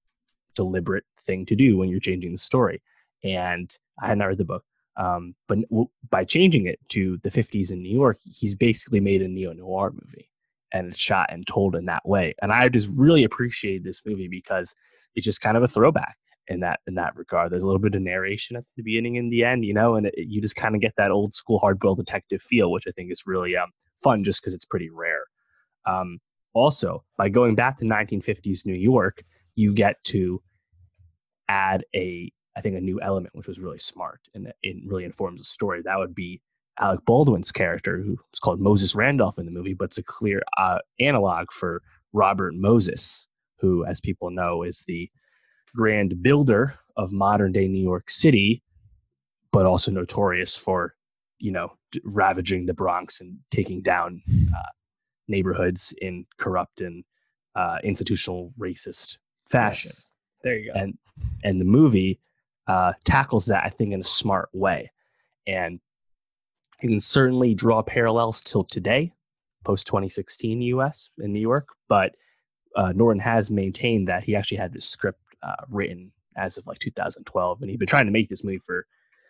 deliberate 0.55 1.05
thing 1.27 1.45
to 1.47 1.57
do 1.57 1.77
when 1.77 1.89
you're 1.89 2.01
changing 2.01 2.33
the 2.33 2.39
story. 2.39 2.83
And 3.25 3.75
I 4.01 4.09
had 4.09 4.19
not 4.19 4.27
read 4.27 4.39
the 4.39 4.45
book, 4.45 4.65
um, 4.97 5.35
but 5.49 5.59
w- 5.71 5.89
by 6.11 6.25
changing 6.25 6.67
it 6.67 6.79
to 6.91 7.19
the 7.23 7.31
50s 7.31 7.73
in 7.73 7.83
New 7.83 7.95
York, 7.95 8.19
he's 8.23 8.55
basically 8.55 9.01
made 9.01 9.23
a 9.23 9.29
neo 9.29 9.53
noir 9.53 9.91
movie 9.93 10.31
and 10.73 10.89
it's 10.89 10.99
shot 10.99 11.29
and 11.31 11.47
told 11.47 11.75
in 11.75 11.87
that 11.87 12.07
way. 12.07 12.35
And 12.43 12.53
I 12.53 12.69
just 12.69 12.91
really 12.97 13.25
appreciate 13.25 13.85
this 13.85 14.03
movie 14.05 14.29
because 14.29 14.75
it's 15.15 15.25
just 15.25 15.41
kind 15.41 15.57
of 15.57 15.63
a 15.63 15.69
throwback 15.69 16.17
in 16.49 16.61
that 16.61 16.81
in 16.87 16.95
that 16.95 17.17
regard. 17.17 17.51
There's 17.51 17.63
a 17.63 17.67
little 17.67 17.81
bit 17.81 17.95
of 17.95 18.03
narration 18.03 18.57
at 18.57 18.65
the 18.77 18.83
beginning 18.83 19.19
and 19.19 19.33
the 19.33 19.45
end, 19.45 19.65
you 19.65 19.75
know, 19.75 19.95
and 19.95 20.07
it, 20.07 20.15
you 20.17 20.41
just 20.41 20.57
kind 20.57 20.75
of 20.75 20.81
get 20.81 20.95
that 20.97 21.11
old 21.11 21.33
school 21.33 21.59
hard 21.59 21.79
boiled 21.79 21.99
detective 21.99 22.43
feel, 22.43 22.71
which 22.71 22.87
I 22.87 22.91
think 22.93 23.11
is 23.11 23.27
really 23.27 23.57
um, 23.57 23.71
fun 24.03 24.25
just 24.25 24.43
because 24.43 24.55
it's 24.55 24.65
pretty 24.65 24.91
rare. 24.91 25.25
Um, 25.87 26.19
also, 26.55 27.05
by 27.17 27.29
going 27.29 27.55
back 27.55 27.77
to 27.79 27.85
1950s 27.85 28.67
New 28.67 28.75
York, 28.75 29.23
you 29.55 29.73
get 29.73 30.03
to 30.05 30.43
add 31.49 31.85
a 31.95 32.33
I 32.57 32.63
think 32.63 32.77
a 32.77 32.81
new 32.81 33.01
element, 33.03 33.35
which 33.35 33.47
was 33.47 33.59
really 33.59 33.79
smart 33.79 34.21
and 34.35 34.53
it 34.63 34.77
really 34.87 35.05
informs 35.05 35.41
the 35.41 35.45
story. 35.45 35.83
That 35.85 35.99
would 35.99 36.15
be 36.15 36.41
Alec 36.81 37.01
Baldwin's 37.07 37.53
character, 37.53 38.03
who's 38.03 38.41
called 38.41 38.61
Moses 38.61 38.95
Randolph 38.95 39.39
in 39.39 39.47
the 39.47 39.53
movie, 39.53 39.75
but 39.75 39.87
it's 39.87 39.99
a 39.99 40.03
clear 40.03 40.43
uh, 40.59 40.79
analog 41.01 41.51
for 41.53 41.83
Robert 42.13 42.55
Moses, 42.55 43.29
who, 43.61 43.85
as 43.85 44.01
people 44.01 44.31
know, 44.31 44.63
is 44.63 44.85
the 44.87 45.11
grand 45.77 46.23
builder 46.23 46.75
of 46.97 47.13
modern 47.13 47.53
day 47.53 47.69
New 47.69 47.83
York 47.83 48.11
City, 48.11 48.63
but 49.53 49.67
also 49.67 49.91
notorious 49.91 50.57
for, 50.57 50.95
you 51.39 51.53
know, 51.53 51.73
ravaging 52.05 52.67
the 52.67 52.75
Bronx 52.75 53.21
and 53.21 53.39
taking 53.51 53.83
down 53.83 54.23
uh, 54.57 54.71
neighborhoods 55.29 55.95
in 56.01 56.27
corrupt 56.39 56.81
and 56.81 57.05
uh, 57.55 57.79
institutional 57.85 58.53
racist 58.59 59.19
fashion. 59.51 59.89
Yes. 59.89 60.11
There 60.43 60.57
you 60.57 60.73
go. 60.73 60.79
And 60.79 60.99
and 61.45 61.61
the 61.61 61.65
movie 61.65 62.21
uh, 62.67 62.93
tackles 63.05 63.47
that, 63.47 63.65
I 63.65 63.71
think, 63.71 63.93
in 63.93 64.01
a 64.01 64.05
smart 64.05 64.49
way. 64.53 64.91
And 65.47 65.81
you 66.83 66.89
can 66.89 67.01
certainly 67.01 67.55
draw 67.55 67.83
parallels 67.83 68.43
till 68.43 68.65
today, 68.65 69.13
post 69.65 69.87
2016 69.87 70.61
US 70.63 71.11
in 71.19 71.33
New 71.33 71.41
York. 71.41 71.67
But 71.89 72.15
uh, 72.77 72.93
Norton 72.93 73.21
has 73.21 73.51
maintained 73.51 74.09
that 74.09 74.25
he 74.25 74.37
actually 74.37 74.59
had 74.59 74.73
this 74.73 74.85
script 74.85 75.21
uh, 75.47 75.65
written 75.71 76.13
as 76.37 76.59
of 76.59 76.67
like 76.67 76.79
2012, 76.79 77.61
and 77.63 77.71
he'd 77.71 77.79
been 77.79 77.89
trying 77.89 78.07
to 78.07 78.13
make 78.13 78.29
this 78.29 78.45
movie 78.45 78.61
for 78.67 78.87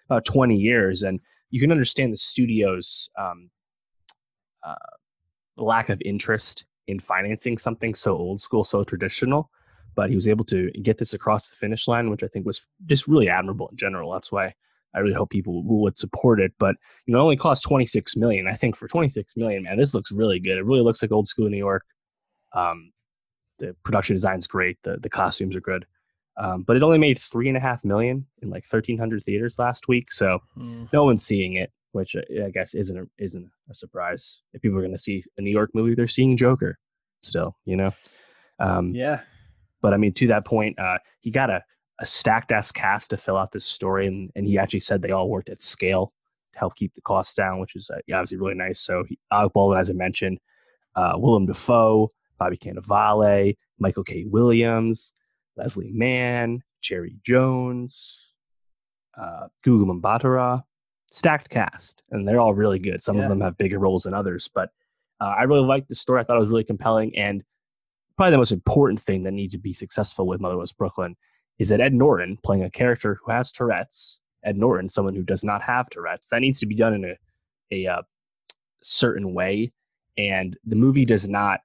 about 0.08 0.24
20 0.24 0.56
years. 0.56 1.02
And 1.02 1.20
you 1.50 1.60
can 1.60 1.70
understand 1.70 2.12
the 2.12 2.16
studio's 2.16 3.08
um, 3.18 3.50
uh, 4.66 4.74
lack 5.56 5.88
of 5.88 6.00
interest 6.04 6.64
in 6.88 6.98
financing 6.98 7.58
something 7.58 7.94
so 7.94 8.16
old 8.16 8.40
school, 8.40 8.64
so 8.64 8.82
traditional 8.82 9.50
but 9.96 10.10
he 10.10 10.14
was 10.14 10.28
able 10.28 10.44
to 10.44 10.70
get 10.82 10.98
this 10.98 11.14
across 11.14 11.50
the 11.50 11.56
finish 11.56 11.88
line, 11.88 12.10
which 12.10 12.22
I 12.22 12.28
think 12.28 12.46
was 12.46 12.60
just 12.84 13.08
really 13.08 13.28
admirable 13.28 13.68
in 13.68 13.76
general. 13.76 14.12
That's 14.12 14.30
why 14.30 14.54
I 14.94 15.00
really 15.00 15.14
hope 15.14 15.30
people 15.30 15.62
would 15.64 15.98
support 15.98 16.38
it. 16.38 16.52
But 16.58 16.76
you 17.06 17.12
know, 17.12 17.18
it 17.18 17.22
only 17.22 17.36
cost 17.36 17.64
26 17.64 18.14
million. 18.14 18.46
I 18.46 18.54
think 18.54 18.76
for 18.76 18.86
26 18.86 19.36
million, 19.36 19.64
man, 19.64 19.78
this 19.78 19.94
looks 19.94 20.12
really 20.12 20.38
good. 20.38 20.58
It 20.58 20.64
really 20.64 20.82
looks 20.82 21.02
like 21.02 21.10
old 21.10 21.26
school 21.26 21.48
New 21.48 21.56
York. 21.56 21.84
Um, 22.52 22.92
the 23.58 23.74
production 23.82 24.14
design's 24.14 24.46
great. 24.46 24.78
The 24.82 24.98
the 24.98 25.10
costumes 25.10 25.56
are 25.56 25.60
good. 25.60 25.86
Um, 26.39 26.62
but 26.62 26.76
it 26.76 26.82
only 26.82 26.99
made 26.99 27.18
three 27.18 27.49
and 27.49 27.57
a 27.57 27.61
half 27.61 27.84
million 27.84 28.26
in 28.43 28.51
like 28.51 28.64
1,300 28.68 29.24
theaters 29.24 29.59
last 29.59 29.89
week. 29.89 30.12
So 30.12 30.41
mm. 30.57 30.89
no 30.93 31.05
one's 31.05 31.24
seeing 31.24 31.55
it, 31.55 31.72
which 31.93 32.14
I 32.16 32.51
guess 32.51 32.74
isn't 32.74 32.99
a, 32.99 33.05
isn't 33.18 33.49
a 33.70 33.74
surprise. 33.74 34.43
If 34.53 34.62
people 34.62 34.78
are 34.78 34.82
going 34.82 34.93
to 34.93 34.99
see 34.99 35.24
a 35.39 35.43
New 35.43 35.51
York 35.51 35.70
movie, 35.74 35.95
they're 35.95 36.09
seeing 36.09 36.37
Joker. 36.37 36.78
Still, 37.22 37.57
you 37.64 37.76
know. 37.76 37.93
Um, 38.59 38.95
yeah, 38.95 39.20
but 39.82 39.95
I 39.95 39.97
mean, 39.97 40.12
to 40.14 40.26
that 40.28 40.45
point, 40.45 40.78
uh, 40.78 40.99
he 41.20 41.30
got 41.30 41.51
a, 41.51 41.62
a 42.01 42.07
stacked 42.07 42.53
ass 42.53 42.72
cast 42.72 43.11
to 43.11 43.16
fill 43.16 43.37
out 43.37 43.53
this 43.53 43.64
story, 43.64 44.07
and, 44.07 44.30
and 44.34 44.47
he 44.47 44.59
actually 44.59 44.80
said 44.80 45.03
they 45.03 45.11
all 45.11 45.28
worked 45.28 45.49
at 45.49 45.62
scale 45.62 46.12
to 46.53 46.59
help 46.59 46.76
keep 46.76 46.95
the 46.95 47.01
costs 47.03 47.34
down, 47.34 47.59
which 47.59 47.76
is 47.76 47.91
uh, 47.91 47.99
obviously 48.12 48.37
really 48.37 48.55
nice. 48.55 48.80
So, 48.80 49.05
he, 49.09 49.18
Alec 49.32 49.53
Baldwin, 49.53 49.78
as 49.78 49.91
I 49.91 49.95
mentioned, 49.95 50.39
uh, 50.95 51.12
Willem 51.16 51.47
Dafoe, 51.47 52.11
Bobby 52.39 52.57
Cannavale, 52.57 53.57
Michael 53.78 54.05
K. 54.05 54.24
Williams, 54.28 55.12
Leslie 55.57 55.90
Mann, 55.92 56.62
Cherry 56.80 57.16
Jones, 57.22 58.32
uh, 59.20 59.48
Gugu 59.64 60.00
Mbatha, 60.00 60.62
stacked 61.11 61.48
cast, 61.48 62.02
and 62.11 62.26
they're 62.26 62.40
all 62.40 62.54
really 62.54 62.78
good. 62.78 63.02
Some 63.02 63.16
yeah. 63.16 63.24
of 63.24 63.28
them 63.28 63.40
have 63.40 63.57
bigger 63.59 63.78
roles 63.78 64.04
than 64.04 64.14
others, 64.14 64.48
but 64.52 64.70
uh, 65.20 65.34
I 65.38 65.44
really 65.44 65.66
liked 65.66 65.88
the 65.88 65.94
story. 65.94 66.20
I 66.20 66.24
thought 66.24 66.36
it 66.36 66.40
was 66.40 66.50
really 66.50 66.64
compelling, 66.64 67.16
and 67.16 67.42
probably 68.16 68.32
the 68.32 68.38
most 68.38 68.52
important 68.52 69.00
thing 69.00 69.22
that 69.22 69.32
needs 69.32 69.52
to 69.52 69.59
be 69.59 69.72
successful 69.72 70.26
with 70.26 70.40
Motherless 70.40 70.72
Brooklyn 70.72 71.16
is 71.59 71.70
that 71.70 71.80
Ed 71.80 71.94
Norton 71.94 72.38
playing 72.44 72.64
a 72.64 72.70
character 72.70 73.18
who 73.22 73.32
has 73.32 73.50
Tourette's, 73.50 74.20
Ed 74.44 74.59
Norton, 74.59 74.88
someone 74.88 75.14
who 75.14 75.22
does 75.22 75.42
not 75.42 75.62
have 75.62 75.88
Tourette's, 75.88 76.28
that 76.28 76.40
needs 76.40 76.61
to 76.61 76.66
be 76.66 76.74
done 76.74 76.94
in 76.94 77.04
a 77.04 77.16
a 77.72 77.86
uh, 77.86 78.02
certain 78.82 79.34
way, 79.34 79.72
and 80.16 80.57
the 80.64 80.76
movie 80.76 81.04
does 81.04 81.28
not 81.28 81.61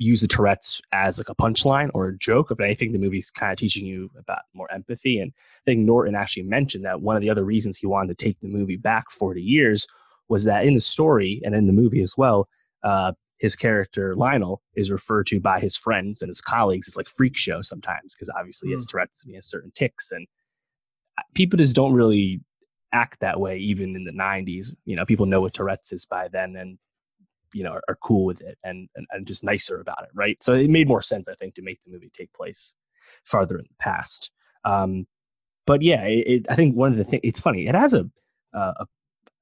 use 0.00 0.22
the 0.22 0.26
Tourette's 0.26 0.80
as 0.92 1.18
like 1.18 1.28
a 1.28 1.34
punchline 1.34 1.90
or 1.92 2.08
a 2.08 2.18
joke. 2.18 2.50
If 2.50 2.58
anything, 2.58 2.92
the 2.92 2.98
movie's 2.98 3.30
kind 3.30 3.52
of 3.52 3.58
teaching 3.58 3.84
you 3.84 4.10
about 4.18 4.40
more 4.54 4.70
empathy. 4.72 5.20
And 5.20 5.30
I 5.36 5.62
think 5.66 5.80
Norton 5.80 6.14
actually 6.14 6.44
mentioned 6.44 6.86
that 6.86 7.02
one 7.02 7.16
of 7.16 7.22
the 7.22 7.28
other 7.28 7.44
reasons 7.44 7.76
he 7.76 7.86
wanted 7.86 8.16
to 8.16 8.24
take 8.24 8.40
the 8.40 8.48
movie 8.48 8.78
back 8.78 9.10
40 9.10 9.42
years 9.42 9.86
was 10.30 10.44
that 10.44 10.64
in 10.64 10.72
the 10.72 10.80
story 10.80 11.42
and 11.44 11.54
in 11.54 11.66
the 11.66 11.72
movie 11.74 12.00
as 12.00 12.14
well, 12.16 12.48
uh, 12.82 13.12
his 13.36 13.54
character 13.54 14.16
Lionel 14.16 14.62
is 14.74 14.90
referred 14.90 15.26
to 15.26 15.38
by 15.38 15.60
his 15.60 15.76
friends 15.76 16.22
and 16.22 16.30
his 16.30 16.40
colleagues 16.40 16.88
as 16.88 16.96
like 16.96 17.08
freak 17.08 17.36
show 17.36 17.60
sometimes 17.60 18.14
because 18.14 18.30
obviously 18.38 18.68
mm. 18.68 18.70
he 18.70 18.74
has 18.74 18.84
hmm. 18.84 18.90
Tourette's 18.90 19.22
and 19.22 19.30
he 19.30 19.34
has 19.34 19.46
certain 19.46 19.72
ticks 19.74 20.12
and 20.12 20.26
uh, 21.18 21.22
people 21.34 21.56
just 21.56 21.76
don't 21.76 21.94
really 21.94 22.40
act 22.92 23.20
that 23.20 23.40
way 23.40 23.56
even 23.56 23.96
in 23.96 24.04
the 24.04 24.12
90s 24.12 24.74
you 24.84 24.94
know 24.94 25.04
people 25.04 25.26
know 25.26 25.40
what 25.40 25.54
Tourette's 25.54 25.92
is 25.92 26.04
by 26.04 26.28
then 26.28 26.56
and 26.56 26.78
you 27.52 27.64
know 27.64 27.72
are, 27.72 27.82
are 27.88 27.96
cool 27.96 28.24
with 28.24 28.40
it 28.40 28.58
and, 28.64 28.88
and, 28.96 29.06
and 29.10 29.26
just 29.26 29.44
nicer 29.44 29.80
about 29.80 30.02
it 30.02 30.10
right 30.14 30.42
so 30.42 30.54
it 30.54 30.70
made 30.70 30.88
more 30.88 31.02
sense 31.02 31.28
I 31.28 31.34
think 31.34 31.54
to 31.54 31.62
make 31.62 31.82
the 31.82 31.90
movie 31.90 32.10
take 32.12 32.32
place 32.32 32.74
farther 33.24 33.58
in 33.58 33.64
the 33.64 33.74
past 33.78 34.30
um, 34.64 35.06
but 35.66 35.82
yeah 35.82 36.02
it, 36.04 36.26
it, 36.26 36.46
I 36.48 36.56
think 36.56 36.76
one 36.76 36.92
of 36.92 36.98
the 36.98 37.04
things 37.04 37.20
it's 37.24 37.40
funny 37.40 37.66
it 37.66 37.74
has 37.74 37.94
a 37.94 38.08
uh, 38.52 38.72
a 38.80 38.86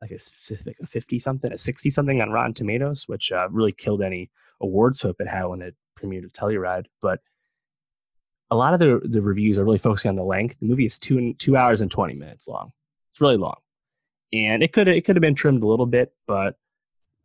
like 0.00 0.10
a, 0.10 0.18
like 0.64 0.76
a 0.82 0.86
50 0.86 1.18
something, 1.18 1.52
a 1.52 1.58
60 1.58 1.90
something 1.90 2.20
on 2.20 2.30
Rotten 2.30 2.54
Tomatoes, 2.54 3.04
which 3.06 3.32
uh, 3.32 3.48
really 3.50 3.72
killed 3.72 4.02
any 4.02 4.30
awards 4.60 5.02
hope 5.02 5.20
it 5.20 5.28
had 5.28 5.44
when 5.46 5.62
it 5.62 5.74
premiered 5.98 6.24
at 6.24 6.32
Telluride. 6.32 6.86
But 7.00 7.20
a 8.50 8.56
lot 8.56 8.74
of 8.74 8.80
the, 8.80 9.00
the 9.04 9.22
reviews 9.22 9.58
are 9.58 9.64
really 9.64 9.78
focusing 9.78 10.08
on 10.08 10.16
the 10.16 10.24
length. 10.24 10.56
The 10.60 10.66
movie 10.66 10.86
is 10.86 10.98
two 10.98 11.34
two 11.34 11.56
hours 11.56 11.80
and 11.80 11.90
20 11.90 12.14
minutes 12.14 12.48
long. 12.48 12.72
It's 13.10 13.20
really 13.20 13.36
long, 13.36 13.56
and 14.32 14.62
it 14.62 14.72
could 14.72 14.88
it 14.88 15.04
could 15.04 15.16
have 15.16 15.20
been 15.20 15.34
trimmed 15.34 15.62
a 15.62 15.66
little 15.66 15.86
bit, 15.86 16.12
but 16.26 16.56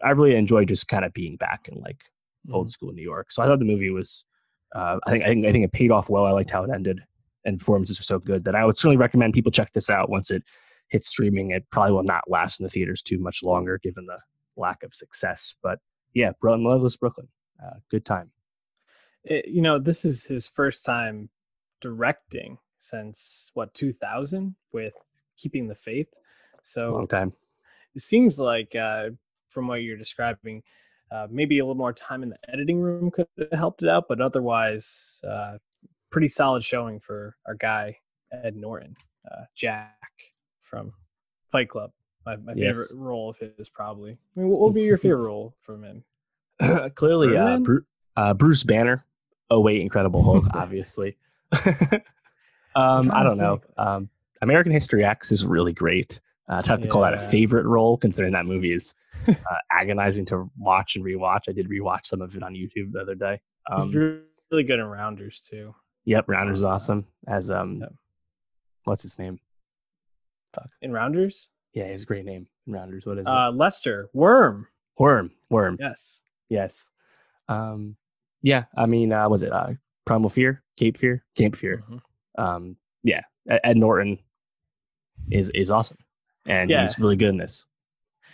I 0.03 0.11
really 0.11 0.35
enjoyed 0.35 0.67
just 0.67 0.87
kind 0.87 1.05
of 1.05 1.13
being 1.13 1.37
back 1.37 1.67
in 1.71 1.81
like 1.81 1.97
mm. 2.47 2.53
old 2.53 2.71
school 2.71 2.91
New 2.91 3.03
York. 3.03 3.31
So 3.31 3.41
I 3.41 3.47
thought 3.47 3.59
the 3.59 3.65
movie 3.65 3.89
was. 3.89 4.25
Uh, 4.75 4.97
I 5.05 5.11
think 5.11 5.23
I 5.23 5.27
think 5.27 5.45
I 5.45 5.51
think 5.51 5.65
it 5.65 5.71
paid 5.71 5.91
off 5.91 6.09
well. 6.09 6.25
I 6.25 6.31
liked 6.31 6.49
how 6.49 6.63
it 6.63 6.71
ended, 6.73 7.01
and 7.45 7.59
performances 7.59 7.99
are 7.99 8.03
so 8.03 8.17
good 8.17 8.43
that 8.45 8.55
I 8.55 8.65
would 8.65 8.77
certainly 8.77 8.97
recommend 8.97 9.33
people 9.33 9.51
check 9.51 9.71
this 9.73 9.89
out 9.89 10.09
once 10.09 10.31
it 10.31 10.43
hits 10.93 11.09
streaming, 11.09 11.51
it 11.51 11.65
probably 11.71 11.91
will 11.91 12.03
not 12.03 12.23
last 12.29 12.59
in 12.59 12.63
the 12.63 12.69
theaters 12.69 13.01
too 13.01 13.19
much 13.19 13.43
longer 13.43 13.79
given 13.81 14.05
the 14.05 14.19
lack 14.55 14.83
of 14.83 14.93
success. 14.93 15.55
But 15.61 15.79
yeah, 16.13 16.31
Brooklyn, 16.39 16.63
Loveless 16.63 16.95
Brooklyn, 16.95 17.27
uh, 17.61 17.77
good 17.89 18.05
time. 18.05 18.31
It, 19.23 19.47
you 19.47 19.61
know, 19.61 19.79
this 19.79 20.05
is 20.05 20.25
his 20.25 20.47
first 20.47 20.85
time 20.85 21.29
directing 21.81 22.59
since 22.77 23.49
what 23.53 23.73
2000 23.73 24.55
with 24.71 24.93
Keeping 25.37 25.67
the 25.67 25.75
Faith. 25.75 26.07
So 26.61 26.93
long 26.93 27.07
time. 27.07 27.33
It 27.95 28.01
seems 28.01 28.39
like 28.39 28.75
uh, 28.75 29.09
from 29.53 29.67
what 29.67 29.83
you're 29.83 29.97
describing, 29.97 30.63
uh, 31.11 31.27
maybe 31.29 31.59
a 31.59 31.63
little 31.63 31.75
more 31.75 31.93
time 31.93 32.23
in 32.23 32.29
the 32.29 32.37
editing 32.51 32.79
room 32.79 33.11
could 33.11 33.27
have 33.37 33.51
helped 33.51 33.83
it 33.83 33.89
out, 33.89 34.05
but 34.09 34.19
otherwise, 34.19 35.21
uh, 35.29 35.57
pretty 36.09 36.27
solid 36.27 36.63
showing 36.63 36.99
for 36.99 37.35
our 37.45 37.55
guy 37.55 37.97
Ed 38.31 38.55
Norton, 38.55 38.95
uh, 39.31 39.43
Jack 39.55 39.97
from 40.61 40.91
Fight 41.51 41.69
Club. 41.69 41.91
My, 42.25 42.35
my 42.37 42.53
yes. 42.55 42.69
favorite 42.69 42.91
role 42.93 43.29
of 43.29 43.37
his, 43.37 43.69
probably. 43.69 44.17
I 44.35 44.39
mean, 44.39 44.49
what 44.49 44.61
would 44.61 44.73
be 44.73 44.83
your 44.83 44.97
favorite 44.97 45.23
role 45.27 45.53
from 45.61 45.83
him? 45.83 46.03
Clearly, 46.95 47.35
uh, 47.37 47.57
Bru- 47.57 47.85
uh, 48.15 48.33
Bruce 48.33 48.63
Banner. 48.63 49.05
Oh 49.49 49.59
wait, 49.59 49.81
Incredible 49.81 50.23
Hulk, 50.23 50.45
obviously. 50.53 51.17
um, 52.75 53.11
I 53.11 53.23
don't 53.23 53.37
know. 53.37 53.61
Um, 53.77 54.09
American 54.41 54.71
History 54.71 55.03
X 55.03 55.31
is 55.31 55.45
really 55.45 55.73
great. 55.73 56.21
Uh, 56.49 56.61
to 56.61 56.69
have 56.69 56.81
to 56.81 56.87
yeah. 56.87 56.91
call 56.91 57.01
that 57.01 57.13
a 57.13 57.19
favorite 57.19 57.65
role, 57.65 57.95
considering 57.97 58.33
that 58.33 58.45
movie 58.45 58.73
is 58.73 58.95
uh, 59.27 59.33
agonizing 59.71 60.25
to 60.25 60.49
watch 60.57 60.95
and 60.95 61.05
rewatch. 61.05 61.43
I 61.47 61.53
did 61.53 61.69
rewatch 61.69 62.05
some 62.05 62.21
of 62.21 62.35
it 62.35 62.43
on 62.43 62.53
YouTube 62.53 62.91
the 62.91 62.99
other 62.99 63.15
day. 63.15 63.39
Um, 63.71 63.91
really 64.51 64.63
good 64.63 64.79
in 64.79 64.85
Rounders 64.85 65.41
too. 65.49 65.73
Yep, 66.05 66.25
Rounders 66.27 66.59
is 66.59 66.65
awesome. 66.65 67.05
As 67.27 67.49
um, 67.49 67.79
yep. 67.79 67.93
what's 68.83 69.03
his 69.03 69.17
name? 69.17 69.39
Fuck. 70.53 70.69
In 70.81 70.91
Rounders? 70.91 71.49
Yeah, 71.73 71.85
his 71.85 72.03
great 72.05 72.25
name 72.25 72.47
in 72.67 72.73
Rounders. 72.73 73.05
What 73.05 73.17
is 73.19 73.27
uh, 73.27 73.49
it? 73.51 73.55
Lester 73.55 74.09
Worm. 74.13 74.67
Worm, 74.99 75.31
Worm. 75.49 75.77
Yes. 75.79 76.21
Yes. 76.49 76.89
Um, 77.47 77.95
yeah, 78.41 78.65
I 78.77 78.85
mean, 78.85 79.11
uh, 79.11 79.27
was 79.29 79.43
it 79.43 79.51
uh, 79.51 79.71
Primal 80.05 80.29
Fear, 80.29 80.61
Cape 80.77 80.97
Fear, 80.97 81.23
Cape 81.35 81.55
Fear? 81.55 81.83
Mhm. 81.89 82.01
Um, 82.37 82.77
yeah, 83.03 83.21
Ed 83.49 83.61
Ed 83.63 83.77
Norton 83.77 84.19
is 85.31 85.49
is 85.49 85.71
awesome, 85.71 85.97
and 86.45 86.69
Yeah. 86.69 86.81
he's 86.81 86.99
really 86.99 87.15
good 87.15 87.29
in 87.29 87.37
this. 87.37 87.65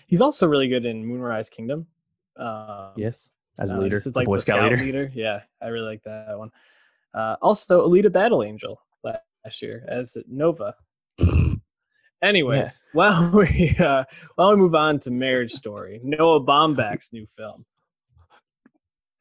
He's 0.07 0.21
also 0.21 0.47
really 0.47 0.67
good 0.67 0.85
in 0.85 1.05
Moonrise 1.05 1.49
Kingdom. 1.49 1.87
Um, 2.35 2.91
Yes, 2.97 3.27
as 3.59 3.71
a 3.71 3.75
uh, 3.75 3.79
leader, 3.79 3.95
This 3.95 4.07
is 4.07 4.15
like 4.15 4.25
Boy 4.25 4.37
the 4.37 4.41
Scout, 4.41 4.71
leader. 4.71 5.11
Yeah, 5.13 5.41
I 5.61 5.67
really 5.67 5.85
like 5.85 6.03
that 6.03 6.37
one. 6.37 6.51
Uh, 7.13 7.35
also, 7.41 7.87
Alita 7.87 8.11
Battle 8.11 8.43
Angel 8.43 8.81
last 9.03 9.61
year 9.61 9.85
as 9.87 10.17
Nova. 10.27 10.75
Anyways, 12.21 12.87
while 12.93 13.31
we 13.31 13.75
uh, 13.79 14.03
while 14.35 14.51
we 14.51 14.57
move 14.57 14.75
on 14.75 14.99
to 14.99 15.11
Marriage 15.11 15.51
Story, 15.51 15.99
Noah 16.03 16.41
Baumbach's 16.41 17.13
new 17.13 17.25
film. 17.25 17.65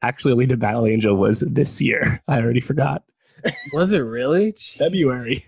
Actually, 0.01 0.33
Alita 0.45 0.57
Battle 0.57 0.85
Angel 0.85 1.15
was 1.15 1.41
this 1.41 1.81
year. 1.81 2.21
I 2.27 2.39
already 2.39 2.61
forgot. 2.61 3.03
Was 3.73 3.91
it 3.91 3.99
really 3.99 4.51
February. 4.57 5.45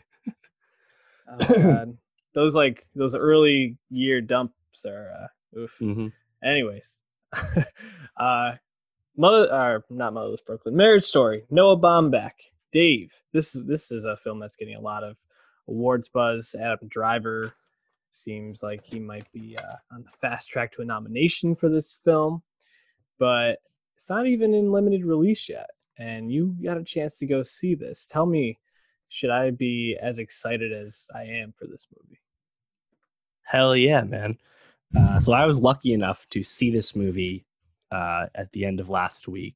Oh, 1.27 1.37
God. 1.55 1.97
those 2.33 2.55
like 2.55 2.85
those 2.95 3.15
early 3.15 3.77
year 3.89 4.21
dumps 4.21 4.55
are 4.85 5.11
uh, 5.55 5.59
oof. 5.59 5.77
hmm 5.79 6.07
Anyways, 6.43 6.99
uh, 8.19 8.53
mother, 9.15 9.53
or 9.53 9.85
not 9.91 10.13
Motherless 10.13 10.41
Brooklyn, 10.41 10.75
Marriage 10.75 11.03
Story, 11.03 11.43
Noah 11.51 11.77
Baumbach, 11.77 12.31
Dave. 12.71 13.11
This 13.33 13.53
this 13.67 13.91
is 13.91 14.05
a 14.05 14.17
film 14.17 14.39
that's 14.39 14.55
getting 14.55 14.75
a 14.75 14.81
lot 14.81 15.03
of 15.03 15.17
awards 15.67 16.09
buzz. 16.09 16.55
Adam 16.59 16.87
Driver 16.89 17.53
seems 18.09 18.63
like 18.63 18.83
he 18.83 18.99
might 18.99 19.31
be 19.31 19.57
uh, 19.57 19.75
on 19.93 20.03
the 20.03 20.09
fast 20.09 20.49
track 20.49 20.71
to 20.73 20.81
a 20.81 20.85
nomination 20.85 21.55
for 21.55 21.69
this 21.69 21.99
film, 22.03 22.41
but 23.19 23.59
it's 23.95 24.09
not 24.09 24.27
even 24.27 24.53
in 24.53 24.71
limited 24.71 25.05
release 25.05 25.47
yet. 25.47 25.69
And 25.97 26.31
you 26.31 26.55
got 26.63 26.77
a 26.77 26.83
chance 26.83 27.19
to 27.19 27.27
go 27.27 27.41
see 27.43 27.75
this. 27.75 28.05
Tell 28.07 28.25
me, 28.25 28.57
should 29.11 29.29
I 29.29 29.51
be 29.51 29.97
as 30.01 30.19
excited 30.19 30.71
as 30.71 31.09
I 31.13 31.23
am 31.23 31.51
for 31.51 31.67
this 31.67 31.85
movie? 31.93 32.21
Hell 33.43 33.75
yeah, 33.75 34.03
man. 34.03 34.37
Uh, 34.97 35.19
so 35.19 35.33
I 35.33 35.45
was 35.45 35.61
lucky 35.61 35.91
enough 35.91 36.25
to 36.31 36.41
see 36.43 36.71
this 36.71 36.95
movie 36.95 37.45
uh, 37.91 38.27
at 38.35 38.49
the 38.53 38.63
end 38.63 38.79
of 38.79 38.89
last 38.89 39.27
week 39.27 39.55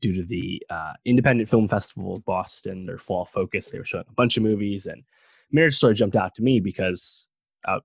due 0.00 0.12
to 0.12 0.22
the 0.22 0.62
uh, 0.68 0.92
Independent 1.06 1.48
Film 1.48 1.66
Festival 1.66 2.14
of 2.14 2.24
Boston, 2.26 2.84
their 2.84 2.98
fall 2.98 3.24
focus. 3.24 3.70
They 3.70 3.78
were 3.78 3.86
showing 3.86 4.04
a 4.06 4.12
bunch 4.12 4.36
of 4.36 4.42
movies, 4.42 4.84
and 4.84 5.02
Marriage 5.50 5.76
Story 5.76 5.94
jumped 5.94 6.16
out 6.16 6.34
to 6.34 6.42
me 6.42 6.60
because 6.60 7.30
I 7.66 7.78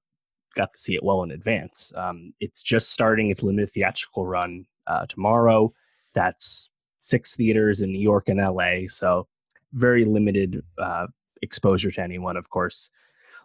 got 0.55 0.73
to 0.73 0.79
see 0.79 0.95
it 0.95 1.03
well 1.03 1.23
in 1.23 1.31
advance. 1.31 1.93
Um, 1.95 2.33
it's 2.41 2.61
just 2.61 2.91
starting 2.91 3.31
its 3.31 3.41
limited 3.41 3.71
theatrical 3.71 4.25
run 4.25 4.65
uh, 4.87 5.05
tomorrow. 5.05 5.73
That's 6.13 6.69
six 6.99 7.37
theaters 7.37 7.81
in 7.81 7.93
New 7.93 8.01
York 8.01 8.27
and 8.27 8.39
LA, 8.39 8.87
so 8.87 9.27
very 9.73 10.05
limited 10.05 10.63
uh, 10.77 11.07
exposure 11.41 11.91
to 11.91 12.01
anyone, 12.01 12.37
of 12.37 12.49
course 12.49 12.89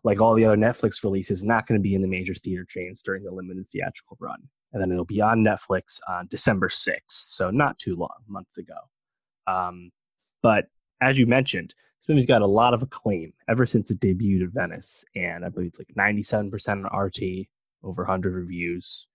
like 0.05 0.21
all 0.21 0.35
the 0.35 0.45
other 0.45 0.57
Netflix 0.57 1.03
releases, 1.03 1.45
not 1.45 1.67
going 1.67 1.79
to 1.79 1.83
be 1.83 1.95
in 1.95 2.03
the 2.03 2.09
major 2.09 2.35
theater 2.35 2.65
chains 2.65 3.03
during 3.03 3.25
the 3.25 3.31
limited 3.31 3.67
theatrical 3.71 4.17
run. 4.21 4.41
And 4.73 4.83
then 4.83 4.93
it'll 4.93 5.05
be 5.05 5.23
on 5.23 5.45
Netflix 5.45 5.99
on 6.09 6.29
December 6.31 6.69
6th. 6.69 7.01
So 7.09 7.51
not 7.51 7.79
too 7.79 7.97
long, 7.97 8.15
a 8.29 8.31
month 8.31 8.57
ago. 8.59 8.75
Um, 9.47 9.91
but 10.43 10.67
as 11.01 11.19
you 11.19 11.27
mentioned, 11.27 11.75
this 11.99 12.09
movie's 12.09 12.27
got 12.27 12.43
a 12.43 12.47
lot 12.47 12.75
of 12.75 12.83
acclaim 12.83 13.33
ever 13.49 13.67
since 13.67 13.91
it 13.91 14.01
debuted 14.01 14.45
at 14.45 14.51
Venice. 14.51 15.05
And 15.17 15.45
I 15.45 15.49
believe 15.49 15.69
it's 15.69 15.79
like 15.79 15.89
97% 15.97 16.69
on 16.69 16.99
RT, 16.99 17.49
over 17.83 18.03
100 18.03 18.35
reviews. 18.35 19.09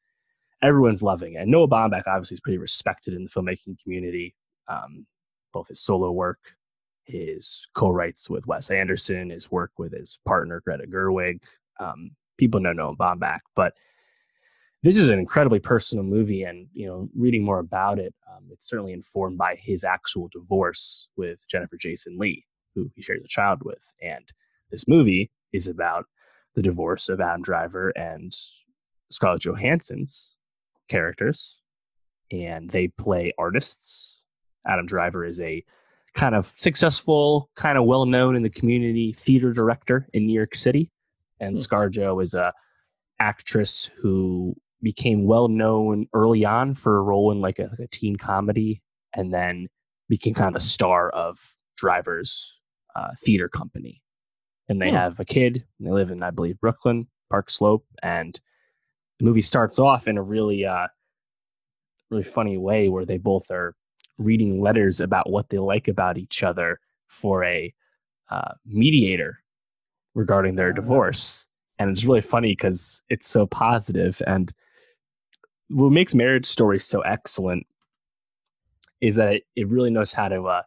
Everyone's 0.62 1.04
loving 1.04 1.36
it. 1.36 1.42
And 1.42 1.52
Noah 1.52 1.68
Baumbach 1.68 2.08
obviously 2.08 2.36
is 2.36 2.42
pretty 2.42 2.58
respected 2.58 3.14
in 3.14 3.24
the 3.24 3.30
filmmaking 3.30 3.82
community, 3.82 4.36
um, 4.68 5.06
both 5.54 5.68
his 5.68 5.82
solo 5.82 6.12
work 6.12 6.40
his 7.06 7.68
co-writes 7.74 8.30
with 8.30 8.48
Wes 8.48 8.72
Anderson, 8.72 9.30
his 9.30 9.52
work 9.52 9.72
with 9.78 9.94
his 9.94 10.20
partner 10.26 10.62
Greta 10.66 10.86
Gerwig. 10.88 11.40
Um, 11.80 12.12
people 12.38 12.60
know 12.60 12.74
Noah 12.74 12.96
Baumbach, 12.96 13.40
but 13.56 13.74
this 14.84 14.98
is 14.98 15.08
an 15.08 15.18
incredibly 15.18 15.60
personal 15.60 16.04
movie, 16.04 16.44
and 16.44 16.68
you 16.74 16.86
know, 16.86 17.10
reading 17.16 17.44
more 17.44 17.60
about 17.60 18.00
it, 18.00 18.14
um, 18.30 18.44
it's 18.52 18.68
certainly 18.68 18.92
informed 18.92 19.38
by 19.38 19.56
his 19.56 19.86
actual 19.86 20.30
divorce 20.32 21.08
with 21.16 21.48
Jennifer 21.48 21.78
Jason 21.78 22.18
Leigh, 22.18 22.46
who 22.76 22.92
he 22.94 23.02
shares 23.02 23.24
a 23.24 23.28
child 23.28 23.62
with, 23.64 23.84
and 24.02 24.32
this 24.72 24.88
movie 24.88 25.32
is 25.54 25.70
about 25.70 26.06
the 26.56 26.62
divorce 26.62 27.08
of 27.08 27.22
Adam 27.22 27.42
Driver 27.42 27.90
and 27.92 28.36
Scarlett 29.10 29.42
Johansson's 29.42 30.36
characters, 30.90 31.56
and 32.32 32.70
they 32.70 32.90
play 32.90 33.32
artists. 33.38 34.22
Adam 34.68 34.86
Driver 34.86 35.26
is 35.26 35.40
a 35.40 35.64
kind 36.14 36.36
of 36.36 36.48
successful, 36.56 37.50
kind 37.56 37.78
of 37.78 37.86
well 37.86 38.06
known 38.06 38.36
in 38.36 38.44
the 38.44 38.50
community 38.50 39.14
theater 39.14 39.52
director 39.52 40.08
in 40.14 40.26
New 40.26 40.34
York 40.34 40.56
City. 40.56 40.92
And 41.40 41.56
Hmm. 41.56 41.62
ScarJo 41.62 42.22
is 42.22 42.34
a 42.34 42.54
actress 43.20 43.90
who 43.98 44.56
became 44.82 45.26
well 45.26 45.48
known 45.48 46.08
early 46.14 46.46
on 46.46 46.74
for 46.74 46.98
a 46.98 47.02
role 47.02 47.32
in 47.32 47.42
like 47.42 47.58
a, 47.60 47.64
like 47.64 47.80
a 47.80 47.88
teen 47.88 48.16
comedy, 48.16 48.82
and 49.16 49.34
then 49.34 49.68
became 50.10 50.34
kind 50.34 50.48
of 50.48 50.54
the 50.54 50.60
star 50.60 51.10
of 51.12 51.56
Driver's 51.78 52.60
uh, 52.96 53.12
theater 53.24 53.50
company. 53.50 54.02
And 54.70 54.82
they 54.82 54.90
Hmm. 54.90 54.96
have 54.96 55.20
a 55.20 55.26
kid. 55.26 55.66
And 55.80 55.88
they 55.88 55.92
live 55.92 56.12
in, 56.12 56.22
I 56.22 56.32
believe, 56.32 56.60
Brooklyn, 56.60 57.08
Park 57.30 57.50
Slope, 57.50 57.86
and 58.02 58.40
the 59.20 59.26
movie 59.26 59.42
starts 59.42 59.80
off 59.80 60.08
in 60.08 60.18
a 60.18 60.24
really, 60.24 60.66
uh, 60.66 60.88
really 62.10 62.24
funny 62.24 62.58
way 62.58 62.90
where 62.90 63.06
they 63.06 63.18
both 63.18 63.50
are 63.50 63.76
reading 64.18 64.62
letters 64.62 65.02
about 65.02 65.30
what 65.30 65.50
they 65.50 65.60
like 65.60 65.88
about 65.88 66.18
each 66.18 66.44
other 66.44 66.80
for 67.08 67.44
a 67.44 67.74
uh, 68.30 68.54
mediator 68.66 69.40
regarding 70.16 70.56
their 70.56 70.74
divorce. 70.74 71.48
And 71.80 71.90
it's 71.90 72.06
really 72.06 72.22
funny 72.22 72.52
because 72.52 73.02
it's 73.10 73.28
so 73.28 73.46
positive. 73.46 74.22
And 74.28 74.54
what 75.70 75.92
makes 75.92 76.14
Marriage 76.14 76.46
stories 76.46 76.86
so 76.86 77.02
excellent 77.02 77.66
is 79.02 79.16
that 79.16 79.34
it, 79.34 79.44
it 79.56 79.68
really 79.68 79.90
knows 79.90 80.14
how 80.14 80.28
to 80.28 80.44
uh, 80.44 80.62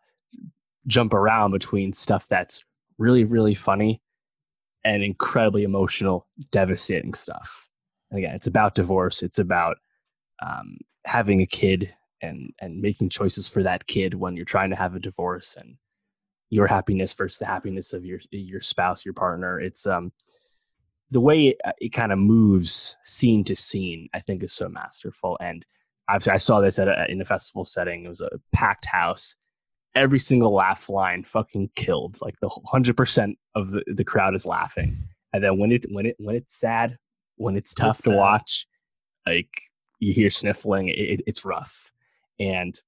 jump 0.86 1.14
around 1.14 1.52
between 1.52 1.92
stuff 1.92 2.26
that's 2.28 2.64
really, 2.98 3.24
really 3.24 3.54
funny 3.54 4.00
and 4.84 5.02
incredibly 5.02 5.64
emotional, 5.64 6.26
devastating 6.50 7.14
stuff. 7.14 7.68
And 8.10 8.18
again, 8.18 8.34
it's 8.34 8.46
about 8.46 8.74
divorce. 8.74 9.22
It's 9.22 9.38
about 9.38 9.78
um, 10.44 10.78
having 11.04 11.40
a 11.40 11.46
kid 11.46 11.92
and 12.22 12.52
and 12.60 12.80
making 12.80 13.10
choices 13.10 13.48
for 13.48 13.62
that 13.62 13.86
kid 13.86 14.14
when 14.14 14.36
you're 14.36 14.44
trying 14.44 14.70
to 14.70 14.76
have 14.76 14.94
a 14.94 15.00
divorce 15.00 15.56
and 15.60 15.76
your 16.50 16.66
happiness 16.66 17.12
versus 17.14 17.38
the 17.38 17.46
happiness 17.46 17.92
of 17.92 18.04
your 18.04 18.20
your 18.30 18.60
spouse, 18.60 19.04
your 19.04 19.14
partner. 19.14 19.60
It's 19.60 19.86
um 19.86 20.12
the 21.10 21.20
way 21.20 21.48
it, 21.48 21.60
it 21.78 21.88
kind 21.90 22.12
of 22.12 22.18
moves 22.18 22.96
scene 23.04 23.44
to 23.44 23.54
scene. 23.54 24.08
I 24.14 24.20
think 24.20 24.42
is 24.42 24.52
so 24.52 24.68
masterful. 24.68 25.36
And 25.40 25.64
obviously, 26.08 26.32
I 26.32 26.38
saw 26.38 26.60
this 26.60 26.78
at 26.78 26.88
a, 26.88 27.06
in 27.10 27.20
a 27.20 27.24
festival 27.24 27.64
setting. 27.64 28.04
It 28.04 28.08
was 28.08 28.20
a 28.20 28.40
packed 28.52 28.86
house. 28.86 29.36
Every 29.94 30.18
single 30.18 30.52
laugh 30.52 30.88
line 30.88 31.24
fucking 31.24 31.70
killed. 31.74 32.18
Like 32.20 32.34
the 32.40 32.50
hundred 32.66 32.96
percent 32.96 33.38
of 33.54 33.70
the, 33.70 33.82
the 33.86 34.04
crowd 34.04 34.34
is 34.34 34.46
laughing. 34.46 34.98
And 35.32 35.42
then 35.42 35.58
when 35.58 35.72
it 35.72 35.86
when 35.90 36.06
it 36.06 36.16
when 36.18 36.36
it's 36.36 36.58
sad, 36.58 36.96
when 37.36 37.56
it's 37.56 37.74
tough 37.74 37.96
It's 37.96 38.04
to 38.04 38.10
sad. 38.10 38.16
watch, 38.16 38.66
like 39.26 39.50
you 39.98 40.12
hear 40.12 40.30
sniffling, 40.30 40.88
it, 40.88 40.98
it, 40.98 41.20
it's 41.26 41.44
rough. 41.44 41.85
And 42.38 42.78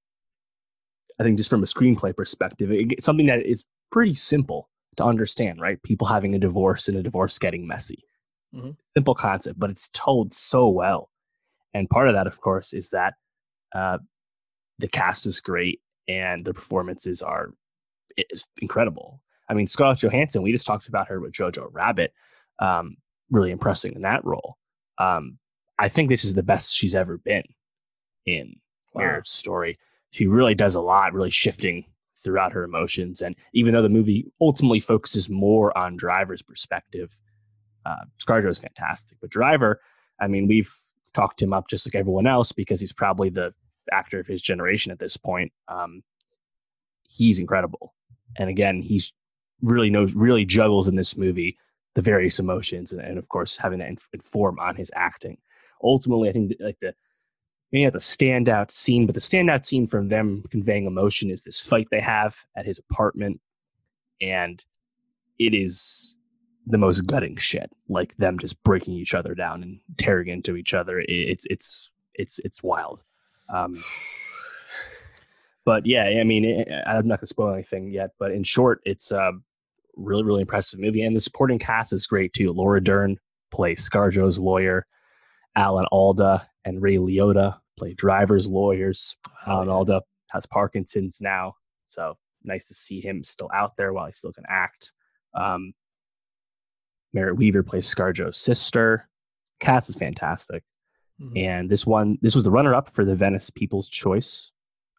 I 1.19 1.23
think 1.23 1.37
just 1.37 1.49
from 1.49 1.63
a 1.63 1.67
screenplay 1.67 2.15
perspective, 2.15 2.71
it, 2.71 2.93
it's 2.93 3.05
something 3.05 3.25
that 3.27 3.45
is 3.45 3.65
pretty 3.91 4.13
simple 4.13 4.69
to 4.97 5.03
understand, 5.03 5.59
right? 5.61 5.81
People 5.83 6.07
having 6.07 6.35
a 6.35 6.39
divorce 6.39 6.87
and 6.87 6.97
a 6.97 7.03
divorce 7.03 7.37
getting 7.39 7.67
messy. 7.67 8.03
Mhm. 8.53 8.75
Simple 8.95 9.15
concept, 9.15 9.59
but 9.59 9.69
it's 9.69 9.89
told 9.89 10.33
so 10.33 10.67
well. 10.67 11.09
And 11.73 11.89
part 11.89 12.07
of 12.07 12.15
that, 12.15 12.27
of 12.27 12.41
course, 12.41 12.73
is 12.73 12.89
that 12.89 13.13
uh, 13.75 13.99
the 14.79 14.87
cast 14.87 15.25
is 15.25 15.39
great 15.39 15.81
and 16.07 16.43
the 16.43 16.53
performances 16.53 17.21
are 17.21 17.53
incredible. 18.61 19.21
I 19.49 19.53
mean, 19.53 19.67
Scarlett 19.67 19.99
Johansson, 19.99 20.41
we 20.41 20.51
just 20.51 20.65
talked 20.65 20.87
about 20.87 21.07
her 21.07 21.19
with 21.19 21.33
Jojo 21.33 21.67
Rabbit, 21.71 22.13
um, 22.59 22.97
really 23.29 23.51
impressing 23.51 23.93
in 23.93 24.01
that 24.01 24.25
role. 24.25 24.57
Um, 24.97 25.37
I 25.77 25.89
think 25.89 26.09
this 26.09 26.25
is 26.25 26.33
the 26.33 26.43
best 26.43 26.75
she's 26.75 26.95
ever 26.95 27.17
been 27.17 27.43
in 28.25 28.55
Marriage 28.95 29.27
Story. 29.27 29.77
She 30.11 30.27
really 30.27 30.55
does 30.55 30.75
a 30.75 30.81
lot, 30.81 31.13
really 31.13 31.29
shifting 31.29 31.85
throughout 32.23 32.51
her 32.51 32.63
emotions. 32.63 33.21
And 33.21 33.35
even 33.53 33.73
though 33.73 33.81
the 33.81 33.89
movie 33.89 34.31
ultimately 34.41 34.79
focuses 34.79 35.29
more 35.29 35.75
on 35.77 35.95
Driver's 35.95 36.41
perspective, 36.41 37.17
uh, 37.85 38.05
ScarJo 38.23 38.49
is 38.49 38.59
fantastic. 38.59 39.17
But 39.21 39.29
Driver, 39.29 39.79
I 40.19 40.27
mean, 40.27 40.47
we've 40.47 40.73
talked 41.13 41.41
him 41.41 41.53
up 41.53 41.67
just 41.69 41.87
like 41.87 41.95
everyone 41.95 42.27
else 42.27 42.51
because 42.51 42.79
he's 42.79 42.93
probably 42.93 43.29
the 43.29 43.53
actor 43.91 44.19
of 44.19 44.27
his 44.27 44.41
generation 44.41 44.91
at 44.91 44.99
this 44.99 45.17
point. 45.17 45.51
Um, 45.67 46.03
he's 47.03 47.39
incredible, 47.39 47.95
and 48.37 48.49
again, 48.49 48.81
he's 48.81 49.13
really 49.61 49.89
knows, 49.89 50.13
really 50.13 50.45
juggles 50.45 50.87
in 50.87 50.95
this 50.95 51.17
movie 51.17 51.57
the 51.95 52.01
various 52.01 52.39
emotions, 52.39 52.93
and, 52.93 53.01
and 53.01 53.17
of 53.17 53.27
course, 53.29 53.57
having 53.57 53.79
that 53.79 53.89
inf- 53.89 54.09
inform 54.13 54.59
on 54.59 54.75
his 54.75 54.91
acting. 54.95 55.37
Ultimately, 55.83 56.29
I 56.29 56.33
think 56.33 56.53
like 56.59 56.77
the 56.81 56.93
you 57.71 57.83
have 57.83 57.93
the 57.93 57.99
standout 57.99 58.71
scene, 58.71 59.05
but 59.05 59.13
the 59.13 59.21
standout 59.21 59.63
scene 59.63 59.87
from 59.87 60.09
them 60.09 60.43
conveying 60.49 60.85
emotion 60.85 61.29
is 61.29 61.43
this 61.43 61.59
fight 61.59 61.87
they 61.91 62.01
have 62.01 62.35
at 62.55 62.65
his 62.65 62.79
apartment, 62.79 63.39
and 64.21 64.63
it 65.37 65.53
is 65.53 66.15
the 66.65 66.77
most 66.77 67.01
gutting 67.01 67.35
shit. 67.37 67.71
Like 67.87 68.15
them 68.17 68.39
just 68.39 68.61
breaking 68.63 68.95
each 68.95 69.13
other 69.13 69.35
down 69.35 69.63
and 69.63 69.79
tearing 69.97 70.29
into 70.29 70.55
each 70.55 70.73
other. 70.73 71.03
It's 71.07 71.45
it's 71.49 71.91
it's 72.15 72.39
it's 72.39 72.63
wild. 72.63 73.03
Um, 73.53 73.77
but 75.65 75.85
yeah, 75.85 76.05
I 76.05 76.23
mean, 76.23 76.45
it, 76.45 76.67
I'm 76.87 77.07
not 77.07 77.19
gonna 77.19 77.27
spoil 77.27 77.53
anything 77.53 77.91
yet. 77.91 78.11
But 78.17 78.31
in 78.31 78.43
short, 78.43 78.81
it's 78.85 79.11
a 79.11 79.33
really 79.95 80.23
really 80.23 80.41
impressive 80.41 80.79
movie, 80.79 81.03
and 81.03 81.15
the 81.15 81.21
supporting 81.21 81.59
cast 81.59 81.93
is 81.93 82.07
great 82.07 82.33
too. 82.33 82.51
Laura 82.51 82.81
Dern 82.81 83.19
plays 83.51 83.87
ScarJo's 83.87 84.39
lawyer. 84.39 84.85
Alan 85.55 85.85
Alda 85.91 86.47
and 86.65 86.81
Ray 86.81 86.95
Liotta 86.97 87.57
play 87.77 87.93
drivers 87.93 88.47
lawyers. 88.47 89.15
Oh, 89.45 89.51
Alan 89.51 89.67
yeah. 89.67 89.73
Alda 89.73 90.01
has 90.31 90.45
Parkinson's 90.45 91.19
now, 91.21 91.55
so 91.85 92.17
nice 92.43 92.67
to 92.67 92.73
see 92.73 93.01
him 93.01 93.23
still 93.23 93.49
out 93.53 93.75
there 93.77 93.93
while 93.93 94.05
he 94.05 94.13
still 94.13 94.31
can 94.31 94.45
act. 94.47 94.91
Um, 95.33 95.73
Merritt 97.13 97.37
Wever 97.37 97.63
plays 97.63 97.93
ScarJo's 97.93 98.37
sister. 98.37 99.09
Cast 99.59 99.89
is 99.89 99.95
fantastic. 99.95 100.63
Mm-hmm. 101.21 101.37
And 101.37 101.69
this 101.69 101.85
one, 101.85 102.17
this 102.21 102.35
was 102.35 102.43
the 102.43 102.51
runner 102.51 102.73
up 102.73 102.93
for 102.93 103.03
the 103.03 103.15
Venice 103.15 103.49
People's 103.49 103.89
Choice 103.89 104.51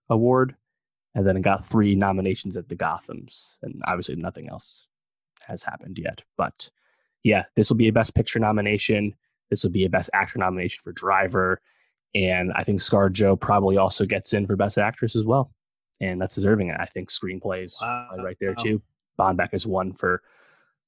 Award. 0.09 0.57
And 1.14 1.26
then 1.26 1.36
it 1.36 1.42
got 1.42 1.64
three 1.64 1.94
nominations 1.94 2.57
at 2.57 2.68
the 2.68 2.76
Gothams. 2.76 3.59
And 3.62 3.82
obviously, 3.86 4.16
nothing 4.16 4.48
else 4.48 4.86
has 5.46 5.64
happened 5.64 5.98
yet. 5.98 6.22
But 6.36 6.70
yeah, 7.22 7.44
this 7.57 7.68
will 7.68 7.76
be 7.76 7.88
a 7.88 7.92
Best 7.92 8.14
Picture 8.14 8.38
nomination. 8.38 9.14
This 9.51 9.64
will 9.64 9.70
be 9.70 9.84
a 9.84 9.90
Best 9.90 10.11
Actor 10.14 10.38
nomination 10.38 10.80
for 10.82 10.92
Driver. 10.92 11.61
And 12.14 12.53
I 12.55 12.64
think 12.64 12.80
ScarJo 12.80 13.38
probably 13.38 13.76
also 13.76 14.05
gets 14.05 14.32
in 14.32 14.46
for 14.46 14.57
Best 14.57 14.78
Actress 14.78 15.14
as 15.16 15.24
well. 15.24 15.53
And 16.01 16.20
that's 16.20 16.34
deserving. 16.34 16.68
It. 16.68 16.76
I 16.80 16.86
think 16.86 17.11
screenplays 17.11 17.74
wow. 17.80 18.09
right 18.24 18.36
there 18.40 18.55
wow. 18.57 18.62
too. 18.62 18.82
Baumbach 19.18 19.51
has 19.53 19.66
won 19.66 19.92
for 19.92 20.22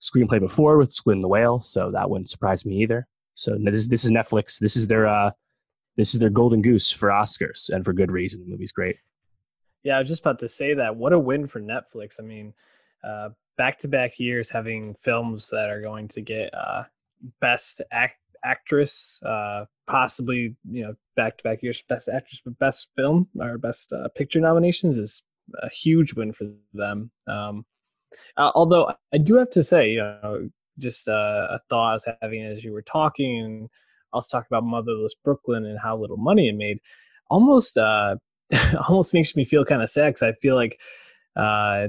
screenplay 0.01 0.41
before 0.41 0.79
with 0.79 0.93
Squid 0.93 1.17
and 1.17 1.25
the 1.25 1.29
Whale, 1.29 1.61
so 1.61 1.91
that 1.91 2.09
wouldn't 2.09 2.31
surprise 2.31 2.65
me 2.65 2.77
either. 2.83 3.07
So 3.35 3.57
this 3.63 3.89
this 3.89 4.05
is 4.05 4.11
Netflix. 4.11 4.59
This 4.59 4.75
is 4.75 4.87
their 4.87 5.07
uh, 5.07 5.33
this 5.97 6.15
is 6.15 6.21
their 6.21 6.31
golden 6.31 6.63
goose 6.63 6.91
for 6.91 7.11
Oscars, 7.11 7.69
and 7.69 7.85
for 7.85 7.93
good 7.93 8.11
reason. 8.11 8.43
The 8.43 8.51
movie's 8.51 8.73
great. 8.73 8.97
Yeah, 9.83 9.97
I 9.97 10.01
was 10.01 10.09
just 10.09 10.23
about 10.23 10.39
to 10.39 10.49
say 10.49 10.75
that. 10.75 10.97
What 10.97 11.13
a 11.13 11.19
win 11.19 11.47
for 11.47 11.61
Netflix. 11.61 12.19
I 12.19 12.23
mean, 12.23 12.55
back 13.57 13.79
to 13.81 13.89
back 13.89 14.19
years 14.19 14.51
having 14.51 14.95
films 15.01 15.51
that 15.51 15.71
are 15.71 15.81
going 15.81 16.09
to 16.09 16.21
get 16.21 16.55
uh, 16.55 16.85
best 17.41 17.83
act 17.91 18.17
actress, 18.45 19.21
uh, 19.25 19.65
possibly 19.87 20.57
you 20.71 20.83
know 20.83 20.95
back 21.17 21.39
to 21.39 21.45
back 21.45 21.63
years 21.63 21.83
best 21.89 22.09
actress, 22.09 22.41
but 22.45 22.59
best 22.59 22.89
film 22.97 23.29
or 23.41 23.59
best 23.59 23.93
uh, 23.93 24.09
picture 24.17 24.41
nominations 24.41 24.99
is 24.99 25.23
a 25.63 25.69
huge 25.71 26.15
win 26.15 26.33
for 26.33 26.47
them. 26.73 27.11
Um, 27.27 27.65
uh, 28.37 28.53
although 28.55 28.93
I 29.13 29.19
do 29.19 29.37
have 29.37 29.51
to 29.51 29.63
say, 29.63 29.91
you 29.91 29.99
know, 29.99 30.49
just 30.79 31.09
uh, 31.09 31.49
a 31.51 31.61
thought 31.69 31.91
I 31.91 31.93
was 31.93 32.09
having 32.21 32.43
as 32.45 32.65
you 32.65 32.73
were 32.73 32.83
talking, 32.83 33.39
and 33.39 33.69
was 34.15 34.29
talking 34.29 34.49
about 34.51 34.65
Motherless 34.65 35.15
Brooklyn 35.15 35.65
and 35.65 35.79
how 35.79 35.97
little 35.97 36.17
money 36.17 36.49
it 36.49 36.57
made. 36.57 36.79
Almost, 37.31 37.79
uh, 37.79 38.17
almost 38.89 39.15
makes 39.15 39.37
me 39.37 39.45
feel 39.45 39.65
kind 39.65 39.83
of 39.83 39.91
sad 39.91 40.09
because 40.09 40.23
I 40.23 40.33
feel 40.33 40.55
like 40.55 40.79
uh, 41.37 41.89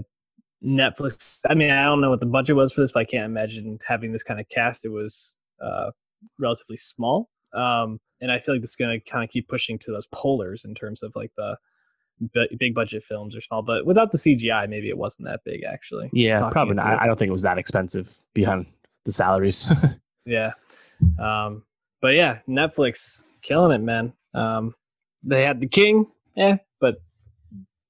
Netflix. 0.64 1.42
I 1.50 1.54
mean, 1.54 1.72
I 1.72 1.84
don't 1.84 2.02
know 2.02 2.10
what 2.10 2.20
the 2.20 2.26
budget 2.26 2.56
was 2.56 2.74
for 2.74 2.82
this, 2.82 2.92
but 2.92 3.02
I 3.02 3.06
can't 3.06 3.26
imagine 3.26 3.80
having 3.86 4.12
this 4.12 4.24
kind 4.24 4.40
of 4.40 4.48
cast. 4.50 4.86
It 4.86 4.90
was 4.90 5.36
uh, 5.62 5.92
relatively 6.40 6.78
small, 6.78 7.30
um, 7.54 8.00
and 8.22 8.32
I 8.32 8.40
feel 8.40 8.56
like 8.56 8.62
this 8.62 8.72
is 8.72 8.76
going 8.76 9.00
to 9.00 9.12
kind 9.12 9.24
of 9.24 9.30
keep 9.30 9.48
pushing 9.48 9.78
to 9.80 9.92
those 9.92 10.08
polars 10.08 10.66
in 10.66 10.74
terms 10.76 11.04
of 11.04 11.16
like 11.16 11.32
the 11.36 11.58
big 12.58 12.74
budget 12.74 13.04
films 13.04 13.36
or 13.36 13.42
small, 13.42 13.62
but 13.62 13.86
without 13.86 14.12
the 14.12 14.18
CGI, 14.18 14.70
maybe 14.70 14.90
it 14.90 14.98
wasn't 14.98 15.28
that 15.28 15.42
big 15.44 15.64
actually. 15.64 16.10
Yeah, 16.14 16.50
probably 16.52 16.76
not. 16.76 17.02
I 17.02 17.06
don't 17.06 17.18
think 17.18 17.30
it 17.30 17.34
was 17.34 17.42
that 17.42 17.58
expensive 17.58 18.16
behind 18.34 18.66
the 19.06 19.12
salaries. 19.12 19.72
yeah. 20.26 20.52
Um, 21.20 21.64
but 22.02 22.16
yeah, 22.16 22.40
Netflix 22.48 23.26
killing 23.42 23.72
it, 23.72 23.84
man. 23.84 24.14
Um, 24.34 24.76
they 25.24 25.44
had 25.44 25.60
the 25.60 25.68
King, 25.68 26.08
yeah, 26.36 26.58
but 26.80 27.02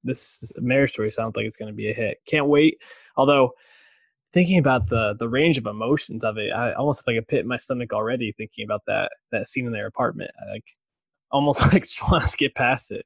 this 0.03 0.51
Marriage 0.57 0.91
Story 0.91 1.11
sounds 1.11 1.35
like 1.35 1.45
it's 1.45 1.57
going 1.57 1.71
to 1.71 1.75
be 1.75 1.89
a 1.89 1.93
hit. 1.93 2.21
Can't 2.27 2.47
wait. 2.47 2.81
Although 3.15 3.53
thinking 4.33 4.57
about 4.57 4.89
the 4.89 5.15
the 5.17 5.29
range 5.29 5.57
of 5.57 5.67
emotions 5.67 6.23
of 6.23 6.37
it, 6.37 6.51
I 6.51 6.73
almost 6.73 7.07
like 7.07 7.17
a 7.17 7.21
pit 7.21 7.41
in 7.41 7.47
my 7.47 7.57
stomach 7.57 7.93
already 7.93 8.33
thinking 8.33 8.65
about 8.65 8.81
that 8.87 9.11
that 9.31 9.47
scene 9.47 9.65
in 9.65 9.71
their 9.71 9.87
apartment. 9.87 10.31
I 10.41 10.51
like 10.51 10.65
almost 11.31 11.61
like 11.73 11.83
just 11.83 12.09
want 12.09 12.23
to 12.23 12.29
skip 12.29 12.55
past 12.55 12.91
it. 12.91 13.05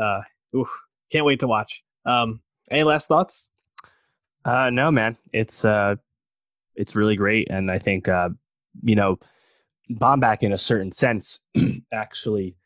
Uh, 0.00 0.20
oof, 0.56 0.70
can't 1.10 1.26
wait 1.26 1.40
to 1.40 1.48
watch. 1.48 1.82
Um, 2.06 2.40
any 2.70 2.84
last 2.84 3.08
thoughts? 3.08 3.50
Uh, 4.44 4.70
no, 4.70 4.90
man. 4.90 5.16
It's 5.32 5.64
uh, 5.64 5.96
it's 6.74 6.96
really 6.96 7.16
great, 7.16 7.48
and 7.50 7.70
I 7.70 7.78
think 7.78 8.08
uh, 8.08 8.30
you 8.82 8.94
know, 8.94 9.18
Baumbach 9.90 10.42
in 10.42 10.52
a 10.52 10.58
certain 10.58 10.92
sense 10.92 11.40
actually 11.92 12.56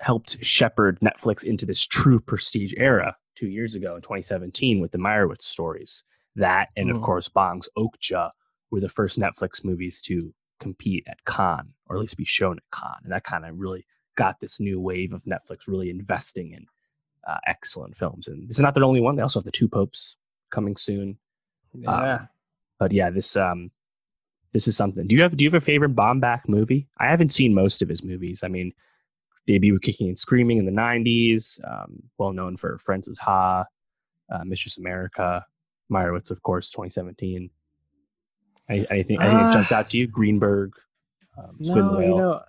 helped 0.00 0.44
shepherd 0.44 0.98
Netflix 1.00 1.44
into 1.44 1.64
this 1.64 1.86
true 1.86 2.18
prestige 2.18 2.74
era 2.76 3.16
two 3.36 3.48
years 3.48 3.74
ago 3.74 3.94
in 3.94 4.02
2017 4.02 4.80
with 4.80 4.90
the 4.90 4.98
Meyerowitz 4.98 5.42
stories. 5.42 6.04
That 6.36 6.68
and 6.76 6.90
mm. 6.90 6.96
of 6.96 7.02
course 7.02 7.28
Bong's 7.28 7.68
Okja 7.78 8.30
were 8.70 8.80
the 8.80 8.88
first 8.88 9.18
Netflix 9.18 9.64
movies 9.64 10.00
to 10.02 10.34
compete 10.60 11.04
at 11.06 11.24
Cannes, 11.24 11.72
or 11.86 11.96
at 11.96 12.00
least 12.00 12.16
be 12.16 12.24
shown 12.24 12.58
at 12.58 12.78
Cannes, 12.78 13.04
and 13.04 13.12
that 13.12 13.24
kind 13.24 13.44
of 13.44 13.58
really 13.58 13.86
got 14.16 14.40
this 14.40 14.60
new 14.60 14.80
wave 14.80 15.12
of 15.12 15.22
Netflix 15.24 15.66
really 15.66 15.90
investing 15.90 16.52
in 16.52 16.66
uh, 17.26 17.38
excellent 17.46 17.96
films. 17.96 18.28
And 18.28 18.48
this 18.48 18.58
is 18.58 18.62
not 18.62 18.74
their 18.74 18.84
only 18.84 19.00
one; 19.00 19.16
they 19.16 19.22
also 19.22 19.40
have 19.40 19.44
the 19.44 19.52
Two 19.52 19.68
Popes 19.68 20.16
coming 20.50 20.76
soon. 20.76 21.18
Yeah, 21.72 22.14
um, 22.14 22.28
but 22.78 22.92
yeah, 22.92 23.10
this 23.10 23.36
um, 23.36 23.70
this 24.52 24.68
is 24.68 24.76
something. 24.76 25.06
Do 25.06 25.16
you 25.16 25.22
have 25.22 25.36
Do 25.36 25.44
you 25.44 25.50
have 25.50 25.60
a 25.60 25.64
favorite 25.64 25.94
Baumbach 25.94 26.48
movie? 26.48 26.88
I 26.98 27.06
haven't 27.06 27.32
seen 27.32 27.54
most 27.54 27.82
of 27.82 27.88
his 27.88 28.02
movies. 28.02 28.42
I 28.42 28.48
mean, 28.48 28.72
debut 29.46 29.72
with 29.72 29.82
Kicking 29.82 30.08
and 30.08 30.18
Screaming 30.18 30.58
in 30.58 30.66
the 30.66 30.72
'90s, 30.72 31.60
um, 31.68 32.02
well 32.18 32.32
known 32.32 32.56
for 32.56 32.78
Frances 32.78 33.18
Ha, 33.18 33.64
uh, 34.32 34.44
Mistress 34.44 34.78
America, 34.78 35.44
Meyerowitz, 35.92 36.30
of 36.30 36.42
course, 36.42 36.70
2017. 36.70 37.50
I, 38.68 38.74
I 38.74 38.78
think 38.78 38.88
I 38.90 39.02
think 39.02 39.20
uh, 39.20 39.48
it 39.48 39.52
jumps 39.52 39.72
out 39.72 39.90
to 39.90 39.98
you. 39.98 40.06
Greenberg, 40.06 40.72
um, 41.36 41.56
no, 41.58 42.00
you 42.00 42.08
know, 42.08 42.40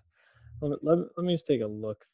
let, 0.62 0.84
let, 0.84 0.98
let 1.18 1.26
me 1.26 1.34
just 1.34 1.46
take 1.46 1.62
a 1.62 1.68
look 1.68 2.06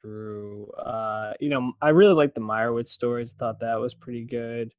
through. 0.00 0.70
Uh, 0.72 1.32
you 1.40 1.48
know, 1.48 1.72
I 1.82 1.88
really 1.90 2.14
like 2.14 2.34
the 2.34 2.40
Meyerowitz 2.40 2.90
stories. 2.90 3.32
Thought 3.32 3.60
that 3.60 3.80
was 3.80 3.94
pretty 3.94 4.24
good. 4.24 4.72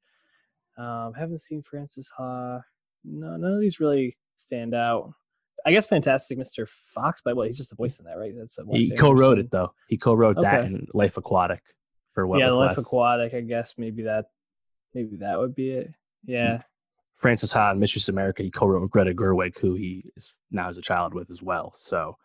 Um, 0.77 1.13
haven't 1.13 1.41
seen 1.41 1.61
Frances 1.61 2.09
Ha. 2.17 2.61
No, 3.03 3.37
none 3.37 3.53
of 3.53 3.59
these 3.59 3.79
really 3.79 4.17
stand 4.37 4.73
out. 4.73 5.13
I 5.65 5.71
guess 5.71 5.87
Fantastic 5.87 6.37
Mr. 6.37 6.67
Fox, 6.67 7.21
but 7.23 7.35
well, 7.35 7.45
he's 7.45 7.57
just 7.57 7.73
a 7.73 7.75
voice 7.75 7.99
in 7.99 8.05
that, 8.05 8.17
right? 8.17 8.33
That's 8.37 8.57
he 8.71 8.95
co-wrote 8.95 9.39
it 9.39 9.51
though. 9.51 9.73
He 9.89 9.97
co-wrote 9.97 10.37
okay. 10.37 10.47
that 10.49 10.65
in 10.65 10.87
Life 10.93 11.17
Aquatic 11.17 11.61
for 12.13 12.25
what? 12.25 12.39
Yeah, 12.39 12.51
Life 12.51 12.77
Aquatic. 12.77 13.33
I 13.33 13.41
guess 13.41 13.73
maybe 13.77 14.03
that, 14.03 14.25
maybe 14.93 15.17
that 15.17 15.39
would 15.39 15.55
be 15.55 15.71
it. 15.71 15.93
Yeah. 16.25 16.59
Frances 17.15 17.51
Ha 17.51 17.71
and 17.71 17.79
Mistress 17.79 18.09
America. 18.09 18.43
He 18.43 18.51
co-wrote 18.51 18.81
with 18.81 18.91
Greta 18.91 19.13
Gerwig, 19.13 19.57
who 19.59 19.75
he 19.75 20.05
is 20.15 20.33
now 20.51 20.69
as 20.69 20.77
a 20.77 20.81
child 20.81 21.13
with 21.13 21.29
as 21.29 21.41
well. 21.41 21.73
So 21.75 22.17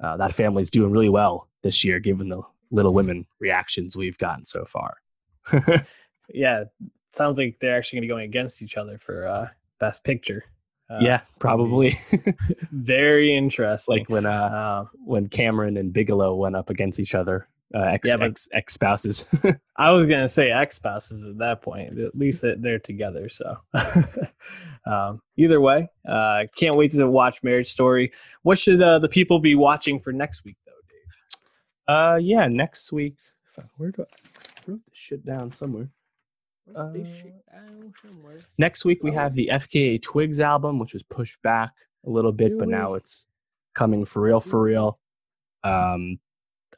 uh, 0.00 0.16
that 0.16 0.34
family's 0.34 0.70
doing 0.70 0.92
really 0.92 1.08
well 1.08 1.48
this 1.62 1.84
year, 1.84 1.98
given 1.98 2.28
the 2.28 2.42
Little 2.70 2.94
Women 2.94 3.26
reactions 3.40 3.96
we've 3.96 4.18
gotten 4.18 4.44
so 4.44 4.64
far. 4.64 4.98
yeah, 6.32 6.64
sounds 7.10 7.38
like 7.38 7.58
they're 7.60 7.76
actually 7.76 7.98
going 7.98 8.02
to 8.02 8.06
be 8.06 8.14
going 8.14 8.24
against 8.24 8.62
each 8.62 8.76
other 8.76 8.98
for 8.98 9.26
uh, 9.26 9.48
Best 9.80 10.04
Picture. 10.04 10.44
Uh, 10.90 10.98
yeah, 11.00 11.20
probably. 11.38 12.00
very 12.72 13.36
interesting. 13.36 13.98
Like 13.98 14.08
when 14.08 14.24
uh, 14.24 14.30
uh, 14.30 14.84
when 15.04 15.28
Cameron 15.28 15.76
and 15.76 15.92
Bigelow 15.92 16.34
went 16.34 16.56
up 16.56 16.70
against 16.70 16.98
each 17.00 17.14
other, 17.14 17.48
uh, 17.74 17.80
ex, 17.80 18.08
yeah, 18.08 18.16
ex 18.20 18.48
ex 18.52 18.74
spouses. 18.74 19.28
I 19.76 19.90
was 19.90 20.06
gonna 20.06 20.28
say 20.28 20.50
ex 20.50 20.76
spouses 20.76 21.24
at 21.24 21.38
that 21.38 21.60
point. 21.60 21.98
At 21.98 22.16
least 22.16 22.42
they're 22.42 22.78
together. 22.78 23.28
So 23.28 23.58
um, 24.86 25.20
either 25.36 25.60
way, 25.60 25.88
uh, 26.08 26.44
can't 26.56 26.76
wait 26.76 26.92
to 26.92 27.08
watch 27.08 27.42
Marriage 27.42 27.68
Story. 27.68 28.12
What 28.42 28.58
should 28.58 28.80
uh, 28.80 28.98
the 28.98 29.08
people 29.08 29.38
be 29.38 29.54
watching 29.54 30.00
for 30.00 30.12
next 30.12 30.44
week, 30.44 30.56
though, 30.64 30.72
Dave? 30.88 31.94
Uh, 31.94 32.16
yeah, 32.16 32.46
next 32.46 32.90
week. 32.90 33.16
Where 33.76 33.90
do 33.90 34.02
I, 34.02 34.04
I 34.04 34.70
wrote 34.70 34.80
this 34.86 34.98
shit 34.98 35.26
down 35.26 35.52
somewhere? 35.52 35.90
Uh, 36.74 36.92
next 38.58 38.84
week 38.84 39.02
we 39.02 39.12
have 39.12 39.34
the 39.34 39.50
FKA 39.52 40.00
Twigs 40.02 40.40
album, 40.40 40.78
which 40.78 40.92
was 40.92 41.02
pushed 41.02 41.40
back 41.42 41.70
a 42.06 42.10
little 42.10 42.32
bit, 42.32 42.58
but 42.58 42.68
now 42.68 42.94
it's 42.94 43.26
coming 43.74 44.04
for 44.04 44.20
real, 44.20 44.40
for 44.40 44.60
real. 44.60 44.98
Um, 45.64 46.18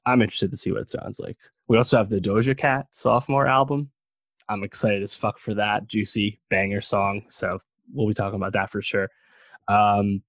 I'm 0.07 0.22
interested 0.22 0.51
to 0.51 0.57
see 0.57 0.72
what 0.72 0.82
it 0.82 0.91
sounds 0.91 1.20
like. 1.20 1.36
We 1.68 1.76
also 1.76 1.99
have 1.99 2.09
the 2.09 2.20
Doja 2.20 2.57
Cat 2.57 2.86
sophomore 2.91 3.47
album. 3.47 3.91
I'm 4.49 4.64
excited 4.64 5.03
as 5.03 5.14
fuck 5.14 5.38
for 5.38 5.55
that 5.55 5.86
juicy 5.86 6.41
banger 6.49 6.80
song. 6.80 7.22
So 7.28 7.61
we'll 7.93 8.09
be 8.09 8.14
talking 8.14 8.36
about 8.36 8.53
that 8.55 8.70
for 8.70 8.82
sure. 8.82 9.09
Um, 9.68 10.22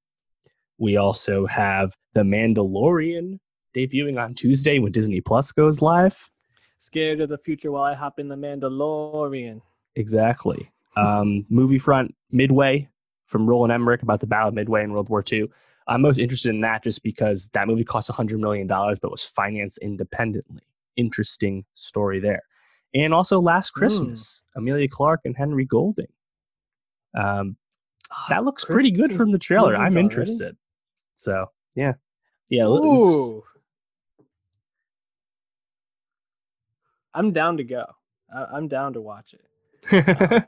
we 0.77 0.97
also 0.97 1.45
have 1.47 1.95
the 2.13 2.21
Mandalorian 2.21 3.39
debuting 3.75 4.21
on 4.21 4.33
Tuesday 4.33 4.79
when 4.79 4.91
Disney 4.91 5.21
Plus 5.21 5.51
goes 5.51 5.81
live. 5.81 6.29
Scared 6.77 7.21
of 7.21 7.29
the 7.29 7.37
future 7.37 7.71
while 7.71 7.83
I 7.83 7.93
hop 7.93 8.19
in 8.19 8.27
the 8.27 8.35
Mandalorian. 8.35 9.61
Exactly. 9.95 10.71
Um, 10.95 11.45
movie 11.49 11.79
front 11.79 12.13
Midway 12.31 12.89
from 13.25 13.47
Roland 13.47 13.71
Emmerich 13.71 14.03
about 14.03 14.19
the 14.19 14.27
Battle 14.27 14.49
of 14.49 14.53
Midway 14.53 14.83
in 14.83 14.91
World 14.91 15.09
War 15.09 15.23
II. 15.31 15.49
I'm 15.87 16.01
most 16.01 16.19
interested 16.19 16.49
in 16.49 16.61
that 16.61 16.83
just 16.83 17.03
because 17.03 17.49
that 17.53 17.67
movie 17.67 17.83
cost 17.83 18.09
$100 18.09 18.39
million 18.39 18.67
but 18.67 19.11
was 19.11 19.23
financed 19.23 19.79
independently. 19.79 20.61
Interesting 20.95 21.65
story 21.73 22.19
there. 22.19 22.43
And 22.93 23.13
also 23.13 23.39
Last 23.39 23.71
Christmas, 23.71 24.41
mm. 24.55 24.61
Emilia 24.61 24.87
Clarke 24.87 25.21
and 25.25 25.35
Henry 25.35 25.65
Golding. 25.65 26.11
Um, 27.17 27.57
ah, 28.11 28.25
that 28.29 28.43
looks 28.43 28.63
Christmas 28.63 28.75
pretty 28.75 28.91
good 28.91 29.15
from 29.15 29.31
the 29.31 29.39
trailer. 29.39 29.75
I'm 29.75 29.97
interested. 29.97 30.43
Already? 30.43 30.57
So, 31.15 31.45
yeah. 31.75 31.93
Yeah. 32.49 32.65
Ooh. 32.65 33.43
I'm 37.13 37.31
down 37.31 37.57
to 37.57 37.63
go. 37.63 37.85
I, 38.33 38.57
am 38.57 38.67
down 38.67 38.93
to 38.93 39.01
watch 39.01 39.33
it. 39.33 39.41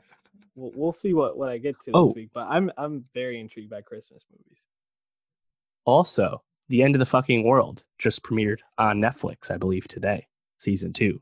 Uh, 0.54 0.60
we'll, 0.60 0.72
we'll, 0.76 0.92
see 0.92 1.12
what, 1.12 1.36
what 1.36 1.48
I 1.48 1.58
get 1.58 1.74
to 1.80 1.90
oh. 1.92 2.06
this 2.06 2.14
week, 2.14 2.30
but 2.32 2.46
I'm 2.48 2.70
I'm 2.78 3.04
very 3.12 3.40
intrigued 3.40 3.68
by 3.68 3.82
Christmas 3.82 4.24
movies. 4.30 4.62
Also, 5.84 6.42
The 6.68 6.82
End 6.82 6.94
of 6.94 6.98
the 6.98 7.06
Fucking 7.06 7.44
World 7.44 7.84
just 7.98 8.22
premiered 8.22 8.58
on 8.78 9.00
Netflix, 9.00 9.50
I 9.50 9.56
believe, 9.56 9.86
today, 9.88 10.26
season 10.58 10.92
two. 10.92 11.20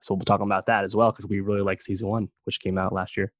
So 0.00 0.12
we'll 0.12 0.20
be 0.20 0.24
talking 0.26 0.46
about 0.46 0.66
that 0.66 0.84
as 0.84 0.94
well 0.94 1.12
because 1.12 1.26
we 1.26 1.40
really 1.40 1.62
like 1.62 1.80
season 1.80 2.08
one, 2.08 2.28
which 2.44 2.60
came 2.60 2.76
out 2.76 2.92
last 2.92 3.16
year. 3.16 3.32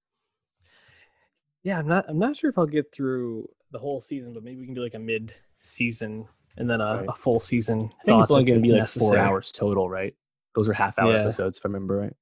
Yeah, 1.62 1.78
I'm 1.78 1.88
not 1.88 2.06
I'm 2.08 2.18
not 2.18 2.36
sure 2.36 2.50
if 2.50 2.58
I'll 2.58 2.66
get 2.66 2.92
through 2.92 3.48
the 3.70 3.78
whole 3.78 4.00
season, 4.00 4.32
but 4.32 4.42
maybe 4.42 4.60
we 4.60 4.66
can 4.66 4.74
do 4.74 4.82
like 4.82 4.94
a 4.94 4.98
mid 4.98 5.34
season 5.60 6.26
and 6.56 6.68
then 6.70 6.80
a, 6.80 6.96
right. 6.96 7.06
a 7.08 7.14
full 7.14 7.40
season. 7.40 7.90
I 8.00 8.04
think 8.04 8.22
it's 8.22 8.30
only 8.30 8.44
going 8.44 8.60
to 8.60 8.62
be 8.62 8.72
like 8.72 8.80
necessary. 8.80 9.18
four 9.18 9.26
hours 9.26 9.52
total, 9.52 9.88
right? 9.88 10.14
Those 10.54 10.68
are 10.68 10.72
half 10.72 10.98
hour 10.98 11.12
yeah. 11.12 11.20
episodes, 11.20 11.58
if 11.58 11.66
I 11.66 11.68
remember 11.68 11.98
right. 11.98 12.12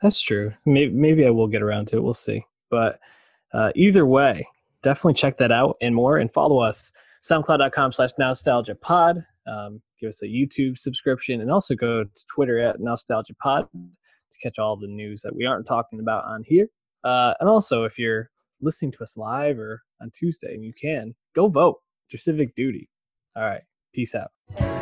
That's 0.00 0.20
true. 0.20 0.52
Maybe 0.64 0.92
maybe 0.92 1.26
I 1.26 1.30
will 1.30 1.48
get 1.48 1.62
around 1.62 1.88
to 1.88 1.96
it. 1.96 2.02
We'll 2.02 2.14
see. 2.14 2.44
But 2.70 2.98
uh, 3.52 3.70
either 3.74 4.06
way, 4.06 4.48
definitely 4.82 5.14
check 5.14 5.36
that 5.38 5.52
out 5.52 5.76
and 5.80 5.94
more, 5.94 6.18
and 6.18 6.32
follow 6.32 6.58
us 6.58 6.92
soundcloud.com 7.22 7.92
slash 7.92 8.10
nostalgia 8.18 8.74
pod. 8.74 9.24
Um, 9.46 9.80
give 10.00 10.08
us 10.08 10.22
a 10.22 10.26
YouTube 10.26 10.78
subscription 10.78 11.40
and 11.40 11.50
also 11.50 11.74
go 11.74 12.04
to 12.04 12.26
Twitter 12.32 12.58
at 12.58 12.80
nostalgia 12.80 13.34
pod 13.42 13.66
to 13.72 14.38
catch 14.42 14.58
all 14.58 14.76
the 14.76 14.86
news 14.86 15.22
that 15.22 15.34
we 15.34 15.46
aren't 15.46 15.66
talking 15.66 16.00
about 16.00 16.24
on 16.24 16.42
here. 16.46 16.66
Uh, 17.04 17.34
and 17.40 17.48
also, 17.48 17.84
if 17.84 17.98
you're 17.98 18.30
listening 18.60 18.92
to 18.92 19.02
us 19.02 19.16
live 19.16 19.58
or 19.58 19.82
on 20.00 20.10
Tuesday 20.14 20.54
and 20.54 20.64
you 20.64 20.72
can, 20.80 21.14
go 21.34 21.48
vote. 21.48 21.80
It's 22.06 22.14
your 22.14 22.34
civic 22.34 22.54
duty. 22.54 22.88
All 23.36 23.44
right. 23.44 23.62
Peace 23.94 24.14
out. 24.14 24.81